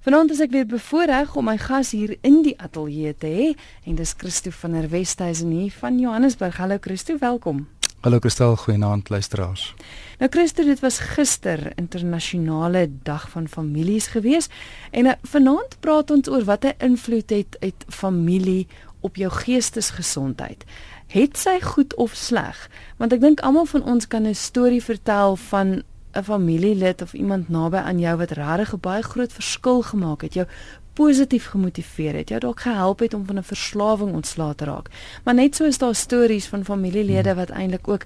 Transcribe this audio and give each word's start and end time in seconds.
Vanaand 0.00 0.30
is 0.32 0.38
ek 0.40 0.54
weer 0.54 0.64
bevoorreg 0.64 1.34
om 1.36 1.44
my 1.44 1.58
gas 1.60 1.90
hier 1.92 2.14
in 2.24 2.38
die 2.40 2.54
ateljee 2.56 3.10
te 3.20 3.28
hê 3.28 3.48
en 3.84 3.98
dis 3.98 4.14
Christo 4.16 4.48
van 4.62 4.72
der 4.72 4.86
Westhuizen 4.88 5.50
hier 5.52 5.74
van 5.76 5.98
Johannesburg. 6.00 6.56
Hallo 6.56 6.78
Christo, 6.80 7.18
welkom. 7.20 7.66
Hallo 8.00 8.16
Kristel, 8.18 8.56
goeienaand 8.56 9.10
luisteraars. 9.12 9.74
Nou 10.18 10.30
Christo, 10.32 10.64
dit 10.64 10.80
was 10.80 11.02
gister 11.04 11.66
internasionale 11.76 12.86
dag 13.04 13.26
van 13.34 13.48
families 13.48 14.06
gewees 14.14 14.48
en 14.90 15.10
uh, 15.12 15.18
vanaand 15.34 15.76
praat 15.84 16.16
ons 16.16 16.32
oor 16.32 16.48
wat 16.48 16.64
'n 16.64 16.80
invloed 16.80 17.30
het 17.30 17.60
uit 17.60 17.84
familie 17.88 18.66
op 19.00 19.20
jou 19.20 19.28
geestesgesondheid. 19.30 20.64
Het 21.12 21.36
sy 21.36 21.60
goed 21.60 21.94
of 21.94 22.16
sleg? 22.16 22.70
Want 22.96 23.12
ek 23.12 23.20
dink 23.20 23.40
almal 23.40 23.68
van 23.68 23.84
ons 23.84 24.08
kan 24.08 24.24
'n 24.24 24.34
storie 24.34 24.82
vertel 24.82 25.36
van 25.36 25.82
'n 26.12 26.22
familielid 26.22 27.02
of 27.02 27.12
iemand 27.12 27.48
naby 27.48 27.76
aan 27.76 27.98
jou 27.98 28.16
wat 28.16 28.30
regtig 28.30 28.74
'n 28.74 28.80
baie 28.80 29.02
groot 29.02 29.32
verskil 29.32 29.82
gemaak 29.82 30.22
het, 30.22 30.34
jou 30.34 30.46
positief 30.92 31.46
gemotiveer 31.46 32.14
het, 32.14 32.28
jou 32.28 32.40
dalk 32.40 32.60
gehelp 32.60 32.98
het 32.98 33.14
om 33.14 33.26
van 33.26 33.38
'n 33.38 33.42
verslawing 33.42 34.12
ontslae 34.12 34.54
te 34.54 34.64
raak. 34.64 34.90
Maar 35.24 35.34
net 35.34 35.56
so 35.56 35.64
is 35.64 35.78
daar 35.78 35.94
stories 35.94 36.46
van 36.46 36.64
familielede 36.64 37.28
hmm. 37.28 37.38
wat 37.38 37.50
eintlik 37.50 37.88
ook 37.88 38.04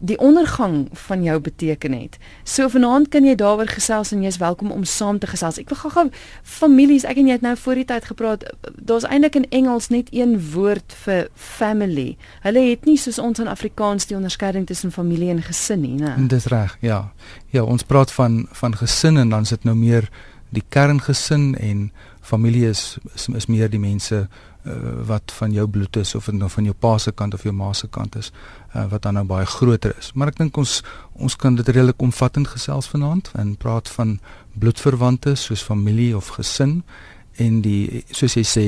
die 0.00 0.16
ondergang 0.18 0.88
van 0.92 1.22
jou 1.22 1.40
beteken 1.40 1.92
het. 1.92 2.16
So 2.48 2.68
vanaand 2.68 3.10
kan 3.12 3.24
jy 3.28 3.34
daaroor 3.36 3.68
gesels 3.68 4.12
en 4.16 4.22
jy's 4.24 4.38
welkom 4.40 4.70
om 4.72 4.84
saam 4.84 5.18
te 5.20 5.28
gesels. 5.28 5.58
Ek 5.60 5.68
wil 5.68 5.78
gou-gou 5.82 6.06
families, 6.42 7.04
ek 7.04 7.20
en 7.20 7.28
jy 7.28 7.36
het 7.36 7.44
nou 7.44 7.52
voor 7.60 7.82
die 7.82 7.84
tyd 7.84 8.08
gepraat. 8.08 8.46
Daar's 8.80 9.04
eintlik 9.04 9.36
in 9.36 9.46
Engels 9.52 9.90
net 9.92 10.08
een 10.16 10.38
woord 10.54 10.96
vir 11.04 11.28
family. 11.34 12.16
Hulle 12.46 12.64
het 12.70 12.88
nie 12.88 12.96
soos 12.96 13.20
ons 13.20 13.42
in 13.44 13.50
Afrikaans 13.52 14.08
die 14.08 14.16
onderskeiding 14.16 14.64
tussen 14.66 14.92
familie 14.92 15.30
en 15.34 15.44
gesin 15.44 15.84
nie, 15.84 15.96
né? 16.00 16.16
Dis 16.32 16.48
reg, 16.48 16.78
ja. 16.80 17.12
Ja, 17.52 17.64
ons 17.64 17.84
praat 17.84 18.12
van 18.12 18.46
van 18.56 18.76
gesin 18.76 19.20
en 19.20 19.28
dan 19.28 19.44
sit 19.44 19.68
nou 19.68 19.76
meer 19.76 20.08
die 20.50 20.64
kerngesin 20.68 21.54
en 21.60 21.90
familie 22.20 22.68
is 22.68 22.98
is, 23.14 23.28
is 23.28 23.46
meer 23.46 23.68
die 23.70 23.80
mense 23.80 24.28
uh, 24.64 24.72
wat 25.08 25.32
van 25.32 25.52
jou 25.52 25.66
bloed 25.68 25.96
is 25.96 26.14
of 26.14 26.30
nou 26.32 26.50
van 26.50 26.64
jou 26.64 26.74
pa 26.74 26.98
se 26.98 27.12
kant 27.12 27.34
of 27.34 27.42
jou 27.42 27.52
ma 27.54 27.72
se 27.72 27.88
kant 27.88 28.16
is 28.16 28.32
uh, 28.74 28.86
wat 28.90 29.02
dan 29.02 29.14
nou 29.14 29.24
baie 29.24 29.46
groter 29.46 29.94
is. 29.98 30.12
Maar 30.14 30.34
ek 30.34 30.40
dink 30.42 30.56
ons 30.56 30.80
ons 31.12 31.36
kan 31.36 31.54
dit 31.54 31.68
redelik 31.68 32.02
omvattend 32.02 32.48
gesels 32.48 32.88
vanaand 32.88 33.32
en 33.38 33.56
praat 33.56 33.88
van 33.88 34.18
bloedverwante 34.58 35.34
soos 35.36 35.62
familie 35.62 36.16
of 36.16 36.32
gesin 36.36 36.82
en 37.40 37.60
die 37.64 38.04
soos 38.10 38.36
jy 38.36 38.44
sê 38.44 38.66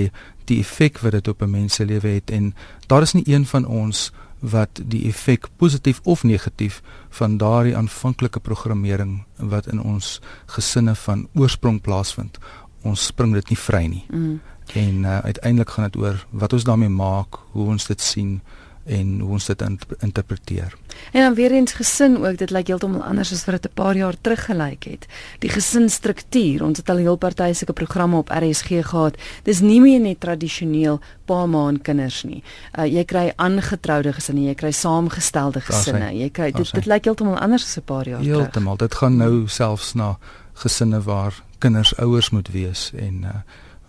die 0.50 0.61
effek 0.61 1.00
wat 1.02 1.12
dit 1.12 1.28
op 1.28 1.42
'n 1.42 1.50
mens 1.50 1.75
se 1.75 1.84
lewe 1.84 2.08
het 2.08 2.30
en 2.30 2.55
daar 2.86 3.02
is 3.02 3.14
nie 3.14 3.27
een 3.27 3.47
van 3.47 3.67
ons 3.67 4.12
wat 4.42 4.80
die 4.84 5.06
effek 5.06 5.47
positief 5.56 6.00
of 6.02 6.22
negatief 6.22 6.83
van 7.11 7.36
daardie 7.39 7.77
aanvanklike 7.77 8.41
programmering 8.41 9.24
wat 9.39 9.67
in 9.67 9.80
ons 9.80 10.20
gesinne 10.47 10.95
van 10.95 11.28
oorsprong 11.34 11.80
plaasvind 11.80 12.39
ons 12.83 13.06
spring 13.06 13.34
dit 13.34 13.52
nie 13.52 13.58
vry 13.58 13.84
nie. 13.86 14.05
Mm. 14.11 14.41
En 14.75 14.95
uh, 15.03 15.19
uiteindelik 15.19 15.70
gaan 15.70 15.84
dit 15.84 15.97
oor 15.97 16.27
wat 16.31 16.53
ons 16.53 16.65
daarmee 16.65 16.89
maak, 16.89 17.39
hoe 17.51 17.67
ons 17.67 17.87
dit 17.87 18.01
sien 18.01 18.41
en 18.84 19.20
hoe 19.20 19.31
ons 19.31 19.47
dit 19.47 19.62
interpreteer. 19.98 20.75
En 21.12 21.23
dan 21.23 21.34
weer 21.34 21.53
eens 21.53 21.73
gesin 21.73 22.17
ook, 22.27 22.39
dit 22.39 22.51
lyk 22.51 22.67
heeltemal 22.67 23.03
anders 23.03 23.33
as 23.33 23.45
wat 23.45 23.62
dit 23.62 23.70
'n 23.70 23.75
paar 23.75 23.97
jaar 23.97 24.14
terug 24.20 24.45
gelyk 24.45 24.84
het. 24.84 25.06
Die 25.39 25.51
gesinsstruktuur, 25.51 26.64
ons 26.64 26.79
het 26.79 26.91
al 26.91 26.97
heel 26.97 27.17
party 27.17 27.53
sulke 27.53 27.73
programme 27.73 28.17
op 28.17 28.29
RSG 28.29 28.69
gehad. 28.83 29.17
Dis 29.42 29.61
nie 29.61 29.81
meer 29.81 30.01
net 30.01 30.20
tradisioneel 30.20 31.01
pa 31.25 31.47
ma 31.47 31.69
en 31.69 31.83
kinders 31.83 32.23
nie. 32.23 32.42
Uh, 32.79 32.84
jy 32.84 33.05
kry 33.05 33.33
aangetroude 33.36 34.12
gesinne, 34.12 34.41
jy 34.41 34.55
kry 34.55 34.70
saamgestelde 34.70 35.61
gesinne. 35.61 36.19
Jy 36.19 36.31
kry 36.31 36.51
dit 36.51 36.73
dit 36.73 36.86
lyk 36.86 37.05
heeltemal 37.05 37.39
anders 37.39 37.64
as 37.64 37.77
'n 37.77 37.83
paar 37.84 38.09
jaar 38.09 38.20
heeltemal. 38.20 38.25
terug. 38.25 38.42
Heeltemal. 38.42 38.77
Dit 38.77 38.95
gaan 38.95 39.17
nou 39.17 39.48
selfs 39.48 39.95
na 39.95 40.19
gesinne 40.53 41.03
waar 41.03 41.42
kinders 41.59 41.97
ouers 41.97 42.31
moet 42.31 42.48
wees 42.48 42.92
en 42.97 43.23
uh, 43.23 43.29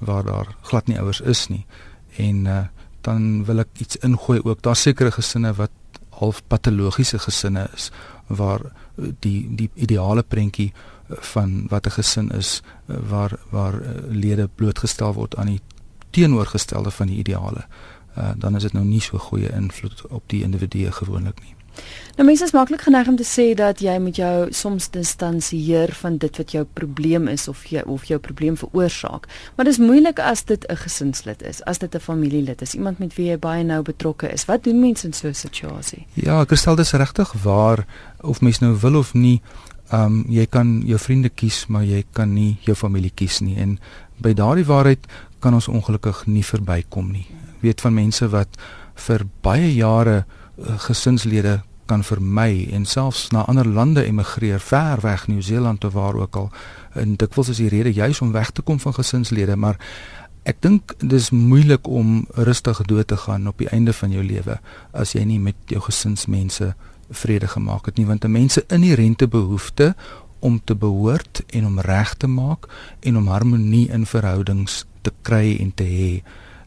waar 0.06 0.23
daar 0.23 0.56
glad 0.62 0.88
nie 0.88 1.00
ouers 1.00 1.22
is 1.22 1.48
nie. 1.48 1.66
En 2.18 2.46
uh, 2.46 2.59
dan 3.02 3.46
wil 3.46 3.64
ek 3.64 3.68
iets 3.78 3.98
ingooi 4.06 4.40
ook. 4.44 4.62
Daar 4.62 4.76
sekerre 4.76 5.12
gesinne 5.12 5.54
wat 5.54 5.72
half 6.09 6.42
patologiese 6.48 7.19
gesinne 7.19 7.68
is 7.74 7.91
waar 8.28 8.62
uh, 8.63 9.12
die 9.19 9.47
die 9.56 9.69
ideale 9.75 10.24
prentjie 10.24 10.72
uh, 10.74 11.18
van 11.34 11.66
wat 11.69 11.86
'n 11.88 11.96
gesin 12.00 12.30
is 12.31 12.62
waar 12.86 13.40
waar 13.50 13.81
lede 14.09 14.50
blootgestel 14.56 15.13
word 15.13 15.36
aan 15.36 15.47
die 15.47 15.62
teenoorgestelde 16.09 16.92
van 16.92 17.08
die 17.08 17.18
ideale. 17.18 17.66
Uh, 18.18 18.31
dan 18.38 18.56
is 18.56 18.62
dit 18.62 18.74
nou 18.74 18.86
nie 18.86 19.02
so 19.02 19.18
goeie 19.18 19.50
invloed 19.50 20.08
op 20.08 20.24
die 20.30 20.44
individu 20.44 20.92
gewoonlik 20.92 21.42
nie. 21.42 21.56
Nou 22.17 22.25
mense 22.28 22.45
is 22.45 22.53
maklik 22.53 22.81
geneig 22.85 23.07
om 23.07 23.16
te 23.17 23.25
sê 23.25 23.45
dat 23.57 23.79
jy 23.81 23.95
moet 24.00 24.19
jou 24.19 24.51
soms 24.53 24.89
distansieer 24.94 25.94
van 25.97 26.19
dit 26.22 26.38
wat 26.38 26.51
jou 26.53 26.63
probleem 26.78 27.28
is 27.31 27.47
of 27.47 27.63
jy 27.66 27.81
of 27.89 28.06
jou 28.06 28.19
probleem 28.22 28.57
veroorsaak. 28.57 29.25
Maar 29.56 29.66
dis 29.66 29.81
moeilik 29.81 30.19
as 30.19 30.45
dit 30.45 30.66
'n 30.69 30.78
gesinslid 30.78 31.41
is, 31.41 31.63
as 31.63 31.78
dit 31.78 31.95
'n 31.95 32.00
familielid 32.00 32.62
is, 32.62 32.75
iemand 32.75 33.00
met 33.00 33.16
wie 33.16 33.29
jy 33.29 33.38
baie 33.38 33.63
nou 33.63 33.81
betrokke 33.81 34.31
is. 34.31 34.45
Wat 34.45 34.63
doen 34.63 34.79
mense 34.79 35.07
in 35.07 35.13
so 35.13 35.28
'n 35.28 35.33
situasie? 35.33 36.06
Ja, 36.13 36.45
Christel, 36.45 36.75
dis 36.75 36.91
regtig 36.91 37.33
waar 37.44 37.85
of 38.22 38.41
mens 38.41 38.59
nou 38.59 38.78
wil 38.79 38.95
of 38.95 39.13
nie, 39.13 39.41
ehm 39.89 40.06
um, 40.06 40.25
jy 40.29 40.45
kan 40.45 40.83
jou 40.85 41.00
vriende 41.00 41.29
kies, 41.29 41.66
maar 41.67 41.83
jy 41.83 42.03
kan 42.12 42.33
nie 42.33 42.57
jou 42.62 42.75
familie 42.75 43.12
kies 43.16 43.39
nie. 43.39 43.57
En 43.57 43.79
by 44.17 44.33
daardie 44.33 44.66
waarheid 44.66 45.07
kan 45.39 45.53
ons 45.53 45.67
ongelukkig 45.67 46.25
nie 46.25 46.45
verbykom 46.45 47.12
nie. 47.12 47.28
Ek 47.57 47.62
weet 47.62 47.81
van 47.81 47.94
mense 47.94 48.28
wat 48.29 48.47
vir 48.95 49.25
baie 49.41 49.73
jare 49.73 50.25
gesinslede 50.58 51.62
kan 51.86 52.03
vermy 52.03 52.69
en 52.72 52.86
selfs 52.86 53.30
na 53.30 53.44
ander 53.46 53.68
lande 53.68 54.03
emigreer 54.03 54.59
ver 54.59 55.02
weg 55.02 55.28
Nieu-Seeland 55.28 55.84
of 55.84 55.94
waar 55.94 56.16
ook 56.16 56.36
al 56.36 56.52
en 56.94 57.16
dikwels 57.16 57.50
is 57.50 57.58
die 57.58 57.69
rede 57.69 57.94
juis 57.94 58.22
om 58.22 58.31
weg 58.31 58.52
te 58.52 58.62
kom 58.62 58.80
van 58.80 58.94
gesinslede 58.94 59.56
maar 59.56 59.80
ek 60.44 60.62
dink 60.62 60.96
dis 61.00 61.30
moeilik 61.30 61.88
om 61.88 62.25
rustig 62.36 62.81
dood 62.88 63.08
te 63.08 63.18
gaan 63.18 63.47
op 63.47 63.58
die 63.58 63.69
einde 63.69 63.94
van 63.94 64.12
jou 64.12 64.24
lewe 64.24 64.59
as 64.92 65.13
jy 65.13 65.24
nie 65.28 65.40
met 65.40 65.56
jou 65.66 65.81
gesinsmense 65.81 66.74
vrede 67.09 67.47
gemaak 67.47 67.86
het 67.86 67.97
nie 67.97 68.06
want 68.06 68.25
'n 68.25 68.31
mens 68.31 68.53
se 68.53 68.63
inherente 68.68 69.28
behoefte 69.28 69.96
om 70.40 70.62
te 70.63 70.75
behoort 70.75 71.44
en 71.50 71.66
om 71.66 71.80
reg 71.80 72.13
te 72.13 72.28
maak 72.28 72.68
en 73.00 73.18
om 73.18 73.28
harmonie 73.28 73.88
in 73.90 74.06
verhoudings 74.06 74.86
te 75.02 75.12
kry 75.22 75.58
en 75.59 75.72
te 75.74 75.88
hê. 75.88 76.12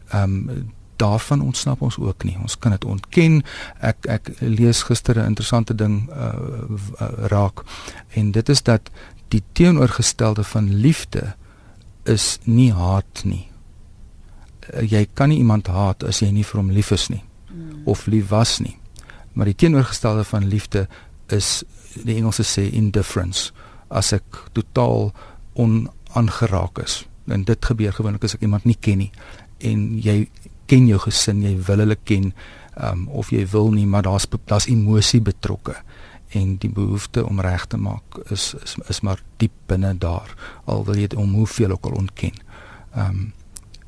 Ehm 0.09 0.49
um, 0.49 0.75
daarvan 0.97 1.41
ontsnap 1.41 1.81
ons 1.81 1.97
ook 1.97 2.23
nie. 2.23 2.37
Ons 2.41 2.57
kan 2.57 2.71
dit 2.71 2.85
ontken. 2.85 3.41
Ek 3.79 4.05
ek 4.09 4.31
lees 4.39 4.83
gister 4.83 5.17
'n 5.17 5.25
interessante 5.25 5.75
ding 5.75 6.09
uh, 6.09 6.33
uh, 7.01 7.09
raak 7.31 7.63
en 8.13 8.31
dit 8.31 8.49
is 8.49 8.63
dat 8.63 8.89
die 9.27 9.43
teenoorgestelde 9.51 10.43
van 10.43 10.73
liefde 10.73 11.35
is 12.03 12.39
nie 12.43 12.73
haat 12.73 13.23
nie. 13.23 13.47
Uh, 14.73 14.81
jy 14.81 15.07
kan 15.13 15.29
nie 15.29 15.37
iemand 15.37 15.67
haat 15.67 16.03
as 16.03 16.19
jy 16.19 16.31
nie 16.31 16.45
vir 16.45 16.61
hom 16.61 16.71
lief 16.71 16.91
is 16.91 17.09
nie 17.09 17.23
hmm. 17.47 17.81
of 17.85 18.05
lief 18.05 18.29
was 18.29 18.59
nie. 18.59 18.77
Maar 19.33 19.45
die 19.45 19.55
teenoorgestelde 19.55 20.23
van 20.23 20.47
liefde 20.47 20.87
is 21.27 21.63
die 22.03 22.15
Engelse 22.15 22.43
sê 22.43 22.71
indifference 22.71 23.51
as 23.89 24.13
ek 24.13 24.23
totaal 24.53 25.11
onaangeraak 25.53 26.79
is. 26.83 27.05
En 27.27 27.43
dit 27.43 27.65
gebeur 27.65 27.93
gewoonlik 27.93 28.23
as 28.23 28.35
ek 28.35 28.41
iemand 28.41 28.65
nie 28.65 28.77
ken 28.79 28.97
nie 28.97 29.11
en 29.57 29.97
jy 30.01 30.27
ken 30.67 30.87
jou 30.87 30.99
gesin, 30.99 31.41
jy 31.43 31.55
wil 31.67 31.83
hulle 31.83 31.97
ken, 32.03 32.31
um, 32.75 33.07
of 33.07 33.31
jy 33.33 33.45
wil 33.51 33.71
nie, 33.71 33.87
maar 33.87 34.05
daar's 34.07 34.27
daar's 34.45 34.67
emosie 34.67 35.21
betrokke 35.21 35.75
en 36.35 36.55
die 36.59 36.69
behoefte 36.69 37.23
om 37.25 37.39
reg 37.41 37.65
te 37.65 37.77
maak 37.77 38.19
is 38.31 38.53
is 38.63 38.75
is 38.91 38.99
maar 39.01 39.21
diep 39.39 39.53
binne 39.71 39.93
daar 39.97 40.33
al 40.65 40.83
wil 40.85 40.95
jy 40.95 41.07
dit 41.07 41.19
om 41.19 41.33
hoeveel 41.33 41.71
ook 41.71 41.85
al 41.85 41.99
ontken. 42.03 42.35
Ehm 42.95 43.09
um, 43.09 43.33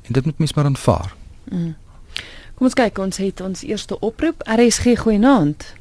en 0.02 0.12
dit 0.12 0.24
moet 0.24 0.38
mens 0.38 0.54
maar 0.54 0.64
aanvaar. 0.64 1.14
Mm. 1.44 1.74
Kom 2.54 2.66
ons 2.66 2.74
kyk 2.74 2.98
ons 2.98 3.16
het 3.16 3.40
ons 3.40 3.62
eerste 3.62 3.98
oproep 4.00 4.42
RSG 4.44 4.96
goeienaand. 4.98 5.74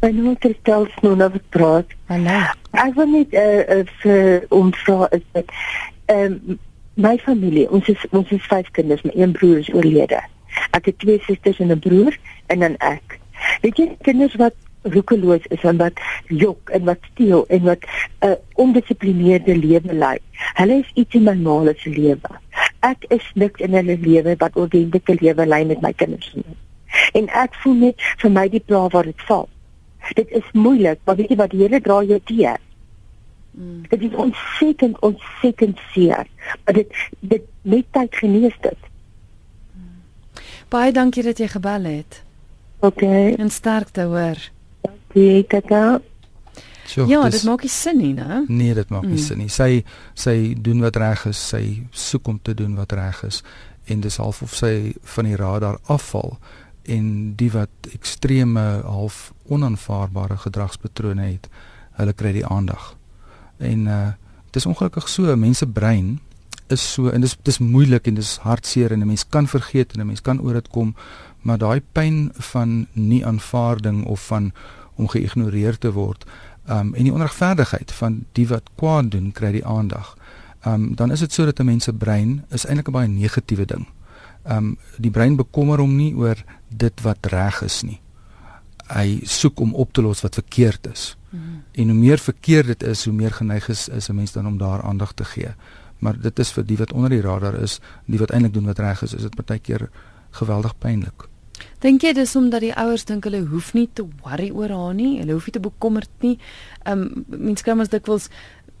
My 0.00 0.10
naam 0.10 0.36
is 0.40 0.92
Snow 0.98 1.16
wat 1.18 1.48
praat. 1.48 1.86
Hallo. 2.06 2.40
Ek 2.70 2.94
wil 2.94 3.06
net 3.06 3.32
eh 3.32 3.78
uh, 3.78 3.86
vir 4.02 4.44
om 4.48 4.74
vra 4.74 5.08
is 5.10 5.24
dit 5.32 5.54
ehm 6.06 6.32
um, 6.32 6.58
my 6.94 7.16
familie, 7.18 7.70
ons 7.70 7.88
is 7.88 8.06
ons 8.10 8.30
is 8.30 8.46
vyf 8.46 8.70
kinders, 8.70 9.02
my 9.02 9.12
een 9.14 9.32
broer 9.32 9.58
is 9.58 9.72
oorlede. 9.72 10.20
Ek 10.70 10.90
het 10.90 10.98
twee 10.98 11.20
susters 11.26 11.58
en 11.58 11.72
'n 11.72 11.78
broer 11.78 12.18
en 12.46 12.58
dan 12.58 12.76
ek. 12.76 13.18
Weet 13.62 13.76
jy 13.76 13.96
kinders 14.02 14.34
wat 14.34 14.54
roekeloos 14.82 15.44
is 15.52 15.62
en 15.68 15.76
wat 15.76 16.00
jok 16.28 16.70
en 16.70 16.84
wat 16.84 16.98
steel 17.12 17.44
en 17.48 17.62
wat 17.62 17.84
'n 17.84 18.26
uh, 18.26 18.36
ondissiplineerde 18.54 19.56
lewe 19.56 19.94
lei. 19.94 20.18
Hulle 20.54 20.78
is 20.80 20.90
iets 20.94 21.14
in 21.14 21.22
my 21.22 21.34
ma 21.34 21.72
se 21.76 21.90
lewe. 21.90 22.30
Ek 22.80 23.04
is 23.08 23.30
niks 23.34 23.60
in 23.60 23.74
hulle 23.74 23.98
lewe 23.98 24.34
wat 24.38 24.56
ordentlike 24.56 25.16
lewe 25.20 25.46
lei 25.46 25.64
met 25.64 25.80
my 25.80 25.92
kinders 25.92 26.32
nie. 26.34 26.56
En 27.12 27.28
ek 27.28 27.54
voel 27.54 27.74
net 27.74 28.02
vir 28.18 28.30
my 28.30 28.48
die 28.48 28.62
pla 28.64 28.88
waar 28.88 29.04
dit 29.04 29.22
val. 29.28 29.48
Dit 30.14 30.30
is 30.30 30.52
moeilik, 30.52 30.98
maar 31.04 31.16
weet 31.16 31.28
jy 31.28 31.36
wat 31.36 31.50
die 31.50 31.60
Here 31.60 31.80
dra 31.80 32.02
jou 32.02 32.20
teë. 32.24 32.56
Mm. 33.50 33.82
Dit 33.88 34.02
is 34.02 34.14
ontsettend 34.14 34.98
ontsettend 35.00 35.78
seer. 35.92 36.26
Maar 36.64 36.74
dit 36.74 36.94
dit 37.20 37.42
net 37.62 37.86
tyd 37.92 38.14
genees 38.16 38.56
dit. 38.60 38.89
Baie 40.70 40.92
dankie 40.94 41.24
dat 41.26 41.38
jy 41.38 41.48
gebel 41.50 41.88
het. 41.90 42.20
OK. 42.86 43.02
En 43.02 43.50
sterkte 43.50 44.06
hoor. 44.10 44.38
Dankie, 44.80 45.46
tata. 45.46 46.00
So, 46.86 47.06
ja, 47.06 47.22
dis, 47.24 47.40
dit 47.40 47.48
maak 47.50 47.62
nie 47.62 47.70
sin 47.70 47.98
nie, 47.98 48.12
né? 48.14 48.40
Nee, 48.48 48.74
dit 48.74 48.88
maak 48.90 49.04
nie 49.06 49.18
mm. 49.18 49.24
sin 49.24 49.38
nie. 49.38 49.50
Sy 49.50 49.84
sy 50.18 50.54
doen 50.58 50.80
wat 50.82 50.98
reg 50.98 51.26
is, 51.30 51.42
sy 51.52 51.62
soek 51.94 52.30
om 52.30 52.40
te 52.42 52.54
doen 52.58 52.74
wat 52.78 52.94
reg 52.98 53.20
is 53.28 53.42
en 53.90 54.02
dis 54.02 54.18
half 54.22 54.42
of 54.42 54.54
sy 54.54 54.92
van 55.14 55.28
die 55.28 55.38
radar 55.38 55.78
afval 55.90 56.36
en 56.90 57.34
die 57.38 57.50
wat 57.54 57.90
ekstreme 57.94 58.64
half 58.86 59.30
onaanvaarbare 59.50 60.40
gedragspatrone 60.46 61.28
het, 61.28 61.46
hulle 61.98 62.14
kry 62.16 62.34
die 62.40 62.46
aandag. 62.46 62.94
En 63.58 63.86
uh 63.90 64.02
dis 64.50 64.66
ongelukkig 64.66 65.06
so, 65.06 65.30
mense 65.38 65.62
brein 65.70 66.16
is 66.70 66.92
so 66.92 67.10
en 67.10 67.20
dis 67.24 67.36
dis 67.46 67.58
moeilik 67.58 68.06
en 68.06 68.14
dis 68.18 68.30
hartseer 68.44 68.92
en 68.92 69.00
'n 69.00 69.06
mens 69.06 69.24
kan 69.28 69.46
vergeet 69.46 69.92
en 69.92 70.00
'n 70.00 70.06
mens 70.06 70.22
kan 70.22 70.40
oor 70.40 70.52
dit 70.52 70.68
kom, 70.68 70.94
maar 71.42 71.58
daai 71.58 71.82
pyn 71.92 72.30
van 72.52 72.86
nie 72.92 73.26
aanvaarding 73.26 74.04
of 74.04 74.26
van 74.26 74.52
om 74.94 75.08
geïgnoreer 75.08 75.78
te 75.78 75.92
word, 75.92 76.24
um 76.68 76.94
en 76.94 77.04
die 77.04 77.12
onregverdigheid 77.12 77.92
van 77.92 78.24
die 78.32 78.46
wat 78.48 78.70
kwaad 78.74 79.10
doen, 79.10 79.32
kry 79.32 79.52
die 79.52 79.66
aandag. 79.66 80.16
Um 80.66 80.94
dan 80.94 81.10
is 81.10 81.20
dit 81.20 81.32
so 81.32 81.44
dat 81.44 81.58
'n 81.58 81.64
mens 81.64 81.84
se 81.84 81.92
brein 81.92 82.44
is 82.50 82.66
eintlik 82.66 82.88
'n 82.88 82.92
baie 82.92 83.08
negatiewe 83.08 83.64
ding. 83.64 83.86
Um 84.44 84.76
die 84.96 85.10
brein 85.10 85.36
bekommer 85.36 85.78
hom 85.78 85.96
nie 85.96 86.14
oor 86.14 86.36
dit 86.68 87.00
wat 87.02 87.26
reg 87.26 87.62
is 87.62 87.82
nie. 87.82 88.00
Hy 88.86 89.20
soek 89.22 89.60
om 89.60 89.74
op 89.74 89.92
te 89.92 90.02
los 90.02 90.20
wat 90.20 90.34
verkeerd 90.34 90.86
is. 90.86 91.16
Mm 91.30 91.40
-hmm. 91.40 91.62
En 91.72 91.88
hoe 91.88 91.98
meer 91.98 92.18
verkeerd 92.18 92.66
dit 92.66 92.82
is, 92.82 93.04
hoe 93.04 93.14
meer 93.14 93.30
geneig 93.30 93.68
is, 93.68 93.88
is 93.88 94.08
'n 94.08 94.14
mens 94.14 94.32
dan 94.32 94.46
om 94.46 94.58
daar 94.58 94.82
aandag 94.82 95.12
te 95.12 95.24
gee 95.24 95.54
maar 96.00 96.20
dit 96.20 96.38
is 96.38 96.52
vir 96.56 96.66
die 96.66 96.78
wat 96.80 96.92
onder 96.92 97.10
die 97.10 97.24
radar 97.24 97.56
is, 97.62 97.80
die 98.06 98.18
wat 98.20 98.32
eintlik 98.34 98.54
doen 98.54 98.70
wat 98.70 98.78
reg 98.78 99.02
is, 99.06 99.14
is 99.14 99.26
dit 99.28 99.36
partykeer 99.36 99.88
geweldig 100.40 100.78
pynlik. 100.78 101.28
Dink 101.80 102.04
jy 102.04 102.12
dis 102.16 102.32
omdat 102.36 102.64
die 102.64 102.72
ouers 102.76 103.04
dink 103.08 103.26
hulle 103.28 103.42
hoef 103.50 103.72
nie 103.76 103.88
te 103.92 104.06
worry 104.24 104.50
oor 104.50 104.72
haar 104.72 104.96
nie, 104.96 105.18
hulle 105.20 105.36
hoef 105.36 105.48
nie 105.48 105.56
te 105.56 105.62
bekommerd 105.64 106.10
nie. 106.24 106.38
Ehm 106.84 107.06
um, 107.06 107.24
mense 107.28 107.64
kry 107.64 107.76
mos 107.76 107.92
dikwels 107.92 108.30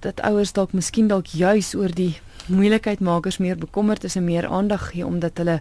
dat 0.04 0.20
ouers 0.24 0.52
dalk 0.56 0.72
miskien 0.72 1.08
dalk 1.08 1.28
juis 1.36 1.74
oor 1.76 1.92
die 1.92 2.14
moeilikheid 2.48 3.00
makers 3.04 3.38
meer 3.38 3.58
bekommerd 3.60 4.04
is 4.08 4.16
en 4.16 4.24
meer 4.24 4.46
aandag 4.48 4.90
gee 4.90 5.06
omdat 5.06 5.38
hulle 5.38 5.60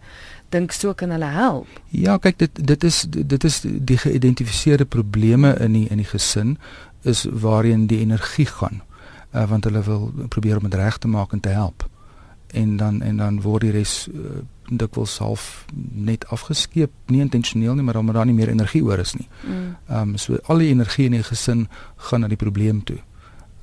dink 0.50 0.72
so 0.72 0.94
kan 0.94 1.12
hulle 1.12 1.32
help. 1.36 1.68
Ja, 1.92 2.18
kyk 2.18 2.40
dit 2.40 2.62
dit 2.72 2.84
is 2.84 3.04
dit 3.10 3.44
is 3.44 3.62
die 3.64 3.98
geïdentifiseerde 4.00 4.86
probleme 4.86 5.56
in 5.60 5.76
die 5.76 5.88
in 5.90 6.04
die 6.04 6.08
gesin 6.08 6.58
is 7.04 7.26
waarheen 7.32 7.88
die 7.88 8.00
energie 8.00 8.48
gaan 8.48 8.82
uh, 9.32 9.46
want 9.50 9.64
hulle 9.64 9.82
wil 9.84 10.12
probeer 10.28 10.58
om 10.58 10.70
dit 10.70 10.74
reg 10.74 10.98
te 10.98 11.08
maak 11.08 11.32
en 11.32 11.40
te 11.40 11.50
help. 11.50 11.90
En 12.48 12.78
dan 12.78 13.02
en 13.02 13.18
dan 13.18 13.42
word 13.42 13.62
die 13.62 13.72
res 13.72 14.08
uh, 14.14 14.42
dikwels 14.70 15.18
half 15.18 15.66
net 15.94 16.26
afgeskeep, 16.28 16.92
nie 17.06 17.22
intentioneel 17.22 17.76
nie, 17.76 17.84
maar 17.84 17.96
omdat 17.96 18.16
daar 18.16 18.26
nie 18.26 18.34
meer 18.34 18.50
energie 18.50 18.84
oor 18.84 19.00
is 19.00 19.14
nie. 19.14 19.28
Mm. 19.44 19.54
Ehm 19.88 20.08
mm. 20.08 20.10
um, 20.10 20.18
so 20.18 20.38
al 20.46 20.58
die 20.58 20.70
energie 20.70 21.06
in 21.06 21.18
die 21.18 21.24
gesin 21.24 21.68
gaan 21.96 22.22
na 22.22 22.28
die 22.28 22.38
probleem 22.38 22.84
toe. 22.84 23.00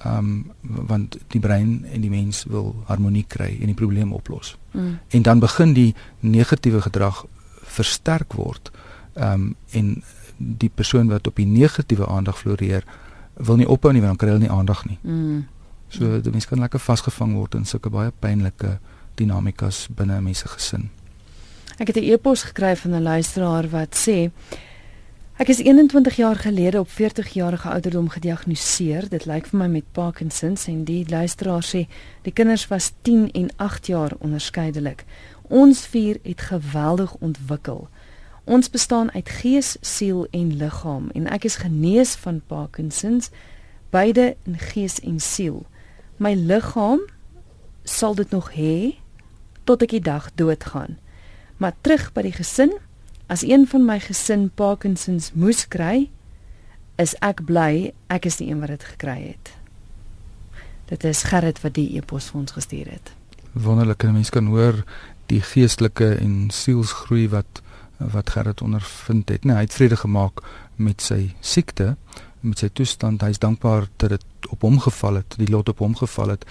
Ehm 0.04 0.18
um, 0.18 0.52
want 0.86 1.18
die 1.26 1.40
brein 1.40 1.84
en 1.92 2.00
die 2.00 2.10
mens 2.10 2.44
wil 2.44 2.74
harmonie 2.86 3.24
kry 3.28 3.56
en 3.60 3.66
die 3.66 3.78
probleem 3.78 4.12
oplos. 4.12 4.56
Mm. 4.72 4.98
En 5.08 5.22
dan 5.22 5.38
begin 5.38 5.72
die 5.72 5.94
negatiewe 6.20 6.80
gedrag 6.80 7.24
versterk 7.62 8.32
word. 8.32 8.70
Ehm 9.14 9.32
um, 9.32 9.56
en 9.70 10.02
die 10.36 10.70
persoon 10.74 11.08
wat 11.08 11.26
op 11.26 11.36
die 11.36 11.46
negatiewe 11.46 12.06
aandag 12.06 12.38
floreer 12.38 12.84
wil 13.34 13.56
nie 13.56 13.68
ophou 13.68 13.92
nie 13.92 14.00
want 14.00 14.18
dan 14.18 14.20
kry 14.20 14.28
hulle 14.34 14.44
nie 14.44 14.52
aandag 14.52 14.84
nie. 14.84 14.98
Mm. 15.02 15.46
So 15.88 16.21
die 16.21 16.31
mens 16.31 16.47
kan 16.47 16.59
lekker 16.59 16.83
vasgevang 16.83 17.35
word 17.35 17.55
in 17.55 17.65
sulke 17.65 17.91
baie 17.91 18.12
pynlike 18.21 18.79
dinamikas 19.15 19.87
binne 19.88 20.19
'n 20.19 20.25
mens 20.25 20.38
se 20.38 20.49
gesin. 20.49 20.91
Ek 21.79 21.87
het 21.87 21.97
'n 21.97 22.11
e-pos 22.12 22.43
gekry 22.43 22.77
van 22.77 22.94
'n 22.94 23.03
luisteraar 23.03 23.69
wat 23.71 23.94
sê 23.94 24.31
Ek 25.37 25.49
is 25.49 25.59
21 25.59 26.17
jaar 26.17 26.37
gelede 26.37 26.79
op 26.79 26.91
40 26.91 27.29
jarige 27.29 27.69
ouderdom 27.69 28.09
gediagnoseer. 28.09 29.09
Dit 29.09 29.25
lyk 29.25 29.47
vir 29.47 29.59
my 29.59 29.67
met 29.67 29.85
Parkinsons 29.93 30.67
en 30.67 30.85
die 30.85 31.05
luisteraar 31.09 31.62
sê 31.62 31.87
die 32.23 32.33
kinders 32.33 32.69
was 32.69 32.93
10 33.03 33.31
en 33.33 33.50
8 33.56 33.87
jaar 33.87 34.12
onderskeidelik. 34.19 35.05
Ons 35.43 35.87
vier 35.87 36.19
het 36.23 36.41
geweldig 36.41 37.15
ontwikkel. 37.15 37.88
Ons 38.44 38.71
bestaan 38.71 39.12
uit 39.12 39.29
gees, 39.29 39.77
siel 39.81 40.27
en 40.31 40.56
liggaam 40.56 41.11
en 41.15 41.27
ek 41.27 41.44
is 41.44 41.56
genees 41.56 42.15
van 42.15 42.41
Parkinsons, 42.47 43.31
beide 43.91 44.37
in 44.44 44.59
gees 44.59 45.00
en 45.00 45.21
siel 45.21 45.67
my 46.22 46.34
liggaam 46.34 47.02
sal 47.84 48.14
dit 48.14 48.30
nog 48.30 48.52
hê 48.56 48.96
tot 49.64 49.82
ek 49.82 49.96
die 49.96 50.02
dag 50.02 50.30
doodgaan. 50.38 50.98
Maar 51.56 51.74
terug 51.80 52.10
by 52.14 52.26
die 52.26 52.34
gesin, 52.36 52.72
as 53.32 53.42
een 53.42 53.66
van 53.66 53.86
my 53.86 53.98
gesin 54.02 54.48
Parkinsons 54.54 55.32
moes 55.34 55.64
kry, 55.68 56.08
is 57.00 57.16
ek 57.24 57.42
bly 57.48 57.92
ek 58.12 58.28
is 58.28 58.38
die 58.40 58.48
een 58.50 58.62
wat 58.62 58.72
dit 58.74 58.84
gekry 58.94 59.18
het. 59.34 59.52
Dit 60.86 61.04
is 61.04 61.26
Gerrit 61.26 61.60
wat 61.64 61.74
die 61.74 61.96
e-pos 61.98 62.30
vir 62.30 62.40
ons 62.44 62.54
gestuur 62.56 62.90
het. 62.94 63.12
Wonderlike 63.52 64.12
mense 64.12 64.32
kan 64.32 64.48
hoor 64.52 64.84
die 65.30 65.42
geestelike 65.42 66.14
en 66.20 66.48
sielsgroei 66.54 67.26
wat 67.32 67.62
wat 67.96 68.30
Gerrit 68.30 68.60
ondervind 68.60 69.30
het. 69.32 69.46
Nee, 69.48 69.56
hy 69.56 69.64
het 69.64 69.72
vrede 69.72 69.96
gemaak 69.96 70.42
met 70.76 71.00
sy 71.00 71.32
siekte 71.40 71.94
met 72.46 72.62
sy 72.62 72.69
toestand. 72.72 73.25
Hy's 73.26 73.40
dankbaar 73.43 73.88
dat 73.96 74.16
dit 74.16 74.50
op 74.50 74.62
hom 74.62 74.78
geval 74.81 75.22
het, 75.22 75.37
die 75.38 75.50
lot 75.50 75.69
op 75.69 75.82
hom 75.84 75.96
geval 75.96 76.37
het 76.37 76.46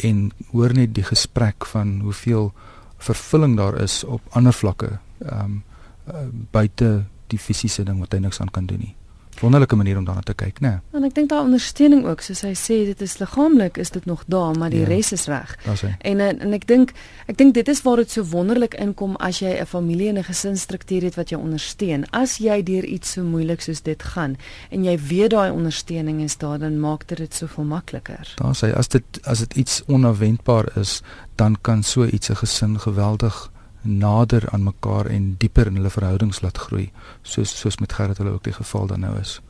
en 0.00 0.30
hoor 0.52 0.72
net 0.72 0.94
die 0.96 1.04
gesprek 1.04 1.66
van 1.68 1.98
hoeveel 2.06 2.52
vervulling 3.00 3.56
daar 3.56 3.76
is 3.80 4.04
op 4.04 4.22
ander 4.30 4.56
vlakke. 4.56 4.98
Ehm 5.24 5.44
um, 5.44 5.62
uh, 6.08 6.24
buite 6.50 7.04
die 7.30 7.38
fisiese 7.38 7.84
ding 7.84 8.00
wat 8.00 8.12
hy 8.16 8.18
niks 8.24 8.40
aan 8.40 8.50
kan 8.50 8.66
doen 8.66 8.80
nie 8.82 8.94
wonderlike 9.40 9.76
manier 9.76 9.98
om 9.98 10.04
daarna 10.04 10.20
te 10.20 10.34
kyk, 10.34 10.60
né? 10.60 10.68
Nee. 10.68 10.78
En 10.92 11.04
ek 11.04 11.14
dink 11.14 11.28
daai 11.28 11.42
ondersteuning 11.42 12.04
ook, 12.06 12.20
soos 12.20 12.42
hy 12.42 12.52
sê, 12.58 12.84
dit 12.88 13.00
is 13.00 13.18
liggaamlik 13.18 13.78
is 13.80 13.90
dit 13.90 14.04
nog 14.04 14.24
daar, 14.26 14.58
maar 14.58 14.70
die 14.70 14.82
ja, 14.82 14.88
res 14.88 15.12
is 15.12 15.26
reg. 15.30 15.56
En 15.98 16.20
en 16.20 16.52
ek 16.52 16.66
dink 16.66 16.92
ek 17.30 17.38
dink 17.38 17.54
dit 17.54 17.68
is 17.68 17.82
waar 17.82 18.02
dit 18.02 18.10
so 18.10 18.24
wonderlik 18.24 18.74
inkom 18.74 19.16
as 19.16 19.40
jy 19.40 19.54
'n 19.60 19.66
familie 19.66 20.08
en 20.08 20.18
'n 20.18 20.24
gesinsstruktuur 20.24 21.02
het 21.02 21.14
wat 21.14 21.28
jou 21.30 21.40
ondersteun. 21.40 22.04
As 22.10 22.38
jy 22.38 22.62
deur 22.62 22.84
iets 22.84 23.12
so 23.12 23.22
moeilik 23.22 23.60
soos 23.60 23.82
dit 23.82 24.02
gaan 24.02 24.36
en 24.70 24.84
jy 24.84 24.98
weet 24.98 25.30
daai 25.30 25.50
ondersteuning 25.50 26.20
is 26.22 26.36
daar, 26.36 26.58
dan 26.58 26.80
maak 26.80 27.08
dit 27.08 27.18
dit 27.18 27.34
soveel 27.34 27.64
makliker. 27.64 28.34
Daar 28.36 28.56
sê 28.56 28.74
as 28.74 28.88
dit 28.88 29.20
as 29.24 29.38
dit 29.38 29.54
iets 29.54 29.82
onverwendbaar 29.86 30.78
is, 30.78 31.02
dan 31.36 31.56
kan 31.60 31.82
so 31.82 32.04
iets 32.04 32.28
'n 32.30 32.36
gesin 32.36 32.80
geweldig 32.80 33.50
nader 33.82 34.44
aan 34.50 34.62
mekaar 34.62 35.06
en 35.06 35.34
dieper 35.38 35.66
in 35.66 35.76
hulle 35.80 35.90
verhoudings 35.90 36.40
laat 36.40 36.58
groei 36.58 36.90
soos 37.22 37.58
soos 37.60 37.80
met 37.80 37.92
Gerrit 37.92 38.18
hulle 38.18 38.30
ook 38.30 38.44
die 38.44 38.52
geval 38.52 38.86
dan 38.86 39.00
nou 39.00 39.18
is. 39.20 39.40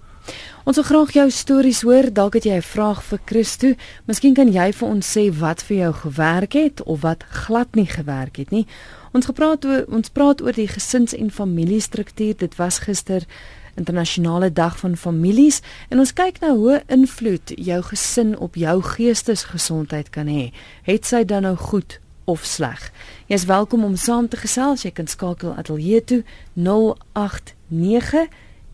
Ons 0.68 0.76
wil 0.76 0.84
graag 0.84 1.12
jou 1.16 1.30
stories 1.32 1.80
hoor. 1.82 2.10
Dalk 2.12 2.34
het 2.34 2.44
jy 2.44 2.56
'n 2.56 2.62
vraag 2.62 3.02
vir 3.02 3.20
Christo. 3.24 3.74
Miskien 4.06 4.34
kan 4.34 4.52
jy 4.52 4.72
vir 4.72 4.88
ons 4.88 5.16
sê 5.16 5.32
wat 5.38 5.62
vir 5.62 5.76
jou 5.76 5.92
gewerk 5.92 6.52
het 6.52 6.82
of 6.82 7.00
wat 7.00 7.24
glad 7.30 7.74
nie 7.74 7.86
gewerk 7.86 8.36
het 8.36 8.50
nie. 8.50 8.66
Ons 9.12 9.26
gepraat 9.26 9.64
oor 9.64 9.84
ons 9.88 10.08
praat 10.08 10.42
oor 10.42 10.52
die 10.52 10.68
gesins- 10.68 11.16
en 11.16 11.30
familiestruktuur. 11.30 12.36
Dit 12.36 12.56
was 12.56 12.78
gister 12.78 13.26
internasionale 13.74 14.52
dag 14.52 14.78
van 14.78 14.96
families 14.96 15.60
en 15.88 15.98
ons 15.98 16.12
kyk 16.12 16.40
na 16.40 16.54
hoe 16.54 16.82
invloed 16.86 17.52
jou 17.56 17.82
gesin 17.82 18.38
op 18.38 18.54
jou 18.54 18.82
geestesgesondheid 18.82 20.10
kan 20.10 20.26
hê. 20.26 20.52
Het 20.82 21.06
sy 21.06 21.24
dan 21.24 21.42
nou 21.42 21.56
goed 21.56 21.98
of 22.30 22.44
sleg. 22.44 22.92
Jy 23.26 23.34
is 23.34 23.44
welkom 23.44 23.84
om 23.84 23.96
saam 23.96 24.28
te 24.28 24.36
gesels. 24.38 24.82
Jy 24.86 24.90
kan 24.94 25.06
skakel 25.10 25.54
ateljee 25.58 26.04
toe 26.04 26.24
089 26.54 28.28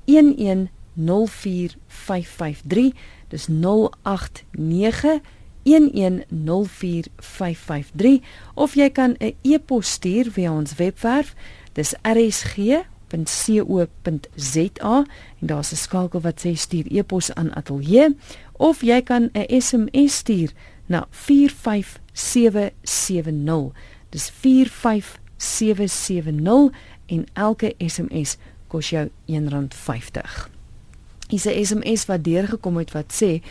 1104553. 0.04 2.92
Dis 3.32 3.48
089 3.48 5.20
1104553 5.66 8.22
of 8.54 8.74
jy 8.74 8.90
kan 8.90 9.14
'n 9.18 9.34
e-pos 9.42 9.90
stuur 9.90 10.30
via 10.30 10.52
ons 10.52 10.74
webwerf. 10.74 11.34
Dis 11.72 11.94
rsg.co.za 12.02 12.84
en 15.40 15.46
daar's 15.46 15.72
'n 15.72 15.76
skakel 15.76 16.20
wat 16.20 16.46
sê 16.46 16.52
stuur 16.54 16.86
e-pos 16.90 17.34
aan 17.34 17.54
ateljee 17.54 18.16
of 18.52 18.80
jy 18.80 19.02
kan 19.02 19.28
'n 19.32 19.60
SMS 19.60 20.16
stuur 20.16 20.52
na 20.86 21.06
45770. 22.16 23.72
Dis 24.08 24.30
45770 24.30 26.70
en 27.06 27.26
elke 27.32 27.74
SMS 27.78 28.36
kos 28.66 28.90
jou 28.90 29.10
R1.50. 29.28 30.48
Hier's 31.28 31.46
'n 31.46 31.64
SMS 31.64 32.06
wat 32.06 32.24
deurgekom 32.24 32.76
het 32.76 32.92
wat 32.92 33.22
sê: 33.22 33.42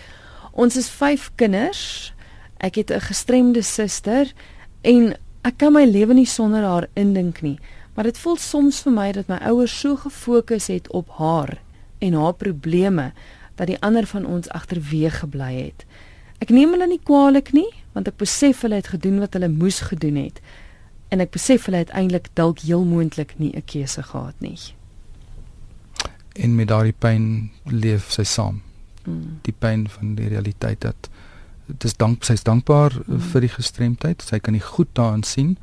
Ons 0.52 0.76
is 0.76 0.90
5 0.90 1.32
kinders. 1.36 2.14
Ek 2.58 2.76
het 2.76 2.92
'n 2.92 3.00
gestremde 3.00 3.62
suster 3.62 4.34
en 4.82 5.18
ek 5.42 5.58
kan 5.58 5.74
my 5.74 5.86
lewe 5.86 6.14
nie 6.14 6.26
sonder 6.26 6.64
haar 6.64 6.88
indink 6.94 7.42
nie. 7.42 7.60
Maar 7.94 8.04
dit 8.04 8.18
voel 8.18 8.36
soms 8.36 8.80
vir 8.80 8.92
my 8.92 9.12
dat 9.12 9.28
my 9.28 9.36
ouers 9.36 9.80
so 9.80 9.96
gefokus 9.96 10.68
het 10.68 10.92
op 10.92 11.10
haar 11.10 11.62
en 12.00 12.14
haar 12.14 12.34
probleme 12.34 13.14
dat 13.56 13.68
die 13.68 13.82
ander 13.82 14.08
van 14.08 14.26
ons 14.26 14.50
agterweeg 14.50 15.20
gebly 15.20 15.54
het. 15.54 15.86
Ek 16.40 16.50
neem 16.50 16.72
hulle 16.72 16.88
nie 16.88 17.00
kwaadlik 17.04 17.52
nie, 17.52 17.85
want 17.96 18.12
ek 18.12 18.20
besef 18.20 18.66
hulle 18.66 18.82
het 18.82 18.92
gedoen 18.92 19.22
wat 19.24 19.38
hulle 19.38 19.50
moes 19.50 19.80
gedoen 19.88 20.20
het. 20.20 20.42
En 21.14 21.24
ek 21.24 21.32
besef 21.32 21.70
hulle 21.70 21.86
het 21.86 21.94
eintlik 21.96 22.28
dalk 22.36 22.60
heel 22.66 22.84
moontlik 22.86 23.36
nie 23.40 23.56
'n 23.56 23.64
keuse 23.66 24.04
gehad 24.04 24.36
nie. 24.40 24.60
En 26.34 26.56
met 26.56 26.68
daardie 26.68 26.96
pyn 27.00 27.52
leef 27.64 28.12
sy 28.12 28.24
saam. 28.24 28.62
Mm. 29.06 29.40
Die 29.42 29.56
pyn 29.60 29.90
van 29.90 30.16
die 30.16 30.28
realiteit 30.28 30.82
dat 30.82 31.10
dit 31.66 31.84
is 31.84 31.96
dank 31.96 32.24
sy's 32.24 32.44
dankbaar 32.44 32.92
mm. 33.06 33.20
vir 33.20 33.42
die 33.42 33.50
gestremdheid. 33.50 34.22
Sy 34.22 34.40
kan 34.40 34.54
nie 34.54 34.62
goed 34.62 34.92
daarin 34.94 35.24
sien, 35.24 35.58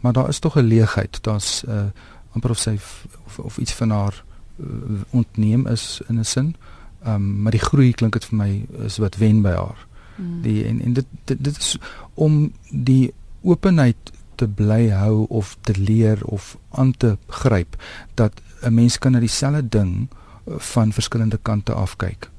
maar 0.00 0.12
daar 0.12 0.28
is 0.28 0.38
tog 0.38 0.56
'n 0.56 0.64
leegheid. 0.64 1.22
Daar's 1.22 1.64
'n 1.66 1.70
uh, 1.70 1.84
amper 2.32 2.50
of 2.50 2.58
sy 2.58 2.78
of, 3.26 3.38
of 3.38 3.58
iets 3.58 3.72
van 3.72 3.90
haar 3.90 4.24
uh, 4.60 4.66
ontneem 5.10 5.66
is 5.66 6.00
in 6.08 6.18
'n 6.18 6.24
sin. 6.24 6.56
Ehm 7.04 7.14
um, 7.14 7.42
maar 7.42 7.52
die 7.52 7.60
groei 7.60 7.92
klink 7.92 8.12
dit 8.12 8.24
vir 8.24 8.36
my 8.36 8.66
is 8.84 8.96
wat 8.96 9.16
wen 9.16 9.42
by 9.42 9.50
haar. 9.50 9.86
Mm. 10.16 10.42
Die 10.42 10.64
en 10.64 10.80
en 10.80 10.92
dit, 10.92 11.06
dit 11.24 11.44
dit 11.44 11.58
is 11.58 11.78
om 12.14 12.52
die 12.70 13.12
openheid 13.42 14.12
te 14.34 14.48
bly 14.48 14.88
hou 14.90 15.26
of 15.28 15.56
te 15.60 15.74
leer 15.78 16.24
of 16.24 16.56
aan 16.70 16.92
te 16.96 17.16
gryp 17.26 17.76
dat 18.14 18.32
'n 18.62 18.74
mens 18.74 18.98
kan 18.98 19.12
na 19.12 19.18
dieselfde 19.18 19.68
ding 19.68 20.08
eh, 20.08 20.54
van 20.58 20.92
verskillende 20.92 21.38
kante 21.42 21.72
afkyk. 21.72 22.30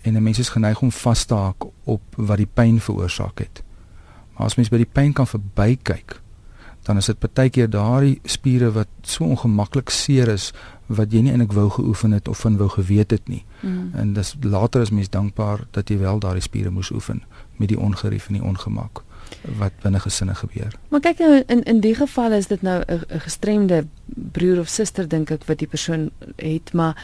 En 0.00 0.14
'n 0.14 0.22
mens 0.22 0.38
is 0.38 0.48
geneig 0.48 0.80
om 0.80 0.92
vas 0.92 1.24
te 1.24 1.34
haak 1.34 1.64
op 1.84 2.02
wat 2.16 2.36
die 2.36 2.48
pyn 2.54 2.80
veroorsaak 2.80 3.38
het. 3.38 3.62
Maar 4.32 4.46
as 4.46 4.54
mens 4.54 4.68
by 4.68 4.76
die 4.76 4.92
pyn 4.92 5.12
kan 5.12 5.26
verbykyk, 5.26 6.21
dan 6.82 6.96
is 6.96 7.06
dit 7.06 7.18
baie 7.18 7.50
keer 7.50 7.70
daardie 7.70 8.18
spiere 8.24 8.72
wat 8.72 8.88
so 9.02 9.24
ongemaklik 9.24 9.90
seer 9.90 10.28
is 10.28 10.50
wat 10.86 11.12
jy 11.12 11.22
nie 11.22 11.32
eintlik 11.32 11.54
wou 11.56 11.68
geoefen 11.70 12.12
het 12.12 12.28
of 12.28 12.42
van 12.42 12.56
wou 12.56 12.68
geweet 12.68 13.10
het 13.10 13.28
nie. 13.28 13.44
Mm. 13.60 13.90
En 13.94 14.12
dis 14.12 14.34
later 14.40 14.82
is 14.82 14.90
mens 14.90 15.10
dankbaar 15.10 15.64
dat 15.70 15.88
jy 15.88 15.98
wel 15.98 16.18
daardie 16.18 16.42
spiere 16.42 16.70
moes 16.70 16.90
oefen 16.90 17.22
met 17.56 17.68
die 17.68 17.78
ongerief 17.78 18.26
en 18.28 18.40
die 18.40 18.44
ongemak 18.44 19.04
wat 19.58 19.72
binne 19.82 20.00
gesinne 20.00 20.34
gebeur. 20.34 20.74
Maar 20.88 21.00
kyk 21.00 21.18
nou 21.18 21.42
in 21.46 21.62
in 21.62 21.80
die 21.80 21.94
geval 21.94 22.32
is 22.36 22.46
dit 22.46 22.62
nou 22.62 22.82
'n 22.86 23.20
gestremde 23.20 23.86
broer 24.06 24.58
of 24.58 24.68
suster 24.68 25.08
dink 25.08 25.30
ek 25.30 25.44
wat 25.44 25.58
die 25.58 25.66
persoon 25.66 26.10
het, 26.36 26.72
maar 26.72 26.96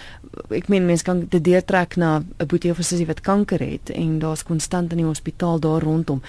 ek 0.49 0.69
meen 0.69 0.87
mense 0.87 1.05
kan 1.05 1.27
dit 1.31 1.45
deurtrek 1.45 1.97
na 1.97 2.23
'n 2.39 2.47
boetie 2.47 2.71
of 2.71 2.79
'n 2.79 2.83
sussie 2.83 3.07
wat 3.07 3.21
kanker 3.21 3.61
het 3.61 3.91
en 3.91 4.19
daar's 4.19 4.43
konstant 4.43 4.91
in 4.91 4.99
die 4.99 5.07
hospitaal 5.07 5.61
daar 5.61 5.83
rondom. 5.83 6.23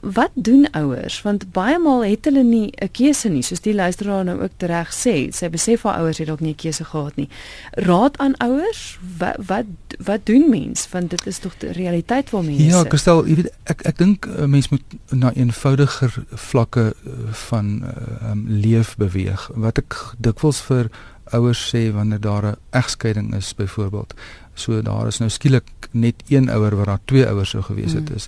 Wat 0.00 0.30
doen 0.34 0.70
ouers? 0.70 1.22
Want 1.22 1.52
baie 1.52 1.78
maal 1.78 2.04
het 2.04 2.24
hulle 2.24 2.42
nie 2.42 2.72
'n 2.76 2.90
keuse 2.90 3.28
nie, 3.28 3.42
soos 3.42 3.60
die 3.60 3.74
luisteraar 3.74 4.24
nou 4.24 4.40
ook 4.42 4.50
reg 4.58 4.90
sê. 4.92 5.32
Sy 5.32 5.48
besef 5.48 5.82
haar 5.82 5.98
ouers 6.00 6.18
het 6.18 6.26
dalk 6.26 6.40
nie 6.40 6.52
'n 6.52 6.62
keuse 6.62 6.84
gehad 6.84 7.16
nie. 7.16 7.28
Raad 7.72 8.18
aan 8.18 8.36
ouers, 8.36 8.98
wat 9.18 9.36
wat 9.46 9.66
wat 9.98 10.26
doen 10.26 10.50
mens? 10.50 10.88
Want 10.90 11.10
dit 11.10 11.26
is 11.26 11.38
tog 11.38 11.58
die 11.58 11.72
realiteit 11.72 12.30
waar 12.30 12.44
mense 12.44 12.64
Ja, 12.64 12.84
Kristel, 12.84 13.26
jy 13.26 13.34
weet 13.34 13.52
ek 13.64 13.82
ek 13.82 13.98
dink 13.98 14.26
'n 14.26 14.42
uh, 14.42 14.46
mens 14.46 14.68
moet 14.68 14.82
na 15.08 15.32
eenvoudiger 15.32 16.24
vlakke 16.28 16.94
uh, 17.06 17.12
van 17.32 17.82
uh, 17.82 18.30
um, 18.30 18.44
leef 18.48 18.96
beweeg. 18.96 19.50
Wat 19.54 19.78
ek 19.78 20.14
dikwels 20.18 20.60
vir 20.60 20.90
ouers 21.36 21.60
sê 21.74 21.90
wanneer 21.92 22.20
daar 22.20 22.44
'n 22.46 22.56
egskeiding 22.70 23.34
is 23.34 23.54
byvoorbeeld. 23.54 24.14
So 24.54 24.82
daar 24.82 25.06
is 25.06 25.18
nou 25.18 25.30
skielik 25.30 25.88
net 25.90 26.22
een 26.28 26.50
ouer 26.50 26.76
wat 26.76 26.86
daar 26.86 27.04
twee 27.04 27.26
ouers 27.26 27.50
sou 27.50 27.62
gewees 27.62 27.92
het 27.92 28.08
mm. 28.08 28.16
is. 28.16 28.26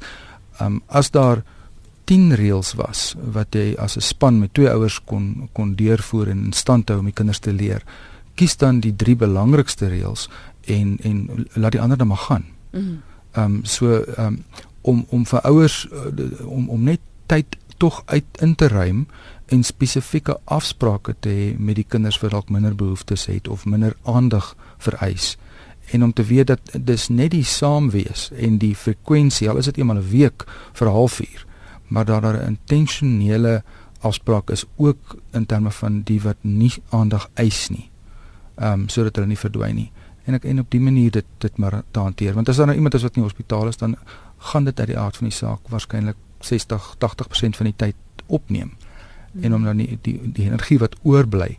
Um 0.61 0.83
as 0.87 1.11
daar 1.11 1.43
10 2.05 2.35
reëls 2.35 2.73
was 2.73 3.15
wat 3.33 3.55
jy 3.55 3.75
as 3.79 3.97
'n 3.97 4.01
span 4.01 4.39
met 4.39 4.55
twee 4.55 4.71
ouers 4.71 5.01
kon 5.05 5.49
kon 5.53 5.75
deurvoer 5.75 6.29
en 6.29 6.45
in 6.45 6.53
stand 6.53 6.89
hou 6.89 6.99
om 6.99 7.05
die 7.05 7.15
kinders 7.15 7.39
te 7.39 7.53
leer, 7.53 7.83
kies 8.35 8.57
dan 8.57 8.81
die 8.81 8.97
drie 8.97 9.17
belangrikste 9.17 9.89
reëls 9.89 10.29
en 10.65 10.99
en 11.03 11.47
laat 11.53 11.73
die 11.73 11.81
ander 11.81 11.99
dan 11.99 12.07
maar 12.07 12.25
gaan. 12.29 12.45
Mm. 12.71 13.03
Um 13.37 13.65
so 13.65 14.05
um 14.19 14.45
om 14.81 15.07
om 15.09 15.27
vir 15.27 15.41
ouers 15.41 15.89
uh, 15.93 16.47
om 16.47 16.69
om 16.69 16.83
net 16.83 17.01
tyd 17.27 17.57
tog 17.79 18.03
uit 18.07 18.25
in 18.39 18.55
te 18.55 18.69
ruim 18.69 19.07
en 19.53 19.63
spesifieke 19.63 20.39
afsprake 20.45 21.15
te 21.21 21.29
hê 21.29 21.47
met 21.59 21.77
die 21.77 21.87
kinders 21.89 22.19
wat 22.23 22.31
dalk 22.35 22.51
minder 22.51 22.75
behoeftes 22.75 23.27
het 23.27 23.49
of 23.49 23.67
minder 23.67 23.97
aandag 24.03 24.55
vereis. 24.79 25.37
En 25.93 26.05
om 26.05 26.13
te 26.13 26.25
weet 26.25 26.47
dat 26.47 26.61
dis 26.81 27.09
net 27.09 27.31
die 27.31 27.45
saamwees 27.45 28.31
en 28.37 28.59
die 28.59 28.75
frekwensie 28.75 29.51
al 29.51 29.61
is 29.61 29.69
dit 29.71 29.79
eenmal 29.79 30.01
'n 30.01 30.11
week 30.11 30.45
vir 30.73 30.89
'n 30.89 30.93
halfuur 30.93 31.47
maar 31.89 32.05
dat 32.05 32.23
daar 32.23 32.37
'n 32.37 32.47
intentionele 32.47 33.63
afspraak 34.01 34.51
is 34.51 34.65
ook 34.77 35.17
in 35.33 35.47
terme 35.47 35.71
van 35.71 36.03
die 36.03 36.21
wat 36.21 36.37
nie 36.41 36.73
aandag 36.91 37.29
eis 37.35 37.69
nie 37.69 37.91
ehm 38.57 38.73
um, 38.73 38.89
sodat 38.89 39.17
hulle 39.17 39.29
nie 39.29 39.39
verdwyn 39.39 39.75
nie. 39.75 39.91
En 40.25 40.35
ek 40.35 40.45
en 40.45 40.59
op 40.59 40.71
die 40.71 40.81
manier 40.81 41.11
dit 41.11 41.25
dit 41.39 41.57
maar 41.57 41.83
te 41.91 41.99
hanteer 41.99 42.35
want 42.35 42.49
as 42.49 42.57
daar 42.57 42.67
nou 42.67 42.77
iemand 42.77 42.95
is 42.95 43.03
wat 43.03 43.17
in 43.17 43.23
die 43.23 43.31
hospitaal 43.31 43.69
is 43.69 43.77
dan 43.77 43.97
gaan 44.39 44.65
dit 44.65 44.81
uit 44.81 44.89
die 44.89 44.99
aard 44.99 45.17
van 45.17 45.29
die 45.29 45.37
saak 45.37 45.69
waarskynlik 45.69 46.17
60 46.41 46.97
80% 46.99 47.57
van 47.57 47.67
die 47.67 47.77
tyd 47.77 47.95
opneem 48.27 48.73
mm. 49.33 49.45
en 49.45 49.55
om 49.55 49.65
dan 49.65 49.77
die 49.77 49.99
die, 50.03 50.21
die 50.33 50.45
energie 50.45 50.79
wat 50.79 50.97
oorbly 51.03 51.59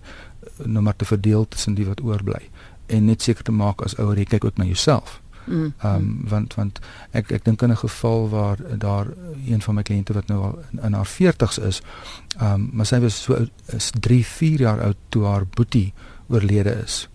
nou 0.63 0.83
maar 0.83 0.95
te 0.95 1.05
verdeel 1.05 1.47
tussen 1.47 1.73
die 1.73 1.85
wat 1.85 2.01
oorbly 2.01 2.49
en 2.85 3.05
net 3.05 3.21
seker 3.21 3.43
te 3.43 3.51
maak 3.51 3.81
as 3.81 3.95
ouer 3.97 4.17
jy 4.17 4.25
kyk 4.25 4.45
ook 4.45 4.57
na 4.57 4.65
jouself. 4.65 5.19
Mm. 5.45 5.73
Ehm 5.77 5.95
um, 5.95 6.19
want 6.29 6.53
want 6.55 6.79
ek 7.11 7.31
ek 7.31 7.45
dink 7.45 7.61
in 7.61 7.71
'n 7.71 7.77
geval 7.77 8.29
waar 8.29 8.57
daar 8.77 9.07
een 9.47 9.61
van 9.61 9.75
my 9.75 9.81
kliënte 9.81 10.13
wat 10.13 10.27
nou 10.27 10.43
al 10.43 10.59
in, 10.71 10.79
in 10.83 10.93
haar 10.93 11.07
40's 11.07 11.57
is, 11.57 11.81
ehm 12.37 12.53
um, 12.53 12.69
maar 12.73 12.85
sy 12.85 12.99
was 12.99 13.21
so 13.21 13.47
is 13.65 13.91
3, 13.99 14.25
4 14.25 14.59
jaar 14.59 14.81
oud 14.81 14.97
toe 15.09 15.25
haar 15.25 15.45
boetie 15.47 15.93
oorlede 16.27 16.81
is. 16.83 17.09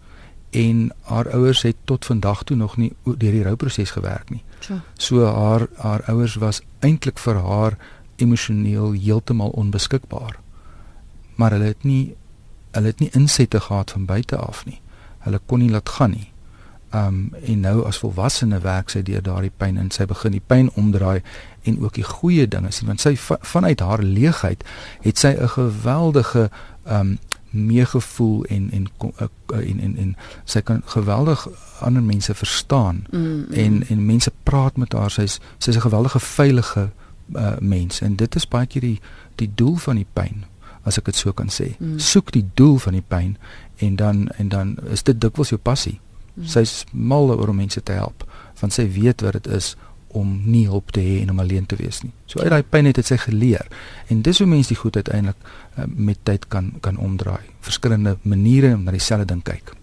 En 0.50 0.92
haar 1.02 1.30
ouers 1.32 1.62
het 1.62 1.76
tot 1.84 2.04
vandag 2.04 2.42
toe 2.42 2.56
nog 2.56 2.76
nie 2.76 2.92
deur 3.04 3.32
die 3.32 3.42
rouproses 3.42 3.90
gewerk 3.90 4.30
nie. 4.30 4.44
So, 4.60 4.80
so 4.94 5.24
haar 5.24 5.68
haar 5.76 6.02
ouers 6.06 6.34
was 6.34 6.60
eintlik 6.80 7.18
vir 7.18 7.34
haar 7.34 7.78
emosioneel 8.16 8.92
heeltemal 8.92 9.48
onbeskikbaar. 9.48 10.38
Maar 11.38 11.56
hulle 11.56 11.70
het 11.72 11.86
nie 11.86 12.16
hulle 12.76 12.92
het 12.92 13.00
nie 13.00 13.10
insette 13.16 13.60
gehad 13.64 13.90
van 13.90 14.04
buite 14.04 14.36
af 14.36 14.64
nie. 14.68 14.80
Hulle 15.24 15.40
kon 15.46 15.62
nie 15.64 15.70
laat 15.70 15.88
gaan 15.88 16.10
nie. 16.10 16.28
Um 16.94 17.34
en 17.44 17.60
nou 17.60 17.84
as 17.86 17.98
volwassene 18.00 18.60
werk 18.64 18.90
sy 18.92 19.02
deur 19.04 19.22
daardie 19.24 19.52
pyn 19.56 19.76
en 19.80 19.90
sy 19.92 20.06
begin 20.08 20.32
die 20.32 20.44
pyn 20.44 20.70
omdraai 20.80 21.20
en 21.68 21.80
ook 21.82 21.98
die 22.00 22.06
goeie 22.06 22.46
dinge 22.48 22.70
sien 22.72 22.88
want 22.88 23.02
sy 23.04 23.12
vanuit 23.20 23.80
haar 23.84 24.02
leegheid 24.02 24.64
het 25.04 25.18
sy 25.18 25.34
'n 25.36 25.48
geweldige 25.56 26.48
um 26.84 27.18
meegevoel 27.50 28.44
en 28.44 28.70
en 28.70 28.86
en 28.98 29.28
en, 29.46 29.80
en, 29.80 29.96
en 29.96 30.16
sy 30.44 30.60
kan 30.60 30.82
geweldig 30.84 31.48
ander 31.80 32.02
mense 32.02 32.34
verstaan 32.34 33.06
mm, 33.10 33.18
mm. 33.18 33.52
en 33.52 33.88
en 33.88 34.06
mense 34.06 34.32
praat 34.42 34.76
met 34.76 34.92
haar 34.92 35.10
sy's 35.10 35.40
sy's 35.58 35.76
'n 35.76 35.80
geweldige 35.80 36.20
veilige 36.20 36.90
uh, 37.32 37.56
mens 37.60 38.00
en 38.00 38.16
dit 38.16 38.34
is 38.34 38.48
baie 38.48 38.66
keer 38.66 38.82
die 38.82 39.00
die 39.34 39.50
doel 39.54 39.76
van 39.76 39.96
die 39.96 40.06
pyn 40.12 40.44
as 40.84 40.98
ek 40.98 41.10
dit 41.10 41.16
so 41.16 41.32
kan 41.32 41.50
sê 41.52 41.74
mm. 41.78 41.98
soek 41.98 42.32
die 42.32 42.44
doel 42.54 42.78
van 42.78 42.98
die 42.98 43.04
pyn 43.14 43.36
en 43.78 43.96
dan 43.96 44.28
en 44.38 44.48
dan 44.48 44.76
is 44.90 45.02
dit 45.02 45.20
dikwels 45.20 45.54
jou 45.54 45.60
passie 45.60 45.98
mm. 45.98 46.46
sy's 46.46 46.84
mal 46.92 47.30
oor 47.34 47.54
om 47.54 47.62
mense 47.64 47.82
te 47.82 47.98
help 47.98 48.26
want 48.60 48.74
sy 48.74 48.88
weet 48.90 49.22
wat 49.22 49.38
dit 49.38 49.52
is 49.54 49.76
om 50.16 50.28
nie 50.48 50.64
hulp 50.68 50.92
te 50.94 51.02
hê 51.04 51.18
en 51.22 51.30
om 51.34 51.40
alleen 51.42 51.66
te 51.68 51.76
wees 51.76 52.00
nie. 52.02 52.12
So 52.26 52.40
uit 52.40 52.50
daai 52.52 52.64
pyn 52.64 52.88
het 52.88 53.00
sy 53.04 53.18
geleer. 53.20 53.66
En 54.08 54.22
dis 54.24 54.40
hoe 54.40 54.48
mense 54.48 54.72
die 54.72 54.80
goed 54.80 54.96
uiteindelik 54.96 55.36
uh, 55.44 55.84
met 55.86 56.20
tyd 56.24 56.48
kan 56.48 56.72
kan 56.84 56.96
omdraai. 56.96 57.44
Verskillende 57.64 58.16
maniere 58.22 58.74
om 58.74 58.86
na 58.86 58.94
dieselfde 58.96 59.28
ding 59.34 59.44
kyk. 59.44 59.74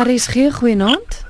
RSG 0.00 0.48
goeienaand. 0.58 1.20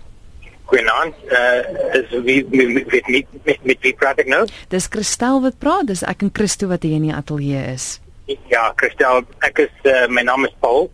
Goeienaand. 0.71 1.19
Uh 1.29 1.99
is 1.99 2.15
wie 2.25 2.41
met 2.51 2.73
met 2.75 3.09
met, 3.09 3.27
met, 3.45 3.59
met 3.65 3.83
wie 3.83 3.95
praat 3.95 4.23
ek 4.23 4.31
nou? 4.31 4.45
Dis 4.73 4.89
Christel 4.91 5.43
wat 5.45 5.59
praat. 5.59 5.91
Dis 5.91 6.07
ek 6.07 6.23
en 6.23 6.33
Christo 6.33 6.71
wat 6.71 6.87
hier 6.87 6.97
in 7.01 7.11
die 7.11 7.15
ateljee 7.15 7.67
is. 7.75 7.99
Ja, 8.27 8.73
Christel, 8.77 9.25
ek 9.45 9.59
is 9.67 9.75
uh, 9.85 10.07
my 10.09 10.23
naam 10.25 10.47
is 10.49 10.55
Paul. 10.61 10.89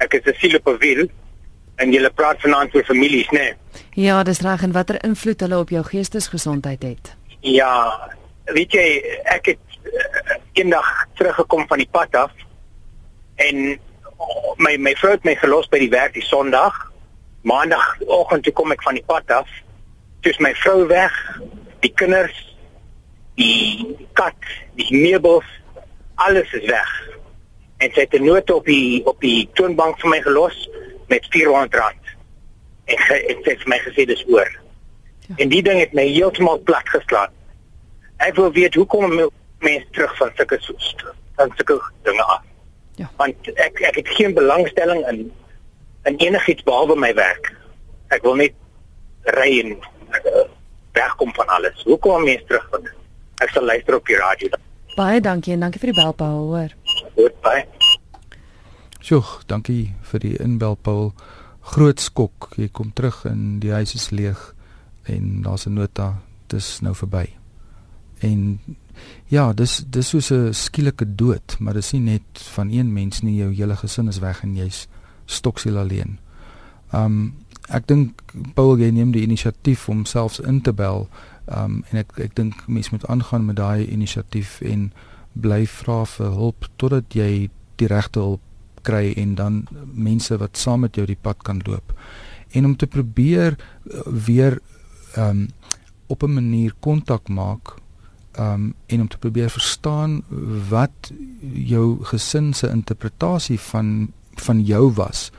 Ek 0.00 0.14
is 0.16 0.24
'n 0.24 0.36
sielopewil 0.40 1.08
en 1.76 1.92
jy 1.92 2.10
praat 2.14 2.40
vanaand 2.40 2.74
oor 2.74 2.84
families, 2.84 3.28
né? 3.32 3.38
Nee? 3.38 4.06
Ja, 4.06 4.22
dis 4.22 4.40
reg 4.40 4.62
en 4.62 4.72
watter 4.72 5.04
invloed 5.04 5.40
hulle 5.40 5.58
op 5.58 5.68
jou 5.68 5.82
geestesgesondheid 5.84 6.82
het. 6.82 7.16
Ja, 7.40 7.74
weet 8.44 8.72
jy, 8.72 8.86
ek 9.24 9.46
het 9.46 9.78
uh, 9.84 10.38
eendag 10.52 10.88
teruggekom 11.14 11.66
van 11.68 11.78
die 11.78 11.90
pad 11.90 12.14
af 12.14 12.32
en 13.36 13.78
my 14.56 14.76
my 14.78 14.94
vrou 14.94 15.12
het 15.12 15.24
my 15.24 15.34
gelos 15.34 15.68
by 15.68 15.78
die 15.82 15.90
werk 15.90 16.14
die 16.14 16.24
Sondag. 16.24 16.72
Maandagoggend 17.42 18.44
toe 18.44 18.52
kom 18.52 18.72
ek 18.72 18.82
van 18.82 18.94
die 18.94 19.04
pad 19.04 19.30
af. 19.30 19.50
Dis 20.24 20.38
my 20.40 20.54
vrou 20.62 20.86
weg, 20.88 21.12
die 21.84 21.92
kinders, 21.92 22.36
die 23.36 23.96
kat, 24.16 24.38
die 24.78 24.88
meubels, 24.94 25.44
alles 26.14 26.52
is 26.52 26.66
weg. 26.66 26.90
En 27.76 27.92
sy 27.92 28.00
het 28.00 28.14
'n 28.14 28.24
noot 28.24 28.50
op 28.50 28.64
die 28.64 29.06
op 29.06 29.20
die 29.20 29.48
toonbank 29.52 30.00
vir 30.00 30.10
my 30.10 30.20
gelos 30.22 30.68
met 31.08 31.26
400 31.30 31.74
rand. 31.74 32.04
En 32.84 32.98
ge, 32.98 33.14
het 33.26 33.38
sê 33.42 33.58
vir 33.58 33.68
my 33.68 33.78
gesê 33.78 34.04
dis 34.06 34.24
oor. 34.28 34.50
Ja. 35.28 35.34
En 35.36 35.48
die 35.48 35.62
ding 35.62 35.78
het 35.80 35.92
my 35.92 36.06
heeltemal 36.06 36.58
plat 36.58 36.88
geslaan. 36.88 37.32
Ek 38.16 38.34
wil 38.34 38.52
weet 38.52 38.74
hoe 38.74 38.86
kom 38.86 39.30
mense 39.58 39.86
terug 39.90 40.16
van 40.16 40.30
sulke 40.36 40.60
van 41.36 41.52
sulke 41.56 41.82
dinge 42.02 42.22
af? 42.22 42.42
Ja. 42.94 43.10
Want 43.16 43.48
ek 43.54 43.80
ek 43.80 43.94
het 43.94 44.08
geen 44.08 44.34
belangstelling 44.34 45.06
in 45.08 45.32
in 46.04 46.16
enigiets 46.16 46.62
behalwe 46.62 46.96
my 46.96 47.14
werk. 47.14 47.52
Ek 48.08 48.22
wil 48.22 48.34
net 48.34 48.52
ry 49.22 49.60
en 49.60 49.78
uh, 50.12 50.44
wegkom 50.92 51.34
van 51.34 51.46
alles. 51.46 51.82
Hoe 51.82 51.98
kom 51.98 52.24
mense 52.24 52.44
terug 52.44 52.66
van 52.70 52.88
Ek 53.42 53.50
sal 53.50 53.64
luister 53.64 53.96
op 53.96 54.06
die 54.06 54.16
radio. 54.16 54.48
Baie 54.96 55.20
dankie 55.20 55.52
en 55.52 55.60
dankie 55.60 55.80
vir 55.80 55.92
die 55.92 56.00
bel 56.00 56.12
Paul, 56.12 56.50
hoor. 56.52 56.74
Goed, 57.14 57.40
baie. 57.42 57.64
Sjoe, 59.00 59.24
dankie 59.46 59.94
vir 60.02 60.20
die 60.20 60.36
inbel 60.40 60.76
Paul. 60.76 61.12
Groot 61.60 62.00
skok. 62.00 62.52
Jy 62.56 62.68
kom 62.72 62.92
terug 62.92 63.24
en 63.24 63.58
die 63.60 63.72
huis 63.72 63.94
is 63.94 64.10
leeg. 64.10 64.54
en 65.04 65.42
daar's 65.42 65.66
'n 65.66 65.72
nota 65.72 66.20
dis 66.46 66.80
nou 66.80 66.94
verby. 66.94 67.28
En 68.18 68.60
ja, 69.26 69.52
dis 69.52 69.84
dis 69.86 70.08
soos 70.08 70.30
'n 70.30 70.52
skielike 70.52 71.14
dood, 71.14 71.56
maar 71.58 71.74
dis 71.74 71.92
nie 71.92 72.00
net 72.00 72.22
van 72.32 72.70
een 72.70 72.92
mens 72.92 73.20
nie, 73.20 73.36
jou 73.36 73.54
hele 73.54 73.76
gesin 73.76 74.08
is 74.08 74.18
weg 74.18 74.42
en 74.42 74.56
jy's 74.56 74.86
stoksiel 75.24 75.78
alleen. 75.78 76.18
Um 76.92 77.34
ek 77.68 77.86
dink 77.86 78.22
Paul 78.54 78.78
jy 78.78 78.90
neem 78.90 79.12
die 79.12 79.22
inisiatief 79.22 79.88
om 79.88 80.04
selfs 80.04 80.40
in 80.40 80.60
te 80.60 80.72
bel. 80.72 81.08
Um 81.46 81.82
en 81.90 81.98
ek 81.98 82.18
ek 82.18 82.34
dink 82.34 82.66
mense 82.66 82.90
moet 82.92 83.06
aangaan 83.06 83.46
met 83.46 83.56
daai 83.56 83.86
inisiatief 83.86 84.60
en 84.60 84.92
bly 85.32 85.66
vra 85.66 86.04
vir 86.04 86.30
hulp 86.30 86.68
totdat 86.76 87.14
jy 87.14 87.50
die 87.76 87.88
regte 87.90 88.20
hulp 88.20 88.42
kry 88.84 89.12
en 89.16 89.34
dan 89.34 89.64
mense 89.92 90.36
wat 90.38 90.56
saam 90.60 90.84
met 90.84 90.96
jou 90.96 91.06
die 91.06 91.20
pad 91.20 91.42
kan 91.42 91.60
loop. 91.66 91.92
En 92.52 92.64
om 92.64 92.76
te 92.76 92.86
probeer 92.86 93.56
uh, 93.56 94.00
weer 94.26 94.60
um 95.16 95.48
op 96.06 96.22
'n 96.22 96.34
manier 96.34 96.72
kontak 96.80 97.28
maak 97.28 97.74
um 98.38 98.74
en 98.86 99.00
om 99.00 99.08
te 99.08 99.18
probeer 99.18 99.50
verstaan 99.50 100.22
wat 100.68 101.12
jou 101.52 102.04
gesin 102.04 102.52
se 102.54 102.68
interpretasie 102.68 103.60
van 103.60 104.12
van 104.34 104.64
jou 104.64 104.92
was 104.92 105.30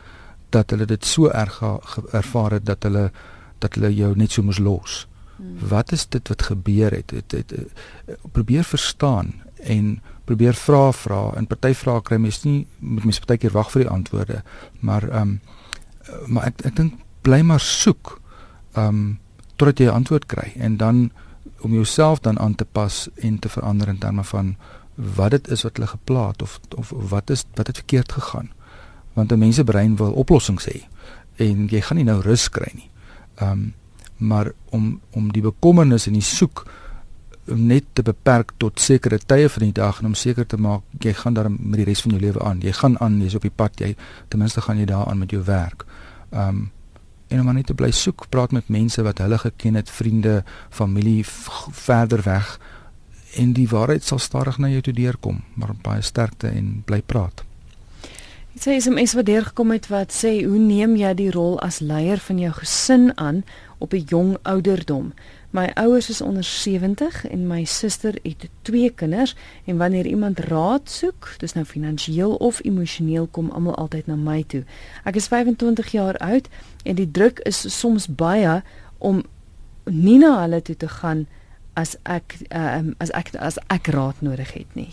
dat 0.49 0.69
hulle 0.69 0.85
dit 0.85 1.05
so 1.05 1.27
erg 1.29 1.61
ervaar 2.11 2.51
het 2.51 2.65
dat 2.65 2.83
hulle 2.83 3.11
dat 3.59 3.75
hulle 3.75 3.95
jou 3.95 4.15
net 4.15 4.31
so 4.31 4.43
moes 4.43 4.59
los. 4.59 5.07
Wat 5.69 5.91
is 5.91 6.07
dit 6.07 6.27
wat 6.27 6.41
gebeur 6.41 6.91
het? 6.91 7.11
Het, 7.11 7.31
het, 7.31 7.49
het? 7.49 8.21
Probeer 8.31 8.63
verstaan 8.63 9.33
en 9.55 10.01
probeer 10.25 10.53
vra 10.53 10.91
vra 10.91 11.31
en 11.35 11.47
party 11.47 11.73
vrae 11.73 12.01
kry 12.01 12.17
mens 12.21 12.43
nie 12.43 12.65
moet 12.79 13.05
mens 13.05 13.19
baie 13.19 13.39
keer 13.41 13.53
wag 13.53 13.71
vir 13.73 13.85
die 13.85 13.91
antwoorde, 13.91 14.41
maar 14.79 15.05
um 15.21 15.39
maar 16.29 16.51
ek 16.51 16.65
ek 16.69 16.75
dink 16.77 16.99
bly 17.25 17.41
maar 17.41 17.61
soek. 17.61 18.19
Um 18.77 19.19
totdat 19.55 19.79
jy 19.79 19.87
'n 19.87 19.97
antwoord 20.01 20.25
kry 20.25 20.51
en 20.55 20.77
dan 20.77 21.11
om 21.61 21.73
jouself 21.73 22.19
dan 22.19 22.39
aan 22.39 22.55
te 22.55 22.65
pas 22.65 23.09
en 23.15 23.39
te 23.39 23.49
verander 23.49 23.87
in 23.87 23.97
terme 23.97 24.23
van 24.23 24.55
wat 24.95 25.31
dit 25.31 25.47
is 25.47 25.63
wat 25.63 25.77
hulle 25.77 25.87
geplaat 25.87 26.41
of 26.41 26.59
of 26.75 26.93
wat 27.09 27.29
is 27.29 27.45
wat 27.55 27.67
het 27.67 27.77
verkeerd 27.77 28.11
gegaan. 28.11 28.51
Want 29.13 29.31
'n 29.31 29.39
mens 29.39 29.55
se 29.55 29.63
brein 29.63 29.95
wil 29.95 30.11
oplossings 30.11 30.65
hê 30.65 30.85
en 31.35 31.67
jy 31.67 31.81
gaan 31.81 31.97
nie 31.97 32.05
nou 32.05 32.21
rus 32.21 32.49
kry 32.49 32.71
nie. 32.73 32.89
Ehm 33.35 33.51
um, 33.51 33.73
maar 34.17 34.51
om 34.69 34.99
om 35.11 35.31
die 35.31 35.41
bekommernis 35.41 36.07
en 36.07 36.13
die 36.13 36.25
soek 36.25 36.65
net 37.45 37.85
te 37.93 38.01
beperk 38.01 38.55
tot 38.57 38.79
sekere 38.81 39.19
tye 39.21 39.49
van 39.49 39.63
die 39.67 39.75
dag 39.77 39.99
en 39.99 40.05
om 40.05 40.15
seker 40.17 40.47
te 40.49 40.57
maak 40.57 40.81
jy 41.03 41.13
gaan 41.13 41.33
daar 41.33 41.51
met 41.51 41.77
die 41.77 41.85
res 41.85 42.01
van 42.01 42.15
jou 42.15 42.21
lewe 42.21 42.41
aan. 42.41 42.61
Jy 42.61 42.71
gaan 42.71 42.97
aan, 42.99 43.19
jy's 43.21 43.35
op 43.37 43.45
die 43.45 43.53
pad, 43.53 43.79
jy 43.79 43.95
ten 44.29 44.41
minste 44.41 44.61
gaan 44.61 44.79
jy 44.81 44.85
daaraan 44.89 45.21
met 45.21 45.31
jou 45.31 45.43
werk. 45.45 45.85
Um, 46.31 46.71
en 47.27 47.41
om 47.41 47.53
net 47.53 47.67
te 47.69 47.73
bly 47.77 47.91
soek, 47.91 48.27
praat 48.29 48.51
met 48.51 48.69
mense 48.69 49.01
wat 49.05 49.21
hulle 49.21 49.37
geken 49.37 49.75
het, 49.75 49.89
vriende, 49.89 50.43
familie 50.69 51.23
verder 51.25 52.21
weg 52.25 52.59
en 53.35 53.53
die 53.53 53.67
waarheid 53.67 54.03
sal 54.03 54.21
stadig 54.21 54.57
na 54.57 54.69
jou 54.71 54.81
toe 54.85 54.93
deurkom, 54.95 55.41
maar 55.59 55.75
baie 55.83 56.01
sterkte 56.05 56.47
en 56.47 56.81
bly 56.87 57.01
praat. 57.05 57.43
Dit 58.55 58.63
sê 58.63 58.75
is 58.79 58.87
'n 58.87 58.93
mens 58.93 59.13
wat 59.13 59.25
deurgekom 59.25 59.71
het 59.71 59.87
wat 59.87 60.11
sê 60.13 60.45
hoe 60.45 60.59
neem 60.59 60.95
jy 60.95 61.13
die 61.13 61.31
rol 61.31 61.59
as 61.59 61.79
leier 61.79 62.17
van 62.17 62.39
jou 62.39 62.53
gesin 62.53 63.11
aan 63.17 63.43
op 63.85 63.93
'n 63.93 64.05
jong 64.09 64.37
ouderdom? 64.41 65.13
My 65.55 65.71
ouers 65.73 66.09
is 66.09 66.21
onder 66.21 66.43
70 66.43 67.27
en 67.27 67.47
my 67.47 67.63
suster 67.63 68.17
het 68.23 68.49
twee 68.61 68.89
kinders 68.89 69.35
en 69.65 69.77
wanneer 69.77 70.05
iemand 70.05 70.39
raad 70.39 70.89
soek, 70.89 71.35
dis 71.37 71.53
nou 71.53 71.65
finansiëel 71.65 72.35
of 72.35 72.59
emosioneel 72.63 73.27
kom 73.31 73.49
almal 73.49 73.75
altyd 73.75 74.07
na 74.07 74.15
my 74.15 74.43
toe. 74.47 74.63
Ek 75.03 75.15
is 75.15 75.27
25 75.27 75.91
jaar 75.91 76.17
oud 76.17 76.49
en 76.83 76.95
die 76.95 77.11
druk 77.11 77.39
is 77.39 77.79
soms 77.79 78.07
baie 78.07 78.63
om 78.97 79.23
nie 79.83 80.17
na 80.17 80.41
hulle 80.41 80.61
toe 80.61 80.75
te 80.75 80.87
gaan 80.87 81.27
as 81.73 81.95
ek 82.03 82.35
um, 82.49 82.95
as 82.97 83.11
ek 83.11 83.31
as 83.39 83.59
ek 83.67 83.87
raad 83.95 84.19
nodig 84.19 84.51
het 84.53 84.75
nie. 84.75 84.91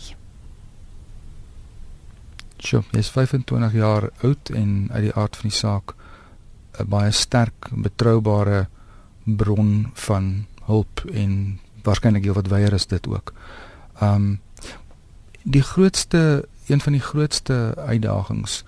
Sjoe, 2.63 2.85
jy 2.91 3.03
is 3.03 3.11
25 3.11 3.75
jaar 3.75 4.09
oud 4.23 4.53
en 4.55 4.87
uit 4.93 5.09
die 5.09 5.15
aard 5.15 5.35
van 5.35 5.49
die 5.49 5.57
saak 5.57 5.95
'n 6.79 6.87
baie 6.87 7.11
sterk, 7.11 7.69
betroubare 7.71 8.67
bron 9.23 9.89
van 9.93 10.45
hulp 10.65 11.03
en 11.11 11.59
waarskynlik 11.83 12.23
heel 12.23 12.33
wat 12.33 12.47
weier 12.47 12.73
is 12.73 12.87
dit 12.87 13.07
ook. 13.07 13.33
Um 14.01 14.39
die 15.43 15.61
grootste 15.61 16.47
een 16.67 16.81
van 16.81 16.95
die 16.95 17.03
grootste 17.03 17.73
uitdagings, 17.75 18.63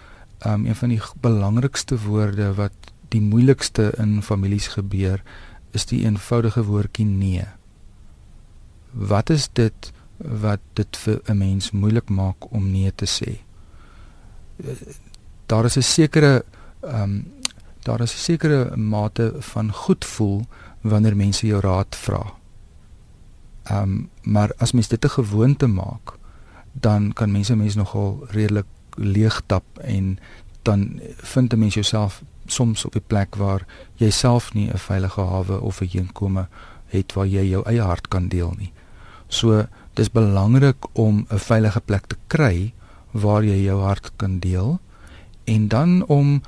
um 0.46 0.66
een 0.66 0.76
van 0.76 0.90
die 0.90 1.02
belangrikste 1.22 2.00
woorde 2.02 2.54
wat 2.54 2.92
die 3.10 3.22
moeilikste 3.22 3.94
in 3.98 4.22
families 4.22 4.68
gebeur 4.68 5.24
is 5.72 5.86
die 5.86 6.04
eenvoudige 6.04 6.64
woordjie 6.64 7.06
nee. 7.06 7.46
Wat 8.92 9.30
is 9.30 9.48
dit 9.54 9.92
wat 10.18 10.60
dit 10.74 10.98
vir 10.98 11.22
'n 11.28 11.38
mens 11.38 11.72
moeilik 11.72 12.10
maak 12.10 12.52
om 12.52 12.72
nee 12.72 12.92
te 12.96 13.06
sê? 13.06 13.32
Daar 15.46 15.66
is 15.66 15.78
'n 15.78 15.82
sekere 15.82 16.44
um 16.82 17.26
daar 17.86 18.02
is 18.02 18.14
'n 18.14 18.26
sekere 18.30 18.78
mate 18.78 19.34
van 19.40 19.72
goed 19.72 20.06
voel 20.06 20.46
wanneer 20.82 21.16
mense 21.16 21.48
jou 21.48 21.60
raad 21.62 21.96
vra. 21.96 22.34
Ehm 23.64 23.82
um, 23.82 24.10
maar 24.22 24.52
as 24.58 24.72
mens 24.72 24.88
dit 24.88 25.06
'n 25.06 25.10
gewoonte 25.10 25.68
maak, 25.68 26.18
dan 26.72 27.14
kan 27.14 27.32
mense 27.32 27.56
mense 27.56 27.78
nogal 27.78 28.26
redelik 28.30 28.66
leeg 28.96 29.42
tap 29.46 29.66
en 29.78 30.20
dan 30.62 31.00
vind 31.16 31.54
'n 31.54 31.60
mens 31.60 31.74
jouself 31.74 32.24
soms 32.46 32.86
op 32.86 32.96
'n 32.96 33.04
plek 33.08 33.36
waar 33.36 33.66
jy 33.94 34.10
self 34.10 34.54
nie 34.54 34.70
'n 34.70 34.78
veilige 34.78 35.22
hawe 35.22 35.62
of 35.62 35.82
'n 35.82 35.90
heenkome 35.92 36.48
het 36.86 37.14
waar 37.14 37.28
jy 37.28 37.50
jou 37.50 37.64
eie 37.66 37.82
hart 37.82 38.08
kan 38.08 38.28
deel 38.28 38.54
nie. 38.58 38.74
So 39.28 39.66
dis 39.94 40.12
belangrik 40.12 40.98
om 40.98 41.26
'n 41.30 41.40
veilige 41.40 41.82
plek 41.82 42.06
te 42.06 42.16
kry 42.28 42.74
waar 43.12 43.44
jy 43.44 43.64
jou 43.64 43.82
hart 43.82 44.12
kan 44.16 44.40
deel 44.40 44.80
en 45.44 45.68
dan 45.68 46.06
om 46.06 46.42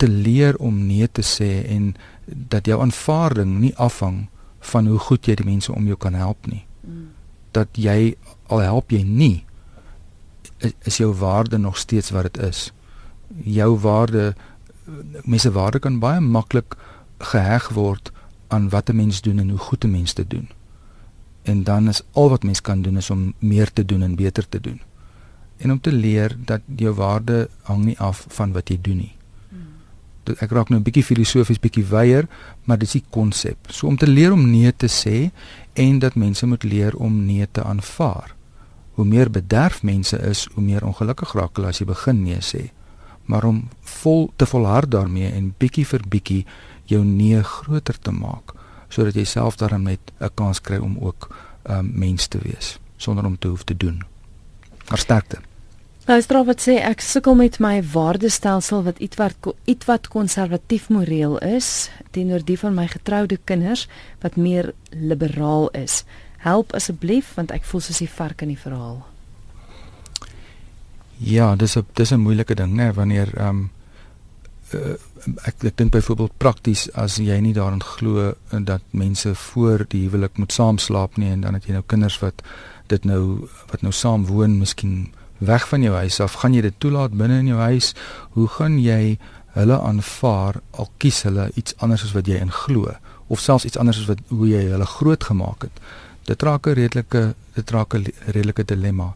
te 0.00 0.08
leer 0.08 0.56
om 0.56 0.86
nee 0.86 1.08
te 1.12 1.22
sê 1.26 1.50
en 1.68 1.92
dat 2.24 2.66
jou 2.66 2.80
aanvaarding 2.80 3.58
nie 3.60 3.72
afhang 3.76 4.28
van 4.72 4.86
hoe 4.88 4.98
goed 4.98 5.28
jy 5.28 5.36
die 5.36 5.48
mense 5.48 5.72
om 5.72 5.88
jou 5.88 5.96
kan 6.00 6.16
help 6.16 6.48
nie. 6.48 6.62
Mm. 6.80 7.10
Dat 7.56 7.76
jy 7.76 8.14
al 8.48 8.64
help 8.64 8.94
jy 8.96 9.02
nie 9.04 9.44
is 10.88 11.00
jou 11.00 11.10
waarde 11.16 11.58
nog 11.58 11.76
steeds 11.80 12.12
wat 12.16 12.30
dit 12.30 12.40
is. 12.48 12.70
Jou 13.44 13.76
waarde 13.80 14.32
mense 15.24 15.52
waarde 15.52 15.80
kan 15.84 16.00
baie 16.00 16.20
maklik 16.20 16.76
geheg 17.32 17.68
word 17.76 18.12
aan 18.48 18.68
wat 18.72 18.88
'n 18.88 18.96
mens 18.96 19.20
doen 19.20 19.38
en 19.38 19.50
hoe 19.50 19.58
goed 19.68 19.84
'n 19.84 19.90
mens 19.90 20.14
dit 20.14 20.30
doen. 20.30 20.48
En 21.42 21.64
dan 21.64 21.88
is 21.88 22.02
al 22.12 22.30
wat 22.30 22.42
mens 22.42 22.60
kan 22.60 22.82
doen 22.82 22.96
is 22.96 23.10
om 23.10 23.34
meer 23.38 23.72
te 23.72 23.84
doen 23.84 24.02
en 24.02 24.14
beter 24.14 24.48
te 24.48 24.60
doen. 24.60 24.80
En 25.56 25.72
om 25.72 25.80
te 25.80 25.92
leer 25.92 26.36
dat 26.44 26.60
jou 26.76 26.94
waarde 26.94 27.48
hang 27.62 27.84
nie 27.84 27.98
af 27.98 28.26
van 28.28 28.52
wat 28.52 28.68
jy 28.68 28.78
doen 28.80 28.96
nie 28.96 29.18
ek 30.24 30.50
raak 30.50 30.68
nou 30.68 30.78
'n 30.80 30.82
bietjie 30.82 31.04
filosofies 31.04 31.60
bietjie 31.60 31.84
weier, 31.84 32.28
maar 32.64 32.78
dis 32.78 32.92
die 32.92 33.04
konsep. 33.10 33.56
So 33.68 33.86
om 33.86 33.96
te 33.96 34.06
leer 34.06 34.32
om 34.32 34.50
nee 34.50 34.72
te 34.76 34.86
sê 34.88 35.30
en 35.72 35.98
dat 35.98 36.14
mense 36.14 36.46
moet 36.46 36.62
leer 36.62 36.94
om 36.96 37.24
nee 37.24 37.48
te 37.52 37.62
aanvaar. 37.62 38.34
Hoe 38.94 39.04
meer 39.04 39.30
bederf 39.30 39.82
mense 39.82 40.18
is, 40.18 40.48
hoe 40.54 40.62
meer 40.62 40.84
ongelukkig 40.84 41.32
raak 41.32 41.56
hulle 41.56 41.68
as 41.68 41.78
jy 41.78 41.86
begin 41.86 42.22
nee 42.22 42.40
sê. 42.40 42.70
Maar 43.24 43.44
om 43.44 43.68
vol 43.80 44.32
te 44.36 44.46
volhard 44.46 44.90
daarmee 44.90 45.32
en 45.32 45.54
bietjie 45.58 45.86
vir 45.86 46.00
bietjie 46.08 46.46
jou 46.84 47.04
nee 47.04 47.42
groter 47.42 47.98
te 47.98 48.10
maak 48.10 48.54
sodat 48.90 49.14
jy 49.14 49.24
self 49.24 49.56
daarin 49.56 49.82
met 49.82 50.00
'n 50.20 50.30
kans 50.34 50.60
kry 50.60 50.78
om 50.78 50.98
ook 50.98 51.28
'n 51.64 51.72
um, 51.72 51.90
mens 51.94 52.26
te 52.26 52.38
wees 52.38 52.78
sonder 52.96 53.24
om 53.24 53.38
te 53.38 53.48
hoef 53.48 53.64
te 53.64 53.76
doen. 53.76 54.02
Versterkte. 54.84 55.49
Luister 56.10 56.40
wat 56.42 56.58
sê 56.58 56.72
ek 56.82 57.04
sukkel 57.06 57.36
met 57.38 57.60
my 57.62 57.76
waardestelsel 57.86 58.80
wat 58.82 58.98
ietwat 58.98 59.46
ietwat 59.70 60.08
konservatief 60.10 60.88
moreel 60.90 61.36
is 61.46 61.86
teenoor 62.10 62.42
die 62.42 62.56
van 62.58 62.74
my 62.74 62.88
getroude 62.90 63.36
kinders 63.46 63.84
wat 64.24 64.34
meer 64.34 64.72
liberaal 64.90 65.68
is. 65.78 66.00
Help 66.42 66.74
asseblief 66.74 67.28
want 67.36 67.54
ek 67.54 67.62
voel 67.68 67.84
soos 67.86 68.00
die 68.02 68.10
vark 68.10 68.42
in 68.42 68.50
die 68.50 68.58
verhaal. 68.58 69.04
Ja, 71.22 71.54
dis 71.54 71.76
'n 71.78 71.86
dis 71.94 72.10
'n 72.10 72.26
moeilike 72.26 72.54
ding 72.58 72.74
nê 72.74 72.90
wanneer 72.90 73.30
ehm 73.36 73.48
um, 73.48 73.70
uh, 74.74 74.98
ek 75.46 75.62
ek 75.62 75.76
dink 75.76 75.92
byvoorbeeld 75.92 76.38
prakties 76.38 76.90
as 76.92 77.16
jy 77.18 77.38
nie 77.38 77.54
daarin 77.54 77.82
glo 77.82 78.34
dat 78.50 78.82
mense 78.90 79.34
voor 79.34 79.86
die 79.88 80.08
huwelik 80.08 80.38
moet 80.38 80.52
saam 80.52 80.78
slaap 80.78 81.16
nie 81.16 81.30
en 81.30 81.40
dan 81.40 81.54
het 81.54 81.66
jy 81.66 81.72
nou 81.72 81.84
kinders 81.86 82.18
wat 82.18 82.42
dit 82.86 83.04
nou 83.04 83.48
wat 83.70 83.82
nou 83.82 83.92
saam 83.92 84.26
woon 84.26 84.58
miskien 84.58 85.14
weg 85.40 85.66
van 85.68 85.82
jou 85.82 85.94
huis 85.96 86.20
af, 86.20 86.38
gaan 86.42 86.54
jy 86.54 86.62
dit 86.68 86.76
toelaat 86.78 87.16
binne 87.16 87.40
in 87.40 87.50
jou 87.50 87.60
huis? 87.60 87.92
Hoe 88.36 88.48
gaan 88.56 88.78
jy 88.80 89.18
hulle 89.56 89.78
aanvaar 89.80 90.60
al 90.78 90.90
kies 91.02 91.24
hulle 91.26 91.48
iets 91.58 91.74
anders 91.82 92.04
as 92.06 92.14
wat 92.14 92.28
jy 92.30 92.38
in 92.38 92.52
glo 92.54 92.92
of 93.30 93.42
selfs 93.42 93.66
iets 93.66 93.78
anders 93.80 93.98
as 94.02 94.10
wat 94.10 94.20
hoe 94.30 94.46
jy 94.50 94.62
hulle 94.70 94.86
groot 94.86 95.24
gemaak 95.24 95.66
het? 95.66 95.82
Dit 96.28 96.42
raak 96.42 96.66
'n 96.66 96.74
redelike 96.78 97.34
dit 97.54 97.70
raak 97.70 97.94
'n 97.94 98.06
redelike 98.26 98.64
dilemma. 98.64 99.14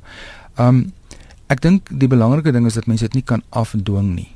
Um 0.58 0.92
ek 1.46 1.60
dink 1.60 1.88
die 1.90 2.08
belangrike 2.08 2.52
ding 2.52 2.66
is 2.66 2.74
dat 2.74 2.86
mense 2.86 3.04
dit 3.04 3.14
nie 3.14 3.22
kan 3.22 3.42
afdwing 3.50 4.14
nie. 4.14 4.30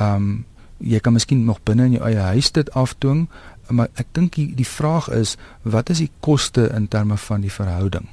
Um 0.00 0.44
jy 0.78 1.00
kan 1.00 1.12
miskien 1.12 1.44
nog 1.44 1.62
binne 1.64 1.84
in 1.84 1.92
jou 1.92 2.04
eie 2.04 2.20
huis 2.34 2.50
dit 2.52 2.70
afdwing, 2.70 3.28
maar 3.70 3.88
ek 3.94 4.06
dink 4.12 4.34
die, 4.34 4.54
die 4.54 4.68
vraag 4.68 5.08
is 5.08 5.36
wat 5.62 5.90
is 5.90 5.98
die 5.98 6.10
koste 6.20 6.68
in 6.76 6.88
terme 6.88 7.16
van 7.16 7.40
die 7.40 7.52
verhouding? 7.52 8.08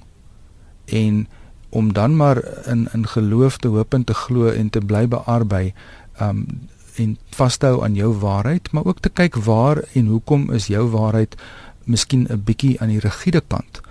En 0.86 1.28
om 1.72 1.94
dan 1.94 2.16
maar 2.16 2.44
in 2.68 2.88
in 2.94 3.08
geloof 3.08 3.58
te 3.58 3.68
hoop 3.68 3.94
en 3.94 4.04
te 4.04 4.14
glo 4.14 4.50
en 4.50 4.70
te 4.70 4.80
bly 4.80 5.08
bearbei 5.08 5.74
um 6.22 6.46
en 6.96 7.18
vashou 7.30 7.84
aan 7.84 7.94
jou 7.96 8.12
waarheid, 8.20 8.72
maar 8.72 8.86
ook 8.86 9.00
te 9.00 9.10
kyk 9.10 9.36
waar 9.36 9.84
en 9.94 10.06
hoekom 10.06 10.52
is 10.52 10.68
jou 10.68 10.90
waarheid 10.92 11.36
miskien 11.84 12.28
'n 12.30 12.44
bietjie 12.44 12.82
aan 12.82 12.88
die 12.88 13.00
rigiede 13.00 13.42
kant. 13.48 13.82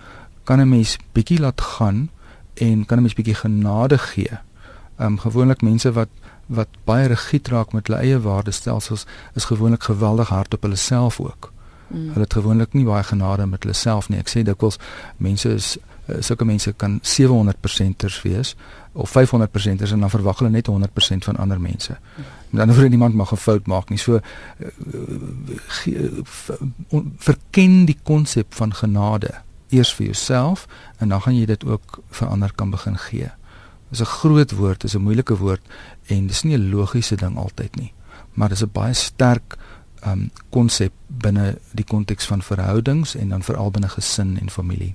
Kan 0.45 0.61
'n 0.61 0.69
mens 0.69 0.97
bietjie 1.12 1.40
laat 1.40 1.61
gaan 1.61 2.11
en 2.55 2.87
kan 2.87 2.99
'n 2.99 3.03
mens 3.03 3.14
bietjie 3.14 3.35
genade 3.35 3.99
gee? 3.99 4.38
Um 4.99 5.19
gewoonlik 5.19 5.62
mense 5.62 5.93
wat 5.93 6.09
wat 6.47 6.69
baie 6.85 7.07
rigied 7.07 7.49
raak 7.49 7.73
met 7.73 7.87
hulle 7.87 8.01
eie 8.01 8.21
waardestelsels 8.21 9.07
is 9.35 9.45
gewoonlik 9.45 9.83
geweldig 9.83 10.29
hard 10.29 10.55
op 10.55 10.62
hulle 10.62 10.77
self 10.77 11.21
ook. 11.21 11.53
Mm. 11.87 12.09
Hulle 12.09 12.21
het 12.21 12.33
gewoonlik 12.33 12.73
nie 12.73 12.85
baie 12.85 13.03
genade 13.03 13.47
met 13.47 13.62
hulle 13.62 13.75
self 13.75 14.09
nie. 14.09 14.19
Ek 14.19 14.29
sê 14.29 14.43
dikwels 14.43 14.79
mense 15.16 15.49
is 15.55 15.79
sulke 16.18 16.44
mense 16.44 16.73
kan 16.77 17.01
700%ers 17.03 18.23
wees 18.23 18.57
of 18.92 19.11
500%ers 19.11 19.92
en 19.92 20.01
dan 20.01 20.11
verwag 20.11 20.38
hulle 20.38 20.51
net 20.51 20.68
100% 20.68 21.25
van 21.25 21.37
ander 21.37 21.61
mense. 21.61 21.99
Dan 22.51 22.68
hoef 22.68 22.88
niemand 22.88 23.14
mag 23.14 23.33
'n 23.33 23.37
fout 23.37 23.66
maak 23.66 23.88
nie. 23.88 23.99
So 23.99 24.14
uh, 24.14 24.20
verken 27.16 27.85
die 27.85 27.99
konsep 28.03 28.55
van 28.55 28.75
genade 28.75 29.31
eers 29.68 29.94
vir 29.94 30.07
jouself 30.07 30.66
en 30.99 31.09
dan 31.09 31.20
gaan 31.20 31.37
jy 31.37 31.46
dit 31.46 31.64
ook 31.64 32.03
vir 32.11 32.29
ander 32.29 32.53
kan 32.55 32.70
begin 32.70 32.99
gee. 32.99 33.31
Dis 33.90 34.01
'n 34.01 34.05
groot 34.05 34.51
woord, 34.51 34.81
dis 34.81 34.94
'n 34.94 35.03
moeilike 35.03 35.37
woord 35.37 35.62
en 36.07 36.27
dis 36.27 36.42
nie 36.42 36.57
'n 36.57 36.70
logiese 36.70 37.16
ding 37.16 37.37
altyd 37.37 37.77
nie, 37.77 37.92
maar 38.35 38.49
dis 38.49 38.62
'n 38.62 38.70
baie 38.73 38.94
sterk 38.94 39.57
um 40.07 40.31
konsep 40.51 40.92
binne 41.07 41.59
die 41.73 41.85
konteks 41.85 42.27
van 42.27 42.42
verhoudings 42.42 43.14
en 43.14 43.29
dan 43.29 43.42
veral 43.42 43.70
binne 43.70 43.88
gesin 43.88 44.38
en 44.40 44.51
familie. 44.51 44.94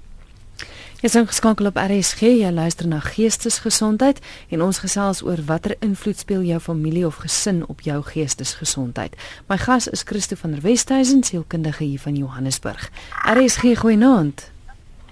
Jy 1.06 1.12
is 1.12 1.18
ingeskakel 1.20 1.68
op 1.70 1.76
RSG, 1.78 2.32
jy 2.42 2.48
luister 2.50 2.88
na 2.90 2.98
Geestesgesondheid 2.98 4.18
en 4.50 4.64
ons 4.66 4.80
gesels 4.82 5.20
oor 5.22 5.38
watter 5.46 5.76
invloed 5.86 6.18
speel 6.18 6.42
jou 6.48 6.58
familie 6.58 7.04
of 7.06 7.20
gesin 7.22 7.60
op 7.70 7.84
jou 7.86 8.00
geestesgesondheid. 8.08 9.14
My 9.46 9.60
gas 9.62 9.86
is 9.86 10.02
Christo 10.02 10.34
van 10.42 10.58
der 10.58 10.64
Westhuizen, 10.66 11.22
sielkundige 11.22 11.84
hier 11.84 12.02
van 12.02 12.18
Johannesburg. 12.18 12.90
RSG 13.22 13.78
goeienaand. 13.84 14.50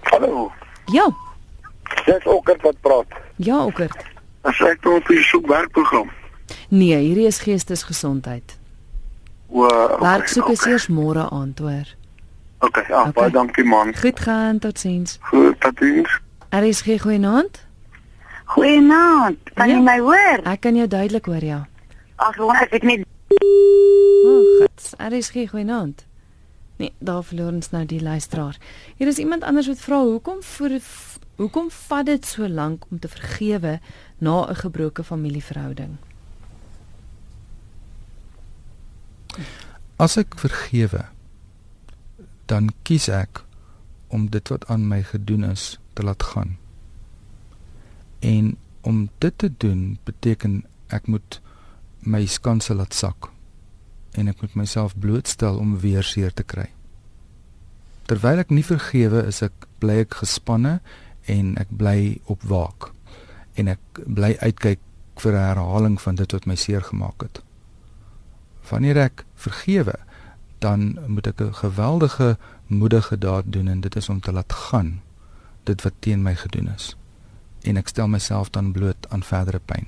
Hallo. 0.10 0.50
Ja. 0.90 1.06
Dis 2.10 2.26
Okkert 2.26 2.66
wat 2.66 2.82
praat. 2.82 3.14
Ja, 3.36 3.62
Okkert. 3.66 4.02
As 4.42 4.66
ek 4.66 4.82
nou 4.82 4.98
op 4.98 5.14
die 5.14 5.22
soekwerkprogram. 5.22 6.10
Nee, 6.74 6.98
hierdie 7.06 7.30
is 7.30 7.44
Geestesgesondheid. 7.46 8.58
O, 9.46 9.70
okay, 9.70 10.02
Werk 10.02 10.26
soek 10.26 10.56
is 10.58 10.66
okay. 10.66 10.74
eers 10.74 10.90
môre 10.90 11.30
aand 11.30 11.62
hoor. 11.62 11.86
OK, 12.64 12.80
ja, 12.88 13.00
Okay. 13.00 13.12
baie 13.18 13.32
dankie 13.32 13.64
man. 13.68 13.92
Goed 14.00 14.20
gaan, 14.20 14.60
totsiens. 14.60 15.18
Goed, 15.22 15.60
totiens. 15.60 16.20
RSG 16.50 17.00
goeienaand. 17.02 17.60
Goeienaand. 18.46 19.38
Kan 19.54 19.68
Ja. 19.70 19.76
jy 19.76 19.82
my 19.82 19.98
hoor? 20.00 20.40
Ek 20.48 20.60
kan 20.62 20.76
jou 20.76 20.88
duidelik 20.88 21.26
hoor, 21.26 21.44
ja. 21.44 21.68
Ag, 22.16 22.36
gewoon 22.36 22.56
ek 22.56 22.72
het 22.72 22.84
net 22.84 23.06
O, 24.24 24.30
oh, 24.30 24.60
gats. 24.62 24.94
RSG 24.98 25.50
goeienaand. 25.50 26.06
Nee, 26.78 26.94
daar 27.00 27.24
verloor 27.24 27.52
ons 27.52 27.70
nou 27.72 27.86
die 27.86 28.02
luisteraar. 28.02 28.58
Hier 28.98 29.08
is 29.08 29.18
iemand 29.18 29.44
anders 29.44 29.68
wat 29.68 29.78
vra 29.80 30.00
hoekom 30.02 30.42
vir 30.44 30.80
hoekom 31.36 31.70
vat 31.72 32.06
dit 32.06 32.26
so 32.26 32.48
lank 32.48 32.84
om 32.92 33.00
te 33.00 33.08
vergewe 33.08 33.80
na 34.18 34.46
'n 34.50 34.56
gebroke 34.56 35.04
familieverhouding? 35.04 35.98
As 39.98 40.18
ek 40.18 40.36
vergewe, 40.38 41.06
dan 42.46 42.70
kies 42.84 43.08
ek 43.10 43.44
om 44.14 44.30
dit 44.30 44.50
wat 44.50 44.68
aan 44.68 44.88
my 44.88 45.02
gedoen 45.04 45.44
is 45.48 45.80
te 45.94 46.04
laat 46.04 46.24
gaan. 46.24 46.58
En 48.20 48.58
om 48.82 49.10
dit 49.18 49.38
te 49.38 49.50
doen 49.58 49.98
beteken 50.04 50.64
ek 50.88 51.08
moet 51.08 51.40
my 52.00 52.26
skanse 52.26 52.76
laat 52.76 52.94
sak 52.94 53.30
en 54.14 54.30
ek 54.30 54.42
moet 54.44 54.56
myself 54.60 54.96
blootstel 55.00 55.58
om 55.58 55.78
weer 55.80 56.06
seer 56.06 56.34
te 56.34 56.44
kry. 56.44 56.68
Terwyl 58.06 58.44
ek 58.44 58.52
nie 58.52 58.66
vergewe 58.68 59.24
is 59.28 59.42
ek 59.46 59.68
bly 59.82 60.04
ek 60.04 60.20
gespanne 60.22 60.80
en 61.32 61.56
ek 61.62 61.72
bly 61.72 62.20
op 62.32 62.44
waak 62.52 62.92
en 63.58 63.72
ek 63.72 64.04
bly 64.04 64.34
uitkyk 64.44 64.82
vir 65.24 65.34
'n 65.34 65.48
herhaling 65.48 65.98
van 66.02 66.16
dit 66.16 66.32
wat 66.32 66.46
my 66.46 66.56
seer 66.56 66.82
gemaak 66.82 67.22
het. 67.22 67.42
Wanneer 68.70 68.98
ek 68.98 69.26
vergewe, 69.36 69.96
dan 70.64 70.98
moet 71.08 71.28
ek 71.28 71.42
'n 71.42 71.54
geweldige 71.54 72.38
moedige 72.68 73.18
daad 73.18 73.46
doen 73.46 73.68
en 73.68 73.82
dit 73.82 73.96
is 73.96 74.10
om 74.10 74.20
te 74.20 74.32
laat 74.32 74.54
gaan 74.54 75.02
dit 75.64 75.82
wat 75.82 75.94
teen 76.00 76.22
my 76.22 76.36
gedoen 76.36 76.68
is 76.76 76.96
en 77.64 77.78
ek 77.78 77.88
stel 77.88 78.08
myself 78.08 78.50
dan 78.50 78.72
bloot 78.72 79.08
aan 79.10 79.24
verdere 79.24 79.60
pyn. 79.60 79.88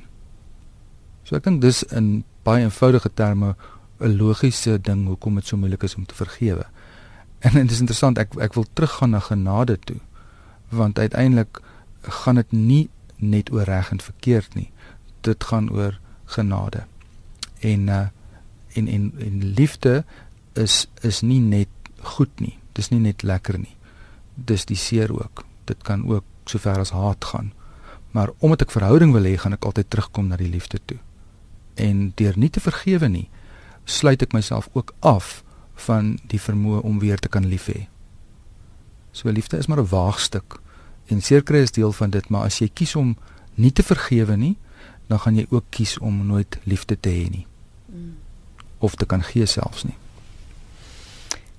So 1.24 1.36
ek 1.36 1.44
dink 1.44 1.62
dis 1.62 1.84
in 1.84 2.24
baie 2.48 2.64
eenvoudige 2.64 3.12
terme 3.14 3.56
'n 4.00 4.18
logiese 4.18 4.82
ding 4.82 5.08
hoekom 5.08 5.36
dit 5.36 5.48
so 5.48 5.58
moeilik 5.58 5.84
is 5.84 5.96
om 5.96 6.06
te 6.06 6.16
vergewe. 6.16 6.66
En 7.40 7.52
dit 7.54 7.72
is 7.72 7.80
interessant 7.80 8.18
ek 8.18 8.36
ek 8.40 8.54
wil 8.54 8.66
teruggaan 8.74 9.10
na 9.10 9.20
genade 9.20 9.80
toe 9.80 10.00
want 10.70 11.00
uiteindelik 11.00 11.62
gaan 12.02 12.36
dit 12.36 12.52
nie 12.52 12.90
net 13.16 13.52
oor 13.52 13.64
reg 13.64 13.92
en 13.92 14.02
verkeerd 14.02 14.56
nie. 14.56 14.72
Dit 15.22 15.44
gaan 15.44 15.72
oor 15.72 16.00
genade. 16.26 16.84
En 17.60 17.88
uh 17.88 18.08
en 18.76 18.88
en 18.88 19.14
en 19.18 19.44
liefde 19.44 20.04
is 20.56 20.88
is 21.02 21.22
nie 21.22 21.40
net 21.40 21.70
goed 22.02 22.40
nie. 22.40 22.58
Dis 22.74 22.90
nie 22.90 23.00
net 23.00 23.24
lekker 23.24 23.60
nie. 23.60 23.76
Dis 24.36 24.66
die 24.66 24.80
seer 24.80 25.12
ook. 25.14 25.46
Dit 25.66 25.84
kan 25.84 26.06
ook 26.08 26.24
sover 26.46 26.80
as 26.80 26.92
haat 26.96 27.26
gaan. 27.26 27.54
Maar 28.12 28.32
omdat 28.40 28.62
ek 28.62 28.72
verhouding 28.72 29.12
wil 29.12 29.28
hê, 29.28 29.36
gaan 29.38 29.54
ek 29.54 29.66
altyd 29.66 29.90
terugkom 29.90 30.30
na 30.30 30.38
die 30.40 30.52
liefde 30.52 30.80
toe. 30.86 31.00
En 31.76 32.12
deur 32.16 32.38
nie 32.40 32.50
te 32.50 32.64
vergewe 32.64 33.10
nie, 33.12 33.28
sluit 33.84 34.22
ek 34.24 34.34
myself 34.34 34.70
ook 34.74 34.94
af 35.00 35.42
van 35.88 36.16
die 36.32 36.40
vermoë 36.40 36.80
om 36.88 37.02
weer 37.04 37.20
te 37.20 37.30
kan 37.30 37.48
lief 37.52 37.68
hê. 37.68 37.88
So 39.12 39.30
liefde 39.30 39.58
is 39.58 39.68
maar 39.68 39.82
'n 39.84 39.92
waagstuk 39.92 40.62
en 41.08 41.22
seerkry 41.22 41.62
is 41.62 41.72
deel 41.72 41.92
van 41.92 42.10
dit, 42.10 42.30
maar 42.30 42.46
as 42.46 42.60
jy 42.60 42.70
kies 42.74 42.96
om 42.96 43.18
nie 43.56 43.72
te 43.72 43.84
vergewe 43.84 44.36
nie, 44.38 44.58
dan 45.08 45.20
gaan 45.20 45.36
jy 45.36 45.46
ook 45.50 45.66
kies 45.70 45.98
om 45.98 46.26
nooit 46.26 46.58
liefde 46.64 47.00
te 47.00 47.10
hê 47.10 47.30
nie. 47.30 47.48
Of 48.80 48.96
te 48.96 49.06
kan 49.06 49.24
gee 49.24 49.46
selfs 49.46 49.84
nie. 49.84 49.98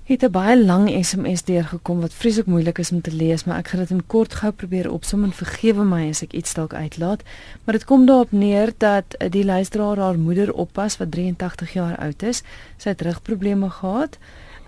Het 0.07 0.23
'n 0.23 0.31
baie 0.31 0.65
lang 0.65 1.05
SMS 1.05 1.43
deurgekom 1.43 1.99
wat 1.99 2.13
vreeslik 2.13 2.45
moeilik 2.45 2.77
is 2.77 2.91
om 2.91 3.01
te 3.01 3.11
lees, 3.11 3.43
maar 3.43 3.57
ek 3.57 3.67
gaan 3.67 3.79
dit 3.79 3.89
in 3.89 4.05
kort 4.05 4.33
gou 4.33 4.51
probeer 4.51 4.91
opsom 4.91 5.23
en 5.23 5.31
vergewe 5.31 5.83
my 5.83 6.09
as 6.09 6.21
ek 6.21 6.33
iets 6.33 6.53
dalk 6.53 6.73
uitlaat. 6.73 7.23
Maar 7.63 7.73
dit 7.73 7.85
kom 7.85 8.05
daarop 8.05 8.31
neer 8.31 8.73
dat 8.77 9.13
eh, 9.13 9.31
die 9.31 9.45
luisteraar 9.45 9.97
haar 9.97 10.19
moeder 10.19 10.53
oppas 10.53 10.97
wat 10.97 11.11
83 11.11 11.73
jaar 11.73 11.97
oud 11.97 12.23
is. 12.23 12.43
Sy 12.77 12.89
het 12.89 13.01
rugprobleme 13.01 13.69
gehad 13.69 14.17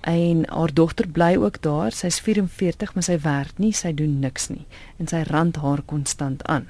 en 0.02 0.50
haar 0.50 0.74
dogter 0.74 1.08
bly 1.08 1.36
ook 1.36 1.62
daar. 1.62 1.92
Sy's 1.92 2.20
44, 2.20 2.94
maar 2.94 3.04
sy 3.04 3.20
werk 3.20 3.58
nie, 3.58 3.74
sy 3.74 3.94
doen 3.94 4.20
niks 4.20 4.50
nie 4.50 4.66
en 4.98 5.08
sy 5.08 5.24
rand 5.28 5.56
haar 5.56 5.82
konstant 5.86 6.44
aan. 6.44 6.68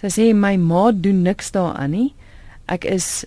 Sy 0.00 0.06
sê 0.06 0.34
my 0.34 0.56
ma 0.56 0.92
doen 0.92 1.22
niks 1.22 1.50
daaraan 1.50 1.90
nie. 1.90 2.14
Ek 2.66 2.84
is 2.84 3.26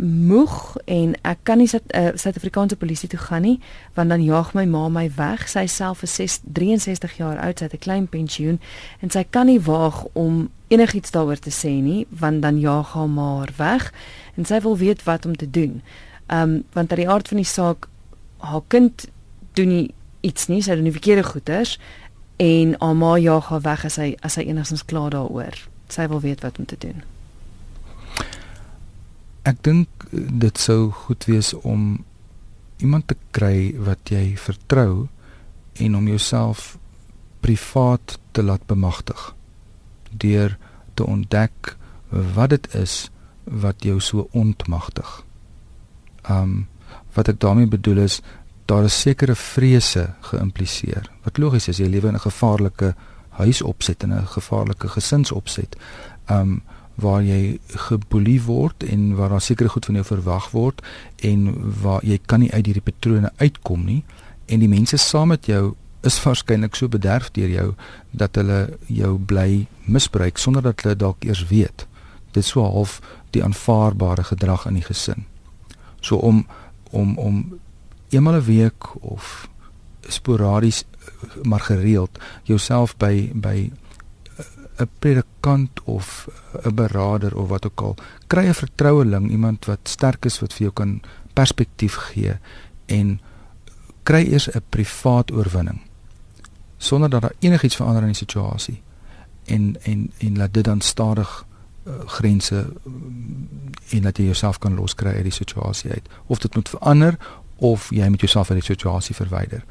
moeg 0.00 0.76
en 0.84 1.12
ek 1.28 1.42
kan 1.42 1.58
nie 1.60 1.68
eh, 1.68 2.12
Suid-Afrikaanse 2.14 2.74
uh, 2.74 2.80
polisie 2.80 3.08
toe 3.08 3.18
gaan 3.20 3.42
nie 3.44 3.58
want 3.94 4.08
dan 4.08 4.22
jaag 4.24 4.54
my 4.54 4.64
ma 4.64 4.88
my 4.88 5.10
weg. 5.16 5.48
Sy 5.48 5.66
self 5.66 6.02
is 6.02 6.14
6, 6.14 6.40
63 6.52 7.16
jaar 7.18 7.38
oud, 7.38 7.58
sy 7.58 7.68
het 7.68 7.74
'n 7.74 7.84
klein 7.84 8.06
pensioen 8.08 8.60
en 9.00 9.10
sy 9.10 9.24
kan 9.30 9.46
nie 9.46 9.60
waag 9.60 10.04
om 10.12 10.48
enigiets 10.68 11.10
daaroor 11.10 11.38
te 11.38 11.50
sê 11.50 11.82
nie 11.82 12.06
want 12.08 12.42
dan 12.42 12.60
jaag 12.60 12.92
haar 12.92 13.08
ma 13.08 13.36
haar 13.38 13.52
weg 13.56 13.92
en 14.36 14.44
sy 14.44 14.60
wil 14.60 14.76
weet 14.76 15.04
wat 15.04 15.26
om 15.26 15.36
te 15.36 15.50
doen. 15.50 15.82
Ehm 16.26 16.42
um, 16.42 16.64
want 16.72 16.90
uit 16.90 17.00
die 17.00 17.08
aard 17.08 17.28
van 17.28 17.36
die 17.36 17.46
saak 17.46 17.88
haar 18.38 18.62
kind 18.68 19.08
doen 19.52 19.68
nie 19.68 19.94
iets 20.20 20.46
nie, 20.46 20.62
sy 20.62 20.74
doen 20.74 20.88
die 20.88 20.98
verkeerde 20.98 21.24
goeders 21.24 21.78
en 22.36 22.74
haar 22.78 22.96
ma 22.96 23.16
jaag 23.18 23.48
haar 23.48 23.60
weg 23.60 23.84
as 23.84 23.94
sy 23.94 24.16
as 24.20 24.32
sy 24.32 24.40
enigstens 24.40 24.84
klaar 24.84 25.10
daaroor. 25.10 25.56
Sy 25.88 26.08
wil 26.08 26.20
weet 26.20 26.40
wat 26.40 26.58
om 26.58 26.64
te 26.64 26.76
doen. 26.78 27.02
Ek 29.42 29.62
dink 29.64 29.88
dit 30.12 30.58
sou 30.58 30.90
goed 30.90 31.24
wees 31.24 31.54
om 31.54 32.04
iemand 32.80 33.06
te 33.08 33.16
kry 33.30 33.72
wat 33.76 34.12
jy 34.12 34.36
vertrou 34.36 35.08
en 35.80 35.96
om 35.96 36.08
jouself 36.08 36.76
privaat 37.40 38.18
te 38.32 38.42
laat 38.42 38.66
bemagtig 38.68 39.34
deur 40.10 40.56
te 40.94 41.06
ontdek 41.06 41.76
wat 42.10 42.50
dit 42.50 42.74
is 42.74 43.10
wat 43.44 43.84
jou 43.84 44.00
so 44.00 44.28
ontmagtig. 44.36 45.08
Um 46.28 46.66
wat 47.14 47.28
ek 47.30 47.40
daarmee 47.42 47.70
bedoel 47.70 48.04
is 48.04 48.20
daar 48.70 48.84
is 48.86 49.00
sekere 49.00 49.34
vrese 49.34 50.12
geïmpliseer. 50.30 51.08
Wat 51.24 51.38
logies 51.38 51.68
is, 51.68 51.78
jy 51.78 51.88
lewe 51.88 52.08
in 52.08 52.14
'n 52.14 52.26
gevaarlike 52.28 52.94
huis 53.40 53.62
opset 53.62 54.02
en 54.02 54.12
'n 54.12 54.26
gevaarlike 54.26 54.88
gesinsopset. 54.88 55.76
Um 56.28 56.62
waar 57.00 57.22
jy 57.22 57.58
geboelie 57.88 58.40
word 58.42 58.84
en 58.84 59.14
waar 59.16 59.28
daar 59.34 59.44
sekere 59.44 59.68
goed 59.68 59.86
van 59.86 60.00
jou 60.00 60.04
verwag 60.04 60.50
word 60.50 60.82
en 61.26 61.52
waar 61.82 62.04
jy 62.04 62.18
kan 62.26 62.40
nie 62.40 62.52
uit 62.52 62.66
hierdie 62.66 62.84
patrone 62.84 63.30
uitkom 63.36 63.84
nie 63.84 64.02
en 64.46 64.60
die 64.60 64.68
mense 64.68 64.98
saam 64.98 65.32
met 65.34 65.46
jou 65.46 65.74
is 66.00 66.16
waarskynlik 66.24 66.76
so 66.76 66.88
bederf 66.88 67.28
deur 67.36 67.50
jou 67.52 67.68
dat 68.10 68.38
hulle 68.40 68.60
jou 68.88 69.16
bly 69.18 69.66
misbruik 69.84 70.38
sonder 70.38 70.64
dat 70.64 70.82
hulle 70.84 70.96
dalk 70.96 71.24
eers 71.24 71.44
weet. 71.50 71.86
Dit 72.32 72.44
is 72.44 72.52
so 72.54 72.64
half 72.64 73.00
die 73.34 73.44
aanvaarbare 73.44 74.24
gedrag 74.30 74.66
in 74.66 74.78
die 74.80 74.86
gesin. 74.86 75.26
So 76.00 76.16
om 76.16 76.46
om 76.90 77.18
om 77.18 77.58
eenmal 78.10 78.40
'n 78.40 78.44
week 78.44 79.02
of 79.02 79.48
sporadies 80.08 80.84
maar 81.42 81.60
gereeld 81.60 82.18
jouself 82.42 82.96
by 82.96 83.30
by 83.34 83.70
'n 84.80 84.88
predikant 84.98 85.82
of 85.84 86.28
'n 86.64 86.74
beraader 86.74 87.36
of 87.36 87.48
wat 87.48 87.66
ook 87.66 87.80
al 87.80 87.94
kry 88.26 88.46
'n 88.46 88.54
vertroueling 88.54 89.30
iemand 89.30 89.64
wat 89.64 89.78
sterk 89.82 90.24
is 90.24 90.40
wat 90.40 90.52
vir 90.52 90.62
jou 90.62 90.72
kan 90.72 91.00
perspektief 91.32 91.94
gee 91.94 92.38
en 92.86 93.20
kry 94.02 94.22
eers 94.32 94.48
'n 94.48 94.62
privaat 94.68 95.32
oorwinning 95.32 95.80
sonder 96.76 97.10
dat 97.10 97.20
daar 97.20 97.38
enigiets 97.38 97.76
verander 97.76 98.02
in 98.02 98.14
die 98.14 98.24
situasie 98.24 98.82
en 99.44 99.76
en 99.82 100.10
en 100.18 100.36
laat 100.36 100.54
dit 100.54 100.64
dan 100.64 100.80
stadig 100.80 101.46
uh, 101.84 101.92
grense 102.06 102.54
uh, 102.86 102.92
en 103.96 104.02
dat 104.02 104.16
jy 104.16 104.24
jouself 104.24 104.58
kan 104.58 104.74
loskry 104.74 105.12
uit 105.14 105.22
die 105.22 105.32
situasie 105.32 105.90
uit 105.90 106.08
of 106.26 106.38
dit 106.38 106.54
moet 106.54 106.68
verander 106.68 107.16
of 107.60 107.90
jy 107.90 108.08
moet 108.08 108.20
jouself 108.20 108.50
uit 108.50 108.58
die 108.58 108.72
situasie 108.72 109.14
verwyder. 109.14 109.64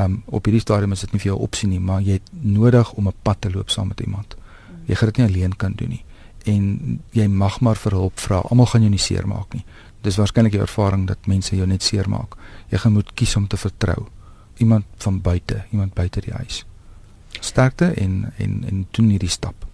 Um 0.00 0.22
op 0.26 0.44
hierdie 0.48 0.62
stadium 0.62 0.92
is 0.92 1.04
dit 1.04 1.12
nie 1.12 1.20
vir 1.20 1.30
jou 1.34 1.40
opsie 1.44 1.68
nie, 1.68 1.80
maar 1.80 2.00
jy 2.02 2.18
het 2.18 2.30
nodig 2.40 2.92
om 2.92 3.08
'n 3.08 3.20
pad 3.22 3.40
te 3.40 3.50
loop 3.50 3.70
saam 3.70 3.88
met 3.88 4.00
iemand. 4.00 4.36
Jy 4.86 4.94
gaan 4.94 5.08
dit 5.12 5.16
nie 5.16 5.26
alleen 5.26 5.56
kan 5.56 5.72
doen 5.72 5.88
nie 5.88 6.04
en 6.44 7.00
jy 7.16 7.26
mag 7.28 7.60
maar 7.64 7.78
vir 7.80 7.96
hulp 7.96 8.20
vra. 8.20 8.42
Almal 8.50 8.68
gaan 8.68 8.84
jou 8.84 8.92
nie 8.92 9.00
seermaak 9.00 9.54
nie. 9.56 9.64
Dis 10.04 10.18
waarskynlik 10.20 10.56
jou 10.56 10.64
ervaring 10.64 11.06
dat 11.08 11.28
mense 11.30 11.56
jou 11.56 11.66
net 11.68 11.82
seermaak. 11.82 12.36
Jy 12.72 12.82
gaan 12.82 12.96
moet 12.98 13.12
kies 13.16 13.36
om 13.40 13.46
te 13.48 13.56
vertrou 13.56 14.06
iemand 14.62 14.84
van 15.02 15.20
buite, 15.20 15.64
iemand 15.72 15.94
buite 15.94 16.20
die 16.20 16.34
huis. 16.36 16.62
Sterkte 17.40 17.90
en 17.98 18.32
en 18.38 18.60
en 18.68 18.86
doen 18.90 19.08
hierdie 19.10 19.32
stap. 19.32 19.66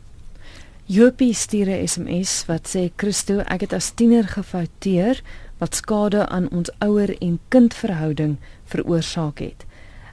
Jopie 0.87 1.35
stuur 1.35 1.67
'n 1.67 1.89
SMS 1.89 2.45
wat 2.47 2.69
sê 2.77 2.91
Christo, 2.97 3.39
ek 3.39 3.61
het 3.61 3.73
as 3.73 3.91
tiener 3.91 4.25
gefouteer 4.29 5.23
wat 5.59 5.75
skade 5.75 6.27
aan 6.29 6.49
ons 6.51 6.71
ouer 6.79 7.23
en 7.23 7.39
kind 7.49 7.75
verhouding 7.75 8.37
veroorsaak 8.65 9.39
het. 9.39 9.67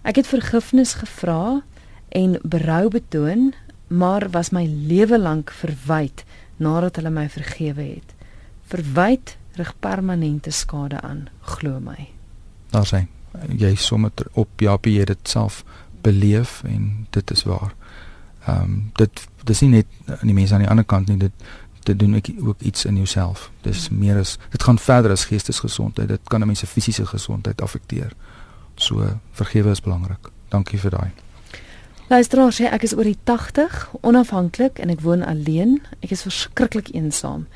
Ek 0.03 0.15
het 0.15 0.27
vergifnis 0.27 0.93
gevra 0.93 1.63
en 2.09 2.39
berou 2.43 2.89
betoon, 2.89 3.53
maar 3.87 4.29
was 4.29 4.49
my 4.49 4.65
lewe 4.65 5.19
lank 5.19 5.51
verwyd 5.51 6.23
nadat 6.57 6.95
hulle 6.95 7.09
my 7.09 7.29
vergewe 7.29 7.81
het. 7.81 8.15
Verwyd 8.67 9.37
rig 9.57 9.73
permanente 9.79 10.51
skade 10.51 11.01
aan, 11.01 11.27
glo 11.41 11.79
my. 11.79 12.09
Daar 12.71 12.87
sê 12.87 13.05
jy 13.57 13.75
sommer 13.75 14.11
op 14.33 14.49
Japie 14.61 14.97
jy 14.97 15.05
dit 15.05 15.29
self 15.29 15.63
beleef 16.01 16.63
en 16.65 17.07
dit 17.09 17.31
is 17.31 17.43
waar. 17.43 17.73
Ehm 18.47 18.63
um, 18.63 18.91
dit 18.95 19.27
dis 19.43 19.61
nie 19.61 19.69
net 19.69 19.87
aan 20.07 20.27
die 20.27 20.33
mense 20.33 20.53
aan 20.53 20.65
die 20.65 20.69
ander 20.69 20.85
kant 20.85 21.07
nie 21.07 21.17
dit 21.17 21.47
dit 21.87 21.99
doen 21.99 22.17
ek 22.19 22.31
ook 22.43 22.61
iets 22.61 22.85
in 22.85 22.97
jouself. 22.99 23.49
Dis 23.63 23.89
meer 23.89 24.17
as 24.19 24.37
dit 24.51 24.63
gaan 24.63 24.79
verder 24.79 25.11
as 25.11 25.25
geestesgesondheid. 25.25 26.07
Dit 26.07 26.27
kan 26.27 26.41
'n 26.41 26.47
mens 26.47 26.59
se 26.59 26.67
fisiese 26.67 27.05
gesondheid 27.05 27.61
affekteer. 27.61 28.11
So 28.75 29.19
vergewe 29.31 29.69
is 29.69 29.81
belangrik. 29.81 30.29
Dankie 30.49 30.79
vir 30.79 30.91
daai. 30.91 31.11
Luisteraar 32.07 32.53
sê 32.55 32.69
ek 32.71 32.85
is 32.87 32.93
oor 32.95 33.03
die 33.03 33.17
80, 33.27 33.89
onafhanklik 34.07 34.79
en 34.79 34.89
ek 34.89 35.01
woon 35.03 35.25
alleen. 35.27 35.81
Ek 35.99 36.13
is 36.15 36.23
verskriklik 36.23 36.93
eensaam. 36.95 37.47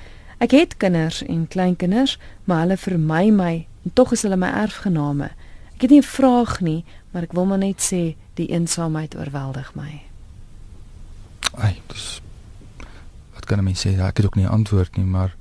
Ek 0.43 0.51
het 0.51 0.75
kinders 0.81 1.21
en 1.23 1.45
kleinkinders, 1.47 2.17
maar 2.43 2.65
hulle 2.65 2.77
vermy 2.77 3.29
my 3.31 3.53
en 3.85 3.93
tog 3.93 4.11
is 4.11 4.25
hulle 4.27 4.35
my 4.35 4.49
erfgename. 4.63 5.31
Ek 5.75 5.87
het 5.87 5.91
nie 5.91 6.01
'n 6.01 6.11
vraag 6.17 6.59
nie, 6.61 6.83
maar 7.11 7.23
ek 7.23 7.33
wil 7.33 7.45
maar 7.45 7.57
net 7.57 7.79
sê 7.79 8.15
die 8.35 8.47
eensaamheid 8.51 9.15
oorweldig 9.15 9.75
my. 9.75 10.01
Ai, 11.57 11.81
dis 11.87 12.21
wat 13.33 13.45
kan 13.45 13.59
'n 13.59 13.63
mens 13.63 13.85
sê? 13.85 13.99
Ek 13.99 14.17
het 14.17 14.25
ook 14.25 14.35
nie 14.35 14.45
'n 14.45 14.51
antwoord 14.51 14.97
nie, 14.97 15.05
maar 15.05 15.35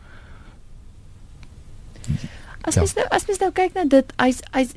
As 2.62 2.74
ja. 2.74 2.80
mens 2.80 2.94
nou 2.94 3.06
as 3.10 3.26
mens 3.26 3.38
nou 3.38 3.52
kyk 3.52 3.74
na 3.74 3.84
dit, 3.84 4.12
hy's 4.16 4.40
hy's 4.52 4.72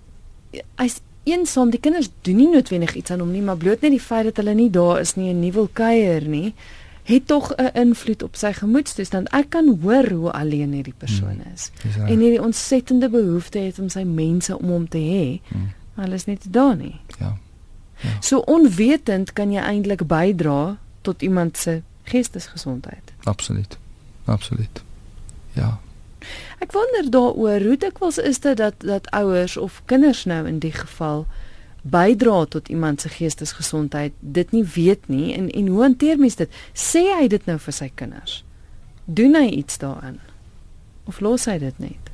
hy's 0.77 1.01
eensaam. 1.23 1.69
Die 1.69 1.79
kinders 1.79 2.09
doen 2.21 2.35
nie 2.35 2.49
noodwendig 2.49 2.95
iets 2.95 3.11
aan 3.11 3.19
hom 3.19 3.31
nie, 3.31 3.41
maar 3.41 3.57
bloot 3.57 3.81
net 3.81 3.91
die 3.91 4.01
feit 4.01 4.25
dat 4.29 4.41
hulle 4.41 4.55
nie 4.57 4.69
daar 4.69 4.99
is 4.99 5.15
nie 5.15 5.29
en 5.29 5.39
nie 5.39 5.51
wil 5.55 5.69
kuier 5.73 6.25
nie, 6.27 6.53
het 7.03 7.27
tog 7.27 7.51
'n 7.55 7.71
invloed 7.73 8.23
op 8.23 8.35
sy 8.35 8.51
gemoedstoestand. 8.53 9.29
Ek 9.29 9.49
kan 9.49 9.77
hoor 9.81 10.09
hoe 10.09 10.31
alleen 10.31 10.71
hierdie 10.71 10.97
persoon 10.97 11.39
hmm. 11.43 11.53
is. 11.53 11.71
Hmm, 11.81 12.05
en 12.05 12.19
hierdie 12.19 12.41
ontsettende 12.41 13.09
behoefte 13.09 13.59
het 13.59 13.79
om 13.79 13.89
sy 13.89 14.03
mense 14.03 14.57
om 14.57 14.69
hom 14.69 14.87
te 14.87 14.97
hê. 14.97 15.39
Hmm. 15.47 15.71
Maar 15.93 16.05
hulle 16.05 16.15
is 16.15 16.25
net 16.25 16.45
daar 16.49 16.75
nie. 16.75 16.99
Ja. 17.19 17.37
ja. 17.99 18.09
So 18.19 18.37
onwetend 18.37 19.33
kan 19.33 19.51
jy 19.51 19.59
eintlik 19.59 20.07
bydra 20.07 20.77
tot 21.01 21.21
iemand 21.21 21.57
se 21.57 21.81
geestesgesondheid. 22.03 23.13
Absoluut. 23.23 23.77
Absoluut. 24.25 24.83
Ja. 25.51 25.79
Ek 26.63 26.71
wonder 26.71 27.09
daaroor 27.11 27.63
hoe 27.67 27.77
dikwels 27.77 28.17
is 28.17 28.39
dit 28.39 28.57
dat 28.57 28.75
dat 28.87 29.09
ouers 29.11 29.57
of 29.57 29.81
kinders 29.85 30.23
nou 30.29 30.45
in 30.47 30.61
die 30.63 30.71
geval 30.71 31.25
bydra 31.83 32.45
tot 32.45 32.69
iemand 32.71 33.01
se 33.01 33.09
geestesgesondheid 33.09 34.13
dit 34.19 34.51
nie 34.51 34.63
weet 34.75 35.07
nie 35.11 35.33
en 35.35 35.49
en 35.51 35.67
hoe 35.67 35.81
hanteer 35.81 36.19
mens 36.19 36.39
dit? 36.39 36.59
Sê 36.73 37.03
hy 37.19 37.27
dit 37.27 37.45
nou 37.45 37.57
vir 37.59 37.75
sy 37.75 37.89
kinders? 37.95 38.43
Doen 39.05 39.35
hy 39.35 39.49
iets 39.59 39.77
daaraan? 39.77 40.21
Of 41.03 41.19
los 41.19 41.49
hy 41.51 41.57
dit 41.59 41.79
net? 41.83 42.11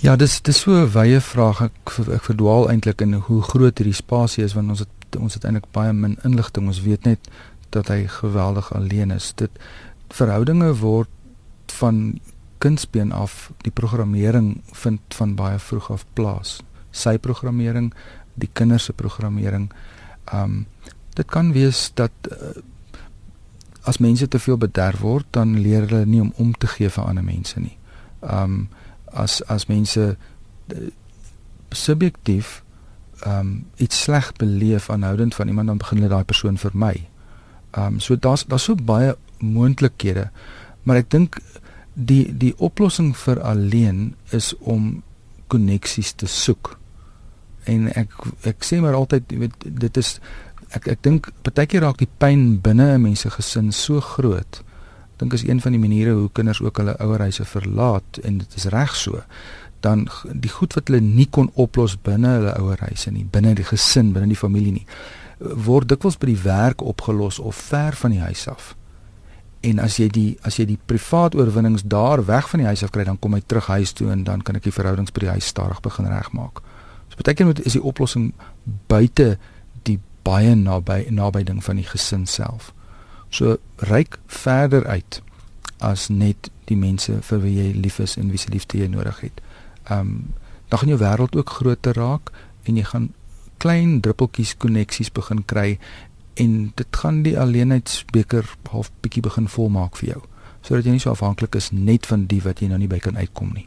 Ja, 0.00 0.16
dis 0.16 0.40
dis 0.40 0.60
so 0.60 0.72
'n 0.72 0.92
wye 0.94 1.20
vraag. 1.20 1.60
Ek 1.60 1.92
ek 2.14 2.24
verdwaal 2.30 2.70
eintlik 2.70 3.00
in 3.00 3.12
hoe 3.12 3.42
groot 3.42 3.78
hierdie 3.78 3.94
spasie 3.94 4.44
is 4.44 4.54
want 4.54 4.68
ons 4.68 4.78
het 4.78 5.16
ons 5.18 5.34
het 5.34 5.44
eintlik 5.44 5.68
baie 5.72 5.92
min 5.92 6.16
inligting. 6.24 6.66
Ons 6.66 6.80
weet 6.80 7.04
net 7.04 7.18
dat 7.70 7.88
hy 7.88 8.06
geweldig 8.06 8.72
alleen 8.72 9.10
is. 9.10 9.32
Dit 9.36 9.50
verhoudinge 10.08 10.74
word 10.74 11.08
van 11.66 12.20
kindsbeen 12.58 13.12
af 13.12 13.50
die 13.62 13.72
programmering 13.72 14.60
vind 14.72 15.00
van 15.14 15.34
baie 15.34 15.58
vroeg 15.58 15.90
af 15.90 16.04
plaas 16.12 16.58
sy 16.90 17.18
programmering, 17.22 17.92
die 18.38 18.50
kinders 18.52 18.88
se 18.88 18.92
programmering. 18.92 19.70
Um 20.32 20.66
dit 21.18 21.26
kan 21.26 21.50
wees 21.50 21.88
dat 21.98 22.12
uh, 22.30 22.52
as 23.90 23.98
mense 23.98 24.28
te 24.28 24.38
veel 24.38 24.56
bederf 24.56 25.00
word, 25.02 25.26
dan 25.34 25.56
leer 25.58 25.88
hulle 25.88 26.06
nie 26.06 26.20
om 26.22 26.32
om 26.38 26.52
te 26.54 26.70
gee 26.70 26.90
vir 26.94 27.04
ander 27.04 27.26
mense 27.26 27.58
nie. 27.60 27.74
Um 28.22 28.68
as 29.10 29.40
as 29.50 29.66
mense 29.66 30.04
uh, 30.14 30.90
subjektief 31.74 32.60
um 33.26 33.64
iets 33.82 34.04
sleg 34.06 34.30
beleef 34.38 34.90
aanhoudend 34.90 35.34
van 35.34 35.48
iemand 35.48 35.72
dan 35.72 35.82
begin 35.82 35.98
hulle 35.98 36.12
daai 36.14 36.24
persoon 36.24 36.58
vermy. 36.58 37.08
Um 37.74 37.98
so 38.00 38.16
daar's 38.16 38.46
daar's 38.46 38.68
so 38.70 38.74
baie 38.78 39.16
moontlikhede, 39.38 40.30
maar 40.82 41.02
ek 41.02 41.10
dink 41.10 41.42
die 41.98 42.24
die 42.38 42.54
oplossing 42.62 43.14
vir 43.16 43.40
alleen 43.42 44.14
is 44.30 44.52
om 44.60 45.02
koneksies 45.50 46.12
te 46.20 46.28
soek. 46.30 46.76
En 47.66 47.88
ek 47.98 48.14
ek 48.48 48.64
sê 48.64 48.80
maar 48.80 48.96
altyd 48.98 49.32
jy 49.32 49.42
weet 49.44 49.68
dit 49.84 50.00
is 50.00 50.18
ek 50.76 50.88
ek 50.94 51.02
dink 51.02 51.30
partykeer 51.42 51.82
raak 51.82 51.98
die 51.98 52.10
pyn 52.22 52.60
binne 52.62 52.94
'n 52.94 53.02
mens 53.02 53.20
se 53.20 53.30
gesin 53.30 53.72
so 53.72 54.00
groot. 54.00 54.62
Dink 55.18 55.32
is 55.32 55.42
een 55.42 55.60
van 55.60 55.72
die 55.72 55.80
maniere 55.80 56.12
hoe 56.14 56.30
kinders 56.32 56.62
ook 56.62 56.76
hulle 56.76 56.98
ouerhuise 56.98 57.44
verlaat 57.44 58.18
en 58.22 58.38
dit 58.38 58.54
is 58.54 58.70
reg 58.70 58.94
so 58.96 59.22
dan 59.80 60.08
die 60.32 60.50
goed 60.50 60.74
wat 60.74 60.88
hulle 60.88 61.00
nie 61.00 61.28
kon 61.30 61.50
oplos 61.54 61.96
binne 62.02 62.28
hulle 62.38 62.54
ouerhuise 62.58 63.10
nie 63.14 63.24
binne 63.24 63.54
die 63.54 63.66
gesin 63.66 64.12
binne 64.12 64.30
die 64.32 64.38
familie 64.38 64.72
nie 64.72 64.86
word 65.38 65.88
dikwels 65.92 66.18
by 66.18 66.32
die 66.32 66.42
werk 66.42 66.82
opgelos 66.82 67.38
of 67.38 67.58
ver 67.70 67.96
van 68.00 68.14
die 68.14 68.22
huis 68.22 68.46
af 68.50 68.74
en 69.60 69.78
as 69.82 69.98
jy 69.98 70.08
die 70.08 70.38
as 70.46 70.56
jy 70.58 70.64
die 70.64 70.78
privaat 70.86 71.34
oorwinnings 71.34 71.82
daar 71.82 72.24
weg 72.26 72.48
van 72.48 72.60
die 72.60 72.66
huis 72.66 72.84
af 72.84 72.90
kry 72.94 73.04
dan 73.04 73.18
kom 73.18 73.34
jy 73.34 73.42
terug 73.46 73.66
huis 73.66 73.92
toe 73.92 74.10
en 74.10 74.24
dan 74.24 74.42
kan 74.42 74.56
ek 74.56 74.68
die 74.68 74.74
verhoudings 74.74 75.12
by 75.12 75.26
die 75.26 75.34
huis 75.38 75.46
stadig 75.46 75.80
begin 75.82 76.06
regmaak 76.06 76.62
Partykeer 77.18 77.46
moet 77.46 77.64
is 77.66 77.74
die 77.74 77.82
oplossing 77.82 78.30
buite 78.86 79.38
die 79.88 79.98
baie 80.22 80.54
naby 80.54 81.00
naby 81.10 81.42
ding 81.48 81.58
van 81.64 81.80
die 81.80 81.86
gesin 81.88 82.26
self. 82.30 82.70
So 83.30 83.56
ryk 83.90 84.20
verder 84.30 84.86
uit 84.86 85.18
as 85.82 86.06
net 86.14 86.50
die 86.70 86.78
mense 86.78 87.18
vir 87.26 87.42
wie 87.42 87.56
jy 87.56 87.72
lief 87.74 87.98
is 88.04 88.14
en 88.20 88.30
wie 88.30 88.38
se 88.38 88.52
liefde 88.54 88.78
jy 88.78 88.86
nodig 88.92 89.18
het. 89.26 89.42
Um 89.90 90.34
dan 90.68 90.82
gaan 90.82 90.90
jou 90.92 91.00
wêreld 91.00 91.36
ook 91.36 91.50
groter 91.58 91.96
raak 91.96 92.30
en 92.68 92.76
jy 92.76 92.84
gaan 92.84 93.12
klein 93.58 94.00
druppeltjies 94.04 94.52
koneksies 94.60 95.10
begin 95.10 95.40
kry 95.48 95.78
en 96.38 96.72
dit 96.74 96.96
gaan 97.02 97.22
die 97.22 97.38
alleenheidsbeker 97.38 98.46
half 98.70 98.90
bietjie 99.02 99.22
begin 99.26 99.48
volmaak 99.48 99.96
vir 100.00 100.14
jou 100.14 100.22
sodat 100.62 100.84
jy 100.84 100.96
nie 100.96 101.02
so 101.02 101.14
afhanklik 101.14 101.56
is 101.58 101.70
net 101.72 102.06
van 102.06 102.26
die 102.30 102.40
wat 102.44 102.60
jy 102.60 102.68
nou 102.68 102.78
nie 102.82 102.90
by 102.90 102.98
kan 103.00 103.16
uitkom 103.16 103.54
nie. 103.54 103.64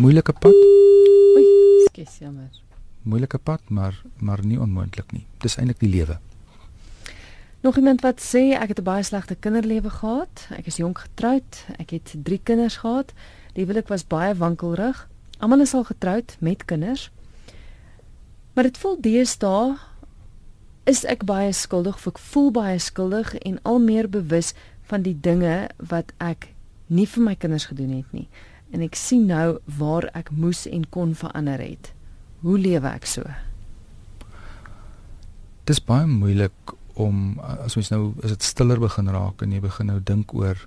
Moeilike 0.00 0.32
pad. 0.32 0.56
Skus 1.90 2.16
jammer. 2.22 2.48
Moeilike 3.04 3.38
pad, 3.38 3.62
maar 3.68 3.94
maar 4.18 4.42
nie 4.44 4.58
onmoontlik 4.60 5.12
nie. 5.12 5.26
Dis 5.44 5.58
eintlik 5.60 5.80
die 5.84 5.92
lewe. 5.92 6.18
Nog 7.60 7.76
iemand 7.76 8.00
wat 8.00 8.22
sê 8.24 8.56
ek 8.56 8.72
het 8.72 8.80
'n 8.80 8.84
baie 8.84 9.02
slegte 9.02 9.34
kinderlewe 9.34 9.90
gehad. 9.90 10.48
Ek 10.50 10.66
is 10.66 10.76
jonk 10.76 10.98
getroud. 10.98 11.64
Ek 11.78 11.90
het 11.90 12.14
3 12.24 12.40
kinders 12.42 12.76
gehad. 12.76 13.12
Die 13.52 13.64
huwelik 13.64 13.88
was 13.88 14.06
baie 14.06 14.34
wankelrig. 14.34 15.08
Almal 15.38 15.60
is 15.60 15.74
al 15.74 15.84
getroud 15.84 16.36
met 16.40 16.64
kinders. 16.64 17.10
Maar 18.54 18.64
dit 18.64 18.78
voel 18.78 19.00
deesdae 19.00 19.76
is 20.90 21.04
ek 21.06 21.22
baie 21.28 21.52
skuldig, 21.54 21.94
of 22.00 22.08
ek 22.10 22.18
voel 22.32 22.50
baie 22.54 22.78
skuldig 22.82 23.34
en 23.46 23.60
al 23.68 23.78
meer 23.82 24.08
bewus 24.10 24.52
van 24.90 25.04
die 25.06 25.14
dinge 25.14 25.68
wat 25.92 26.10
ek 26.18 26.50
nie 26.90 27.06
vir 27.06 27.22
my 27.28 27.36
kinders 27.38 27.68
gedoen 27.70 27.92
het 28.00 28.16
nie. 28.16 28.26
En 28.74 28.82
ek 28.82 28.98
sien 28.98 29.28
nou 29.30 29.60
waar 29.78 30.08
ek 30.18 30.32
moes 30.34 30.64
en 30.66 30.88
kon 30.90 31.14
verander 31.18 31.62
het. 31.62 31.92
Hoe 32.42 32.58
lewe 32.58 32.90
ek 32.90 33.06
so? 33.06 33.22
Dit 35.66 35.76
is 35.76 35.82
baie 35.86 36.08
moeilik 36.10 36.74
om 36.98 37.38
as 37.62 37.76
mens 37.78 37.92
nou 37.92 38.02
as 38.24 38.34
dit 38.34 38.44
stiller 38.44 38.80
begin 38.82 39.10
raak 39.14 39.42
en 39.44 39.54
jy 39.54 39.62
begin 39.62 39.92
nou 39.92 40.00
dink 40.02 40.34
oor 40.34 40.58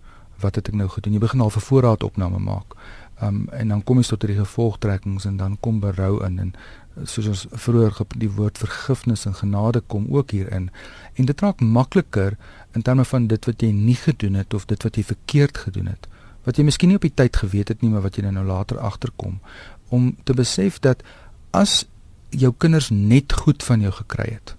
wat 0.43 0.55
het 0.59 0.71
ek 0.71 0.77
nou 0.79 0.87
gedoen? 0.91 1.17
Jy 1.17 1.23
begin 1.23 1.43
al 1.43 1.51
'n 1.51 1.67
voorraadopname 1.67 2.39
maak. 2.39 2.75
Um 3.21 3.47
en 3.51 3.67
dan 3.67 3.83
kom 3.83 3.99
jy 4.01 4.07
tot 4.09 4.25
die 4.27 4.37
gevolgtrekkings 4.37 5.25
en 5.25 5.37
dan 5.37 5.57
kom 5.59 5.79
berou 5.79 6.23
in 6.25 6.39
en 6.39 6.53
soos 7.09 7.27
ons 7.27 7.45
vroeër 7.65 7.99
die 8.21 8.29
woord 8.29 8.57
vergifnis 8.57 9.25
en 9.25 9.33
genade 9.33 9.81
kom 9.87 10.07
ook 10.13 10.31
hierin. 10.31 10.69
En 11.17 11.25
dit 11.25 11.41
raak 11.41 11.61
makliker 11.61 12.37
in 12.73 12.81
terme 12.81 13.05
van 13.05 13.27
dit 13.27 13.45
wat 13.45 13.61
jy 13.61 13.71
nie 13.71 13.97
gedoen 13.97 14.33
het 14.33 14.53
of 14.53 14.65
dit 14.65 14.83
wat 14.83 14.97
jy 14.97 15.03
verkeerd 15.03 15.57
gedoen 15.57 15.87
het. 15.93 16.07
Wat 16.43 16.57
jy 16.57 16.65
miskien 16.67 16.89
nie 16.89 16.99
op 16.99 17.05
die 17.05 17.13
tyd 17.13 17.37
geweet 17.37 17.67
het 17.67 17.81
nie, 17.81 17.89
maar 17.89 18.03
wat 18.05 18.17
jy 18.17 18.25
nou 18.25 18.45
later 18.45 18.79
agterkom 18.79 19.39
om 19.89 20.15
te 20.23 20.33
besef 20.33 20.79
dat 20.79 21.03
as 21.51 21.85
jou 22.29 22.53
kinders 22.57 22.89
net 22.89 23.33
goed 23.45 23.63
van 23.63 23.81
jou 23.81 23.93
gekry 23.93 24.33
het 24.33 24.55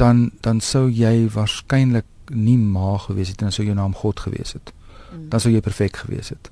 dan 0.00 0.30
dan 0.40 0.60
sou 0.60 0.88
jy 0.88 1.28
waarskynlik 1.34 2.08
nie 2.32 2.56
ma 2.58 2.96
gewees 3.04 3.32
het 3.32 3.42
en 3.42 3.50
dan 3.50 3.56
sou 3.56 3.66
jou 3.66 3.76
naam 3.76 3.94
God 3.94 4.20
gewees 4.20 4.54
het. 4.56 4.72
Mm. 5.10 5.28
Dan 5.32 5.42
sou 5.42 5.52
jy 5.52 5.60
perfek 5.60 5.96
gewees 6.04 6.30
het. 6.32 6.50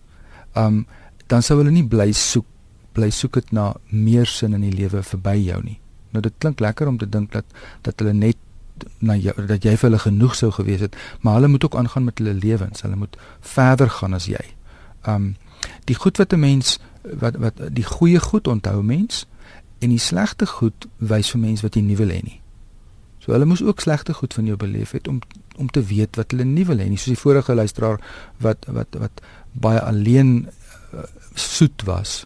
Um 0.54 0.86
dan 1.26 1.42
sou 1.42 1.58
hulle 1.58 1.70
nie 1.70 1.84
bly 1.84 2.12
soek 2.12 2.46
bly 2.96 3.10
soek 3.10 3.34
dit 3.34 3.52
na 3.52 3.74
meer 3.90 4.26
sin 4.26 4.54
in 4.56 4.64
die 4.64 4.74
lewe 4.74 5.02
verby 5.02 5.36
jou 5.36 5.62
nie. 5.62 5.78
Nou 6.10 6.22
dit 6.24 6.34
klink 6.38 6.60
lekker 6.60 6.88
om 6.88 6.98
te 6.98 7.08
dink 7.08 7.32
dat 7.32 7.44
dat 7.82 8.00
hulle 8.00 8.14
net 8.16 8.36
na 9.02 9.16
jou 9.18 9.34
dat 9.46 9.64
jy 9.64 9.74
vir 9.76 9.88
hulle 9.88 9.98
genoeg 9.98 10.34
sou 10.38 10.50
gewees 10.54 10.80
het, 10.80 10.96
maar 11.20 11.34
hulle 11.34 11.48
moet 11.48 11.64
ook 11.64 11.76
aangaan 11.76 12.04
met 12.04 12.18
hulle 12.18 12.34
lewens. 12.34 12.82
Hulle 12.82 12.96
moet 12.96 13.16
verder 13.40 13.90
gaan 13.90 14.14
as 14.14 14.30
jy. 14.30 14.44
Um 15.06 15.36
die 15.84 15.96
goed 15.98 16.16
wat 16.16 16.32
'n 16.32 16.40
mens 16.40 16.78
wat 17.02 17.36
wat 17.36 17.60
die 17.72 17.84
goeie 17.84 18.20
goed 18.20 18.48
onthou 18.48 18.82
mens 18.82 19.26
en 19.78 19.88
die 19.88 19.98
slegte 19.98 20.46
goed 20.46 20.86
wys 20.96 21.30
vir 21.30 21.40
mense 21.40 21.62
wat 21.62 21.74
jy 21.74 21.82
nie 21.82 21.96
wil 21.96 22.08
hê 22.08 22.22
nie. 22.22 22.40
So 23.18 23.32
hulle 23.32 23.44
moes 23.44 23.62
ook 23.62 23.80
slegte 23.80 24.14
goed 24.14 24.34
van 24.34 24.46
jou 24.46 24.56
beleef 24.56 24.90
het 24.90 25.08
om 25.08 25.20
om 25.58 25.68
te 25.68 25.82
weet 25.82 26.16
wat 26.16 26.30
hulle 26.30 26.46
nie 26.46 26.64
wil 26.68 26.80
hê 26.80 26.88
nie. 26.88 26.98
Soos 27.00 27.14
die 27.16 27.22
vorige 27.22 27.54
luisteraar 27.54 28.00
wat 28.44 28.66
wat 28.72 28.98
wat 28.98 29.22
baie 29.52 29.80
alleen 29.82 30.48
uh, 30.94 31.06
soet 31.34 31.84
was, 31.88 32.24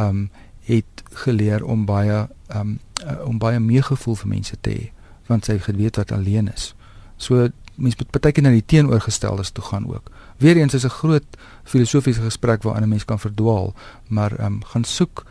um 0.00 0.28
het 0.64 1.02
geleer 1.24 1.64
om 1.64 1.84
baie 1.88 2.24
um 2.56 2.78
uh, 3.04 3.20
om 3.26 3.38
baie 3.38 3.60
meegevoel 3.60 4.16
vir 4.22 4.28
mense 4.28 4.56
te 4.60 4.70
hê 4.70 4.90
want 5.28 5.46
sy 5.48 5.58
geweet 5.58 5.96
wat 5.96 6.12
alleen 6.12 6.48
is. 6.52 6.72
So 7.16 7.48
mense 7.74 7.98
moet 8.00 8.12
baie 8.12 8.32
keer 8.32 8.44
na 8.44 8.52
die 8.54 8.66
teenoorgesteldes 8.74 9.52
toe 9.56 9.64
gaan 9.64 9.88
ook. 9.88 10.10
Weereens 10.42 10.74
is 10.74 10.84
'n 10.84 10.98
groot 11.00 11.26
filosofiese 11.64 12.20
gesprek 12.20 12.62
waarin 12.62 12.84
'n 12.84 12.88
mens 12.88 13.04
kan 13.04 13.20
verdwaal, 13.20 13.74
maar 14.08 14.40
um 14.40 14.64
gaan 14.64 14.84
soek 14.84 15.26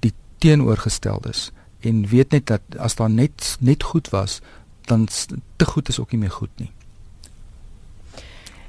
die 0.00 0.12
teenoorgesteldes 0.38 1.52
en 1.80 2.06
weet 2.06 2.30
net 2.30 2.46
dat 2.46 2.62
as 2.78 2.94
daar 2.94 3.10
net 3.10 3.56
net 3.60 3.82
goed 3.82 4.08
was, 4.10 4.40
dan 4.86 5.08
te 5.56 5.64
goed 5.64 5.88
is 5.88 5.98
ook 5.98 6.10
nie 6.10 6.20
meer 6.20 6.30
goed 6.30 6.50
nie. 6.56 6.72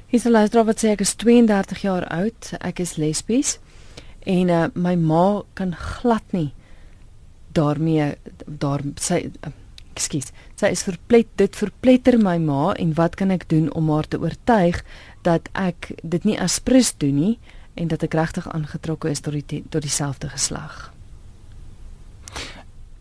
Hier 0.08 0.18
is 0.18 0.24
'n 0.24 0.30
luisteraar 0.30 0.64
wat 0.64 0.80
sê 0.80 0.88
ek 0.88 1.00
is 1.00 1.14
32 1.14 1.82
jaar 1.82 2.06
oud, 2.08 2.52
ek 2.60 2.78
is 2.80 2.96
lesbies 2.96 3.58
en 4.24 4.48
uh, 4.48 4.66
my 4.74 4.94
ma 4.96 5.42
kan 5.52 5.74
glad 5.76 6.24
nie 6.32 6.54
daarmee 7.52 8.16
daar 8.46 8.80
sy 8.96 9.28
uh, 9.28 9.52
ekskuus, 9.92 10.32
sy 10.56 10.72
is 10.72 10.82
verplet 10.82 11.28
dit 11.36 11.56
verpletter 11.56 12.16
my 12.18 12.38
ma 12.38 12.72
en 12.72 12.94
wat 12.96 13.20
kan 13.20 13.30
ek 13.30 13.48
doen 13.52 13.68
om 13.76 13.90
haar 13.90 14.08
te 14.08 14.16
oortuig 14.16 14.80
dat 15.28 15.48
ek 15.52 15.92
dit 16.02 16.24
nie 16.24 16.40
as 16.40 16.58
prins 16.58 16.94
doen 16.96 17.14
nie 17.14 17.38
en 17.74 17.88
dat 17.92 18.02
ek 18.02 18.14
regtig 18.14 18.48
aangetrokke 18.48 19.10
is 19.12 19.20
tot 19.20 19.36
die 19.36 19.62
tot 19.68 19.82
dieselfde 19.82 20.32
geslag. 20.32 20.88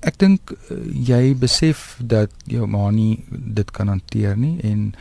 Ek 0.04 0.20
dink 0.20 0.52
uh, 0.52 0.76
jy 0.92 1.36
besef 1.40 1.96
dat 2.04 2.36
jou 2.44 2.68
ma 2.68 2.92
nie 2.92 3.24
dit 3.32 3.72
kan 3.72 3.88
hanteer 3.88 4.36
nie 4.36 4.60
en 4.60 4.92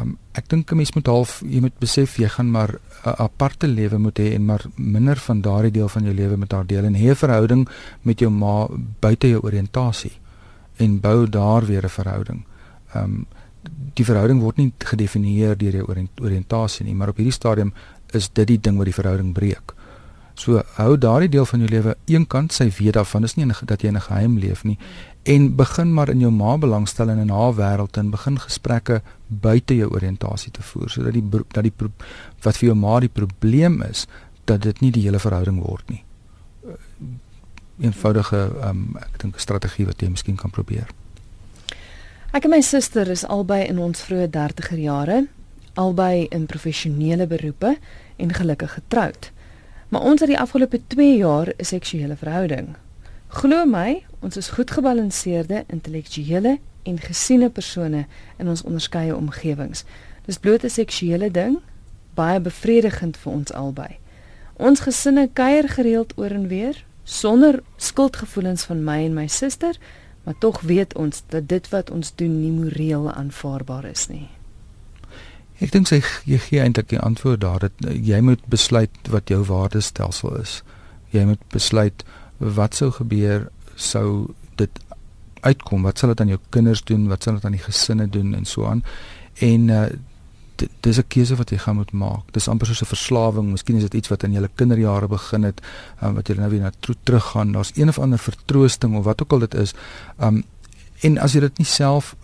um, 0.00 0.16
ek 0.32 0.48
dink 0.48 0.72
'n 0.72 0.76
mens 0.76 0.92
moet 0.94 1.06
half 1.06 1.42
jy 1.46 1.60
moet 1.60 1.78
besef 1.78 2.16
jy 2.18 2.28
gaan 2.28 2.50
maar 2.50 2.70
'n 3.04 3.14
aparte 3.18 3.66
lewe 3.66 3.98
moet 3.98 4.18
hê 4.18 4.34
en 4.34 4.44
maar 4.44 4.62
minder 4.76 5.16
van 5.16 5.40
daardie 5.40 5.70
deel 5.70 5.88
van 5.88 6.02
jou 6.02 6.14
lewe 6.14 6.36
met 6.36 6.52
haar 6.52 6.66
deel 6.66 6.84
en 6.84 6.94
hê 6.94 7.10
'n 7.10 7.14
verhouding 7.14 7.68
met 8.02 8.18
jou 8.18 8.30
ma 8.30 8.66
buite 9.00 9.28
jou 9.28 9.40
oriëntasie 9.42 10.12
en 10.76 11.00
bou 11.00 11.28
daar 11.28 11.66
weer 11.66 11.84
'n 11.84 11.88
verhouding. 11.88 12.44
Ehm 12.94 13.04
um, 13.04 13.26
die 13.94 14.04
verhouding 14.04 14.40
word 14.40 14.56
nie 14.56 14.72
gedefinieer 14.78 15.56
deur 15.56 15.72
jou 15.72 15.86
oriëntasie 16.20 16.84
nie, 16.84 16.94
maar 16.94 17.08
op 17.08 17.16
hierdie 17.16 17.32
stadium 17.32 17.72
is 18.12 18.28
dit 18.32 18.46
die 18.46 18.60
ding 18.60 18.76
wat 18.76 18.84
die 18.84 18.94
verhouding 18.94 19.32
breek. 19.32 19.74
So 20.34 20.62
hou 20.76 20.98
daardie 20.98 21.28
deel 21.28 21.46
van 21.46 21.60
jou 21.60 21.70
lewe 21.70 21.96
eenkant, 22.04 22.52
sy 22.52 22.70
weet 22.78 22.94
daarvan 22.98 23.24
is 23.24 23.36
nie 23.36 23.46
dat 23.64 23.82
jy 23.82 23.90
'n 23.90 24.00
geheim 24.00 24.38
leef 24.38 24.64
nie 24.64 24.78
en 25.24 25.54
begin 25.56 25.92
maar 25.94 26.08
in 26.12 26.20
jou 26.20 26.30
ma 26.32 26.56
belangstel 26.58 27.08
en 27.08 27.18
in 27.18 27.30
haar 27.32 27.54
wêreld 27.56 27.96
en 27.96 28.10
begin 28.10 28.38
gesprekke 28.40 29.00
buite 29.28 29.76
jou 29.76 29.88
oriëntasie 29.90 30.52
te 30.52 30.62
voer 30.62 30.90
sodat 30.90 31.16
die 31.16 31.24
dat 31.30 31.64
die 31.64 31.72
wat 32.44 32.58
vir 32.58 32.68
jou 32.68 32.76
ma 32.76 32.98
die 33.00 33.08
probleem 33.08 33.80
is 33.82 34.04
dat 34.44 34.62
dit 34.62 34.80
nie 34.80 34.90
die 34.92 35.06
hele 35.06 35.18
verhouding 35.18 35.62
word 35.64 35.88
nie. 35.88 36.02
Eenvoudige 37.80 38.50
um, 38.68 38.98
ek 39.00 39.18
dink 39.22 39.36
'n 39.36 39.40
strategie 39.40 39.86
wat 39.86 40.02
jy 40.02 40.08
miskien 40.08 40.36
kan 40.36 40.50
probeer. 40.50 40.88
Ek 42.32 42.44
en 42.44 42.50
my 42.50 42.60
suster 42.60 43.08
is 43.08 43.24
albei 43.24 43.64
in 43.64 43.78
ons 43.78 44.02
vroeë 44.02 44.28
30er 44.28 44.78
jare, 44.78 45.26
albei 45.74 46.26
in 46.30 46.46
professionele 46.46 47.26
beroepe 47.26 47.76
en 48.16 48.32
gelukkig 48.32 48.74
getroud. 48.74 49.30
Maar 49.88 50.00
ons 50.00 50.20
het 50.20 50.28
die 50.28 50.38
afgelope 50.38 50.80
2 50.86 51.16
jaar 51.16 51.48
'n 51.56 51.64
seksuele 51.64 52.16
verhouding. 52.16 52.76
Glo 53.34 53.64
my, 53.66 54.04
ons 54.22 54.36
is 54.38 54.48
goed 54.54 54.70
gebalanseerde, 54.70 55.64
intellektuele 55.66 56.58
en 56.86 56.98
gesiene 57.02 57.48
persone 57.50 58.04
in 58.38 58.48
ons 58.48 58.62
onderskeie 58.62 59.16
omgewings. 59.16 59.82
Dis 60.28 60.38
bloot 60.38 60.62
'n 60.62 60.70
seksuele 60.70 61.30
ding, 61.30 61.58
baie 62.14 62.40
bevredigend 62.40 63.16
vir 63.16 63.32
ons 63.32 63.52
albei. 63.52 63.98
Ons 64.56 64.80
gesinne 64.80 65.28
kuier 65.32 65.68
gereeld 65.68 66.12
oor 66.16 66.30
en 66.30 66.48
weer 66.48 66.84
sonder 67.02 67.62
skuldgevoelens 67.76 68.62
van 68.62 68.84
my 68.84 69.04
en 69.04 69.14
my 69.14 69.26
suster, 69.26 69.74
maar 70.22 70.38
tog 70.38 70.60
weet 70.60 70.94
ons 70.94 71.22
dat 71.28 71.48
dit 71.48 71.68
wat 71.68 71.90
ons 71.90 72.14
doen 72.14 72.40
nie 72.40 72.52
moreel 72.52 73.12
aanvaarbaar 73.12 73.84
is 73.84 74.06
nie. 74.08 74.28
Ek 75.58 75.72
dink 75.72 75.86
sy 75.86 76.02
jy 76.24 76.38
gee 76.38 76.60
eintlik 76.60 76.88
die 76.88 77.00
antwoord 77.00 77.40
daar 77.40 77.58
dat 77.58 77.72
eh, 77.86 78.06
jy 78.06 78.20
moet 78.20 78.46
besluit 78.46 78.90
wat 79.10 79.28
jou 79.28 79.44
waardestelsel 79.44 80.40
is. 80.40 80.62
Jy 81.10 81.24
moet 81.24 81.48
besluit 81.48 82.04
wat 82.54 82.74
sou 82.74 82.90
gebeur 82.90 83.48
sou 83.74 84.34
dit 84.56 84.80
uitkom, 85.44 85.82
wat 85.82 85.98
sal 85.98 86.12
dit 86.12 86.20
aan 86.20 86.32
jou 86.34 86.40
kinders 86.54 86.82
doen, 86.88 87.08
wat 87.08 87.22
sal 87.22 87.38
dit 87.38 87.44
aan 87.44 87.56
die 87.56 87.64
gesinne 87.64 88.08
doen 88.08 88.34
en 88.34 88.44
so 88.48 88.66
aan. 88.70 88.84
En 89.44 89.68
uh 89.68 89.86
dis 90.80 90.98
'n 90.98 91.08
keuse 91.08 91.36
wat 91.36 91.50
jy 91.50 91.58
gaan 91.58 91.76
moet 91.76 91.92
maak. 91.92 92.32
Dis 92.32 92.48
amper 92.48 92.66
soos 92.66 92.82
'n 92.82 92.86
verslawing. 92.86 93.50
Miskien 93.50 93.76
is 93.76 93.82
dit 93.82 93.94
iets 93.94 94.08
wat 94.08 94.22
in 94.22 94.32
jou 94.32 94.48
kinderjare 94.54 95.08
begin 95.08 95.42
het, 95.42 95.60
um, 96.02 96.14
wat 96.14 96.28
jy 96.28 96.34
nou 96.34 96.50
weer 96.50 96.60
na 96.60 96.72
teruggaan. 97.04 97.52
Daar's 97.52 97.72
een 97.74 97.88
of 97.88 97.98
ander 97.98 98.18
vertroosting 98.18 98.96
of 98.96 99.04
wat 99.04 99.22
ook 99.22 99.32
al 99.32 99.38
dit 99.38 99.54
is. 99.54 99.74
Um 100.18 100.44
en 101.00 101.18
as 101.18 101.32
jy 101.32 101.40
dit 101.40 101.58
nie 101.58 101.66
self 101.66 102.16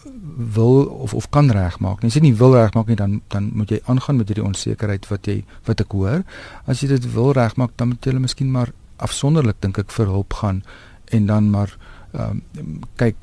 wil 0.55 0.85
of 0.85 1.15
of 1.15 1.29
kan 1.31 1.51
regmaak 1.51 2.03
nie. 2.03 2.09
As 2.09 2.15
jy 2.15 2.21
nie 2.21 2.37
wil 2.37 2.55
regmaak 2.55 2.87
nie 2.87 2.97
dan 2.97 3.21
dan 3.29 3.51
moet 3.53 3.71
jy 3.71 3.81
aangaan 3.85 4.17
met 4.17 4.29
hierdie 4.29 4.45
onsekerheid 4.45 5.09
wat 5.09 5.27
jy 5.27 5.45
wat 5.65 5.81
ek 5.81 5.93
hoor. 5.93 6.23
As 6.67 6.81
jy 6.81 6.89
dit 6.89 7.13
wil 7.13 7.33
regmaak 7.33 7.71
dan 7.77 7.89
moet 7.89 8.05
jy 8.05 8.11
hulle 8.11 8.21
miskien 8.21 8.51
maar 8.51 8.73
afsonderlik 9.01 9.61
dink 9.61 9.79
ek 9.79 9.91
vir 9.91 10.07
hulp 10.07 10.33
gaan 10.43 10.63
en 11.11 11.27
dan 11.27 11.51
maar 11.51 11.77
ehm 12.11 12.41
um, 12.59 12.79
kyk 12.99 13.17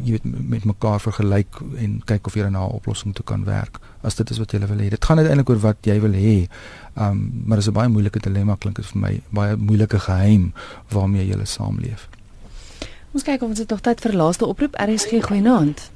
jy 0.00 0.16
weet 0.16 0.24
met 0.24 0.64
mekaar 0.64 1.00
vergelyk 1.00 1.58
en 1.76 1.98
kyk 2.08 2.26
of 2.26 2.36
jy 2.38 2.48
na 2.48 2.64
'n 2.64 2.78
oplossing 2.80 3.14
toe 3.14 3.24
kan 3.24 3.44
werk. 3.44 3.78
As 4.00 4.14
dit 4.14 4.30
is 4.30 4.38
wat 4.38 4.52
jy 4.52 4.58
wil 4.58 4.80
hê. 4.80 4.88
Dit 4.88 5.04
gaan 5.04 5.18
uiteindelik 5.18 5.48
oor 5.48 5.60
wat 5.60 5.76
jy 5.80 6.00
wil 6.00 6.12
hê. 6.12 6.48
Ehm 6.96 7.10
um, 7.10 7.42
maar 7.46 7.56
dit 7.60 7.66
is 7.66 7.70
'n 7.70 7.78
baie 7.80 7.88
moeilike 7.88 8.20
dilemma 8.20 8.56
klink 8.56 8.76
dit 8.76 8.86
vir 8.86 9.00
my. 9.00 9.20
Baie 9.30 9.56
moeilike 9.56 9.98
geheim 9.98 10.52
waarmee 10.88 11.26
jy 11.26 11.44
saamleef. 11.44 12.08
Ons 13.12 13.22
kyk 13.22 13.42
of 13.42 13.48
ons 13.48 13.58
dit 13.58 13.70
nog 13.70 13.80
tyd 13.80 14.00
vir 14.00 14.12
laaste 14.12 14.46
oproep. 14.46 14.74
RSG 14.74 15.22
goeienaand. 15.22 15.90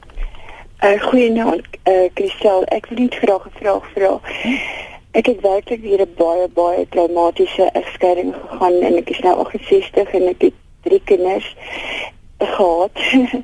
Uh, 0.85 1.01
goeienaand, 1.03 1.67
uh, 1.85 2.09
Christel. 2.15 2.65
Ek 2.65 2.87
wil 2.87 2.99
net 2.99 3.15
graag 3.15 3.47
'n 3.47 3.51
vraag 3.59 3.85
vra. 3.95 4.21
Ek 5.11 5.27
het 5.27 5.41
werklik 5.41 5.81
weer 5.81 6.01
'n 6.01 6.15
baie 6.17 6.49
baie 6.49 6.89
traumatiese 6.89 7.71
egskeiding 7.73 8.35
gegaan 8.35 8.81
en 8.81 8.97
ek 8.97 9.11
is 9.11 9.19
nou 9.19 9.37
68 9.39 10.13
en 10.13 10.27
ek 10.29 10.43
het 10.43 10.55
drie 10.83 11.01
kinders 11.05 11.57
gehad 12.39 12.93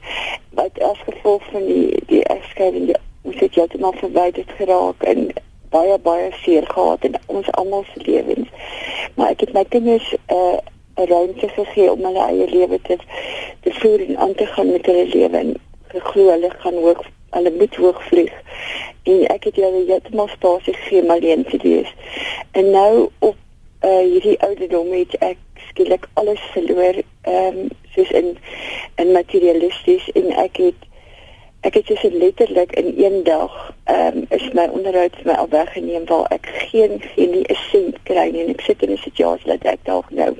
wat 0.59 0.81
as 0.81 0.99
gevolg 1.09 1.43
van 1.53 1.67
die 1.67 2.03
die 2.07 2.25
egskeiding 2.25 2.97
ons 3.23 3.39
het 3.39 3.55
heeltemal 3.55 3.93
verwyder 3.93 4.45
geraak 4.57 5.03
en 5.03 5.33
baie 5.71 5.99
baie 5.99 6.29
seer 6.43 6.67
gehad 6.67 7.05
in 7.05 7.17
ons 7.27 7.53
almal 7.53 7.85
se 7.93 8.01
lewens. 8.11 8.49
Maar 9.15 9.31
ek 9.31 9.41
het 9.41 9.53
my 9.53 9.65
kinders 9.65 10.13
'n 10.13 10.35
uh, 10.35 10.59
ruimte 10.95 11.49
gegee 11.49 11.93
om 11.93 12.05
hulle 12.05 12.25
eie 12.29 12.47
lewe 12.51 12.81
te 12.83 12.97
te 13.61 13.73
voer 13.73 14.07
en 14.09 14.19
aan 14.19 14.35
te 14.35 14.47
gaan 14.47 14.71
met 14.71 14.87
hulle 14.87 15.07
lewe 15.07 15.37
en 15.37 15.55
geglo 15.89 16.31
hulle 16.31 16.51
gaan 16.51 16.79
ook 16.79 17.05
hulle 17.35 17.53
moet 17.59 17.77
hoog 17.77 18.03
vlieg. 18.11 18.35
En 19.05 19.27
ek 19.35 19.51
het 19.51 19.61
hulle 19.61 19.85
heeltemal 19.87 20.31
spasie 20.33 20.75
gegee 20.75 21.03
om 21.03 21.11
alleen 21.11 21.45
te 21.45 21.59
wees. 21.63 21.91
En 22.53 22.71
nou 22.71 23.09
op 23.19 23.37
uh, 23.85 23.99
hierdie 23.99 24.41
ouderdom 24.41 24.93
het 24.93 25.17
ek 25.19 25.41
skielik 25.69 26.09
alles 26.21 26.41
verloor 26.53 27.03
ehm 27.23 27.59
um, 27.59 27.71
soos 27.95 28.11
in 28.11 28.37
in 28.97 29.13
materialisties 29.13 30.11
en 30.19 30.31
ek 30.45 30.57
het 30.63 30.87
ek 31.61 31.75
het 31.75 31.87
dus 31.87 32.03
letterlik 32.03 32.73
in 32.73 32.95
een 32.97 33.23
dag 33.25 33.75
ehm 33.85 34.17
um, 34.17 34.27
is 34.29 34.49
my 34.53 34.67
onderhoud 34.79 35.17
vir 35.21 35.31
my 35.31 35.37
al 35.43 35.49
weggeneem 35.49 36.07
waar 36.11 36.27
ek 36.37 36.49
geen 36.71 37.01
geen 37.15 37.31
nie 37.31 37.47
'n 37.49 37.61
sent 37.71 38.03
kry 38.03 38.29
nie 38.31 38.45
en 38.45 38.51
ek 38.57 38.61
sit 38.61 38.83
in 38.83 38.93
'n 38.93 39.05
situasie 39.07 39.51
dat 39.53 39.65
ek 39.73 39.85
dalk 39.85 40.11
nou 40.11 40.33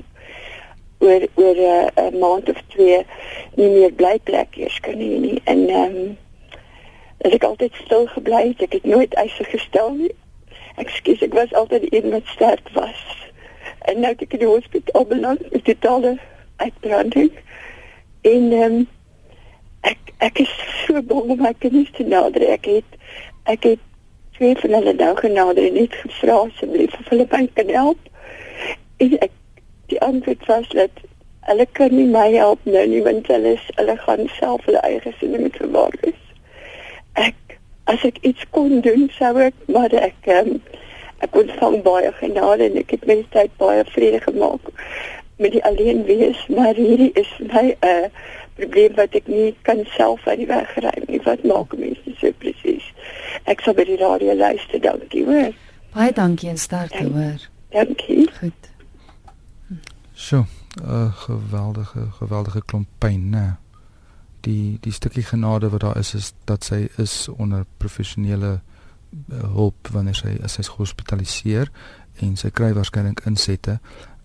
oor 0.99 1.27
oor 1.35 1.55
'n 1.55 1.89
uh, 2.03 2.19
maand 2.19 2.49
of 2.49 2.61
twee 2.67 3.05
nie 3.55 3.69
meer 3.69 3.93
bly 3.93 4.19
plek 4.23 4.57
eers 4.57 4.79
kan 4.79 4.99
hê 5.07 5.19
nie 5.27 5.41
en 5.43 5.69
ehm 5.69 5.95
um, 5.95 6.17
ek 7.33 7.43
altyd 7.43 7.73
stil 7.83 8.07
gebly 8.07 8.47
het 8.47 8.61
ek 8.61 8.73
het 8.79 8.85
nooit 8.85 9.13
eise 9.13 9.43
gestel 9.43 9.93
nie 9.93 10.13
ekskuus 10.75 11.21
ek 11.25 11.33
was 11.33 11.53
altyd 11.53 11.93
een 11.93 12.11
wat 12.11 12.27
sterk 12.33 12.69
was 12.73 13.03
en 13.85 13.99
nou 13.99 14.11
ek 14.13 14.33
in 14.33 14.43
die 14.43 14.51
hospitaal 14.51 15.05
beland 15.05 15.51
met 15.51 15.63
totale 15.65 16.17
uitbranding 16.57 17.31
en 18.25 18.51
ehm 18.51 18.73
um, 18.73 18.85
ek 19.85 20.13
ek 20.27 20.39
is 20.45 20.53
so 20.85 21.01
bang 21.01 21.31
om 21.35 21.41
my 21.45 21.53
kinders 21.59 21.91
te 21.97 22.05
nader. 22.09 22.45
Ek 22.55 22.65
het 22.69 22.97
ek 23.53 23.67
het 23.69 23.83
twee 24.37 24.55
van 24.61 24.77
hulle 24.79 24.93
nou 24.97 25.13
genader 25.19 25.67
en 25.67 25.77
net 25.79 25.97
gevra 26.01 26.39
asseblief 26.47 26.95
of 26.99 27.11
hulle 27.13 27.27
my 27.31 27.43
kan 27.59 27.73
help. 27.77 28.09
En 29.05 29.17
ek 29.27 29.35
die 29.93 30.01
antwoord 30.01 30.45
was 30.49 30.69
dat 30.73 31.03
hulle 31.49 31.67
kan 31.77 31.93
nie 31.93 32.07
my 32.09 32.27
help 32.33 32.65
nou 32.65 32.85
nie 32.89 33.03
want 33.05 33.29
hulle 33.29 33.53
is, 33.53 33.65
hulle 33.77 33.97
gaan 34.07 34.25
self 34.39 34.65
hulle 34.65 34.81
eie 34.87 35.01
gesinne 35.05 35.43
moet 35.45 35.61
verwaar 35.61 35.93
wees. 36.01 36.24
Ek 37.21 37.57
as 37.91 38.05
ek 38.07 38.21
iets 38.21 38.45
kon 38.55 38.81
doen 38.85 39.09
sou 39.17 39.33
ek 39.47 39.57
maar 39.71 39.93
ek 39.93 40.31
um, 40.37 40.55
ek 41.25 41.35
ontvang 41.41 41.81
baie 41.85 42.11
genade 42.21 42.69
en 42.69 42.79
ek 42.81 42.95
het 42.97 43.05
my 43.09 43.19
tyd 43.35 43.53
baie 43.61 43.83
vrede 43.93 44.21
gemaak 44.25 44.71
met 45.41 45.51
die 45.51 45.63
alleen 45.67 46.03
wees 46.07 46.41
maar 46.47 46.75
hierdie 46.75 47.11
is 47.19 47.31
my 47.51 47.67
'n 47.71 47.77
uh, 47.87 48.09
probleem 48.55 48.95
wat 48.95 49.15
ek 49.19 49.27
nie 49.27 49.55
kan 49.67 49.83
self 49.95 50.27
uit 50.27 50.37
die 50.43 50.47
weg 50.47 50.71
ry 50.79 50.93
nie. 51.07 51.19
Wat 51.25 51.43
maak 51.47 51.75
mense 51.79 52.15
so 52.19 52.31
presies? 52.39 52.85
Ek 53.51 53.63
sal 53.63 53.75
by 53.77 53.85
die 53.87 53.99
radio 53.99 54.35
luister, 54.35 54.81
dankie 54.81 55.25
hoor. 55.27 55.51
Baie 55.95 56.13
dankie 56.15 56.49
en 56.51 56.59
sterkte 56.59 57.03
hoor. 57.03 57.43
Dankie. 57.75 58.29
Goed. 58.39 58.71
So, 60.13 60.45
'n 60.79 60.87
uh, 60.87 61.11
geweldige 61.27 62.07
geweldige 62.19 62.61
klomp 62.65 62.87
pyn, 62.99 63.29
né? 63.29 63.57
Die 64.45 64.77
die 64.81 64.93
stukkie 64.93 65.25
genade 65.25 65.71
wat 65.73 65.81
daar 65.81 65.97
is 65.97 66.13
is 66.13 66.33
dat 66.45 66.63
sy 66.63 66.85
is 67.01 67.27
onder 67.27 67.65
professionele 67.77 68.59
uh, 68.59 69.39
hulp 69.57 69.89
wanneer 69.91 70.17
sy 70.17 70.35
as 70.43 70.57
sy's 70.59 70.69
gehospitaliseer 70.73 71.71
en 72.23 72.35
sy 72.37 72.51
kry 72.53 72.73
waarskynlik 72.77 73.25
insette. 73.25 73.79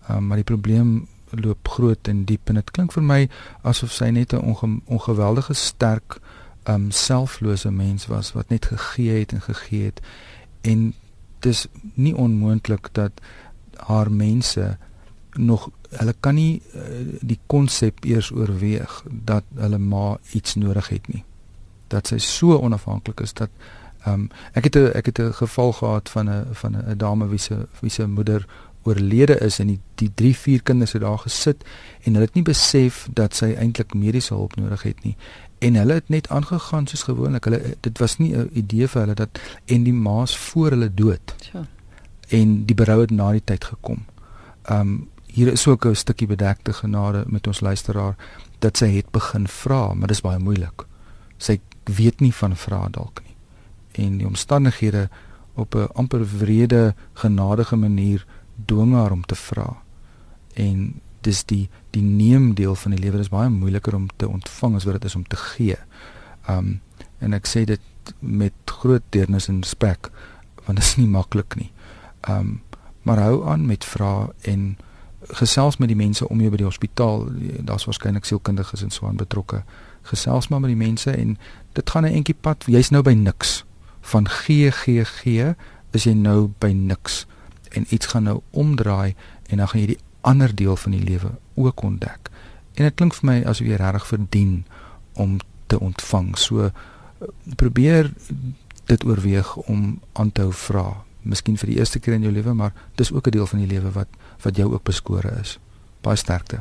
Um, 0.09 0.27
maar 0.27 0.41
die 0.41 0.47
probleem 0.47 1.07
loop 1.31 1.67
groot 1.67 2.07
en 2.07 2.25
diep 2.25 2.49
en 2.49 2.59
dit 2.59 2.71
klink 2.75 2.93
vir 2.95 3.03
my 3.03 3.19
asof 3.67 3.93
sy 3.95 4.09
net 4.11 4.33
'n 4.33 4.43
onge 4.53 4.81
ongeweldige 4.85 5.53
sterk 5.53 6.19
um 6.69 6.91
selflose 6.91 7.71
mens 7.71 8.05
was 8.07 8.33
wat 8.33 8.49
net 8.49 8.65
gegee 8.65 9.19
het 9.19 9.31
en 9.33 9.41
gegee 9.41 9.85
het 9.85 10.01
en 10.61 10.93
dis 11.39 11.67
nie 11.93 12.15
onmoontlik 12.15 12.89
dat 12.93 13.11
haar 13.75 14.11
mense 14.11 14.77
nog 15.37 15.69
hulle 15.89 16.15
kan 16.19 16.35
nie 16.35 16.61
uh, 16.75 16.81
die 17.21 17.39
konsep 17.47 18.05
eers 18.05 18.31
oorweeg 18.31 19.03
dat 19.09 19.43
hulle 19.55 19.77
ma 19.77 20.17
iets 20.31 20.55
nodig 20.55 20.89
het 20.89 21.07
nie. 21.07 21.23
Dat 21.87 22.07
sy 22.07 22.17
so 22.17 22.57
onafhanklik 22.59 23.19
is 23.19 23.33
dat 23.33 23.49
um 24.07 24.29
ek 24.53 24.63
het 24.63 24.75
'n 24.75 24.91
ek 24.95 25.05
het 25.05 25.19
'n 25.19 25.33
geval 25.33 25.73
gehad 25.73 26.09
van 26.09 26.29
'n 26.29 26.45
van 26.51 26.75
'n 26.75 26.97
dame 26.97 27.27
wie 27.27 27.39
se 27.39 27.67
wie 27.79 27.89
se 27.89 28.07
moeder 28.07 28.47
oorlede 28.83 29.37
is 29.39 29.59
en 29.59 29.67
die 29.67 29.79
die 29.95 30.11
3 30.13 30.35
4 30.35 30.63
kinders 30.63 30.91
het 30.91 31.01
daar 31.01 31.17
gesit 31.17 31.63
en 32.03 32.13
hulle 32.13 32.25
het 32.25 32.33
nie 32.33 32.43
besef 32.43 33.07
dat 33.13 33.35
sy 33.35 33.53
eintlik 33.53 33.93
mediese 33.93 34.33
hulp 34.33 34.55
nodig 34.55 34.83
het 34.83 35.03
nie. 35.03 35.15
En 35.59 35.75
hulle 35.75 35.93
het 35.93 36.09
net 36.09 36.29
aangegaan 36.29 36.87
soos 36.87 37.03
gewoonlik. 37.03 37.43
Hulle 37.43 37.75
dit 37.79 37.97
was 37.97 38.17
nie 38.17 38.35
'n 38.35 38.49
idee 38.53 38.87
vir 38.87 39.01
hulle 39.01 39.15
dat 39.15 39.39
en 39.65 39.83
die 39.83 39.93
maas 39.93 40.37
voor 40.37 40.69
hulle 40.69 40.93
dood 40.93 41.35
ja 41.53 41.67
en 42.31 42.65
die 42.65 42.75
berou 42.75 43.01
het 43.03 43.11
na 43.11 43.31
die 43.35 43.43
tyd 43.43 43.65
gekom. 43.73 44.05
Um 44.71 45.09
hier 45.31 45.51
is 45.51 45.67
ook 45.67 45.85
'n 45.85 45.95
stukkie 45.95 46.27
bedekte 46.27 46.73
genade 46.73 47.23
met 47.27 47.47
ons 47.47 47.59
luisteraar 47.59 48.15
dat 48.59 48.77
sy 48.77 48.87
het 48.95 49.11
begin 49.11 49.47
vra, 49.47 49.93
maar 49.93 50.07
dis 50.07 50.21
baie 50.21 50.39
moeilik. 50.39 50.85
Sy 51.37 51.59
weet 51.83 52.19
nie 52.19 52.33
van 52.33 52.55
vra 52.55 52.87
dalk 52.89 53.21
nie. 53.23 53.35
En 53.91 54.17
die 54.17 54.27
omstandighede 54.27 55.09
op 55.53 55.75
'n 55.75 55.89
amper 55.93 56.37
wrede 56.37 56.95
genadige 57.13 57.75
manier 57.75 58.25
dwing 58.65 58.93
haar 58.93 59.11
om 59.11 59.25
te 59.25 59.35
vra. 59.35 59.81
En 60.53 61.01
dis 61.21 61.43
die 61.43 61.69
die 61.89 62.01
neem 62.01 62.53
deel 62.53 62.75
van 62.75 62.91
die 62.91 62.99
lewe 62.99 63.19
is 63.19 63.29
baie 63.29 63.49
moeiliker 63.49 63.95
om 63.95 64.07
te 64.15 64.27
ontvang 64.27 64.75
as 64.75 64.83
wat 64.83 64.93
dit 64.93 65.05
is 65.05 65.15
om 65.15 65.27
te 65.27 65.35
gee. 65.35 65.77
Um 66.49 66.81
en 67.19 67.33
ek 67.33 67.47
sê 67.47 67.65
dit 67.65 67.81
met 68.19 68.53
groot 68.65 69.03
deernis 69.09 69.47
en 69.47 69.61
respek 69.61 70.09
want 70.65 70.77
dit 70.77 70.85
is 70.87 70.95
nie 70.95 71.07
maklik 71.07 71.55
nie. 71.55 71.71
Um 72.29 72.61
maar 73.01 73.17
hou 73.17 73.47
aan 73.49 73.65
met 73.65 73.85
vra 73.85 74.29
en 74.41 74.77
gesels 75.27 75.77
met 75.77 75.87
die 75.87 75.97
mense 75.97 76.27
om 76.29 76.39
jou 76.39 76.49
by 76.49 76.57
die 76.57 76.65
hospitaal. 76.65 77.27
Daar's 77.67 77.85
waarskynlik 77.85 78.25
sielkundiges 78.25 78.83
en 78.83 78.89
so 78.89 79.07
aan 79.07 79.19
betrokke. 79.19 79.63
Gesels 80.01 80.47
maar 80.47 80.59
met 80.59 80.73
die 80.73 80.79
mense 80.79 81.11
en 81.11 81.37
dit 81.73 81.89
gaan 81.89 82.05
'n 82.05 82.13
entjie 82.13 82.35
pad. 82.41 82.63
Jy's 82.67 82.89
nou 82.89 83.03
by 83.03 83.13
niks. 83.13 83.63
Van 84.01 84.29
gee 84.29 84.71
gee 84.71 85.05
gee 85.05 85.55
is 85.91 86.03
jy 86.03 86.13
nou 86.13 86.51
by 86.59 86.71
niks 86.71 87.25
en 87.69 87.85
iets 87.89 88.05
gaan 88.05 88.23
nou 88.23 88.41
omdraai 88.49 89.15
en 89.47 89.57
dan 89.57 89.67
gaan 89.67 89.79
jy 89.79 89.87
die 89.87 90.03
ander 90.21 90.55
deel 90.55 90.75
van 90.75 90.91
die 90.91 91.03
lewe 91.03 91.31
ook 91.53 91.81
ontdek. 91.81 92.29
En 92.73 92.83
dit 92.83 92.95
klink 92.95 93.13
vir 93.13 93.25
my 93.25 93.37
asof 93.43 93.67
jy 93.67 93.75
regtig 93.75 94.07
verdien 94.07 94.65
om 95.13 95.39
te 95.67 95.79
ontvang. 95.79 96.37
So 96.37 96.71
probeer 97.55 98.11
dit 98.85 99.05
oorweeg 99.05 99.55
om 99.55 99.99
aan 100.13 100.31
te 100.31 100.41
hou 100.41 100.53
vra. 100.53 101.03
Miskien 101.21 101.57
vir 101.57 101.69
die 101.69 101.77
eerste 101.77 101.99
keer 101.99 102.13
in 102.13 102.21
jou 102.25 102.33
lewe, 102.33 102.53
maar 102.53 102.73
dis 102.95 103.11
ook 103.11 103.27
'n 103.27 103.31
deel 103.31 103.47
van 103.47 103.59
die 103.59 103.67
lewe 103.67 103.91
wat 103.91 104.07
wat 104.43 104.55
jou 104.55 104.73
ook 104.73 104.83
beskore 104.83 105.31
is. 105.41 105.59
Baie 106.01 106.15
sterkte. 106.15 106.59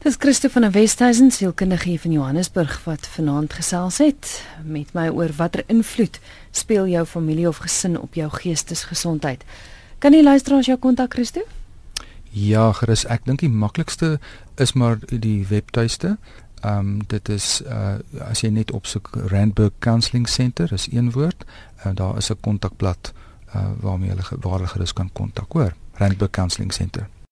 Dis 0.00 0.16
Christo 0.18 0.48
van 0.48 0.62
der 0.62 0.72
Westhuizen, 0.72 1.30
sielkundige 1.30 1.98
van 1.98 2.12
Johannesburg 2.12 2.84
wat 2.84 3.06
vanaand 3.06 3.52
gesels 3.52 3.98
het 3.98 4.44
met 4.64 4.92
my 4.92 5.08
oor 5.08 5.28
watter 5.36 5.62
invloed 5.66 6.20
speel 6.50 6.86
jou 6.86 7.06
familie 7.06 7.48
of 7.48 7.56
gesin 7.56 8.00
op 8.00 8.14
jou 8.14 8.30
geestesgesondheid. 8.30 9.44
Kan 9.98 10.12
jy 10.12 10.22
luister 10.22 10.54
ons 10.54 10.66
jou 10.66 10.78
kontak 10.78 11.12
Christo? 11.12 11.40
Ja, 12.30 12.72
gerus. 12.72 13.04
Ek 13.04 13.24
dink 13.24 13.40
die 13.44 13.52
maklikste 13.52 14.18
is 14.56 14.72
maar 14.72 14.96
die 15.04 15.46
webtuiste. 15.48 16.16
Ehm 16.64 16.78
um, 16.78 16.98
dit 17.06 17.28
is 17.28 17.60
uh 17.68 17.98
as 18.24 18.40
jy 18.40 18.48
net 18.48 18.72
opsoek 18.72 19.10
Randburg 19.28 19.72
Counselling 19.78 20.28
Center, 20.28 20.72
is 20.72 20.88
een 20.92 21.12
woord. 21.12 21.44
Uh, 21.84 21.92
daar 21.94 22.16
is 22.16 22.30
'n 22.30 22.40
kontakblad 22.40 23.12
uh 23.12 23.29
waarmee 23.80 24.08
hulle 24.08 24.22
waar 24.40 24.52
hulle 24.52 24.66
gerus 24.66 24.92
kan 24.92 25.10
kontak, 25.12 25.52
hoor. 25.52 25.74
Randburg 25.94 26.30
Counselling 26.30 26.72
Center. 26.72 27.08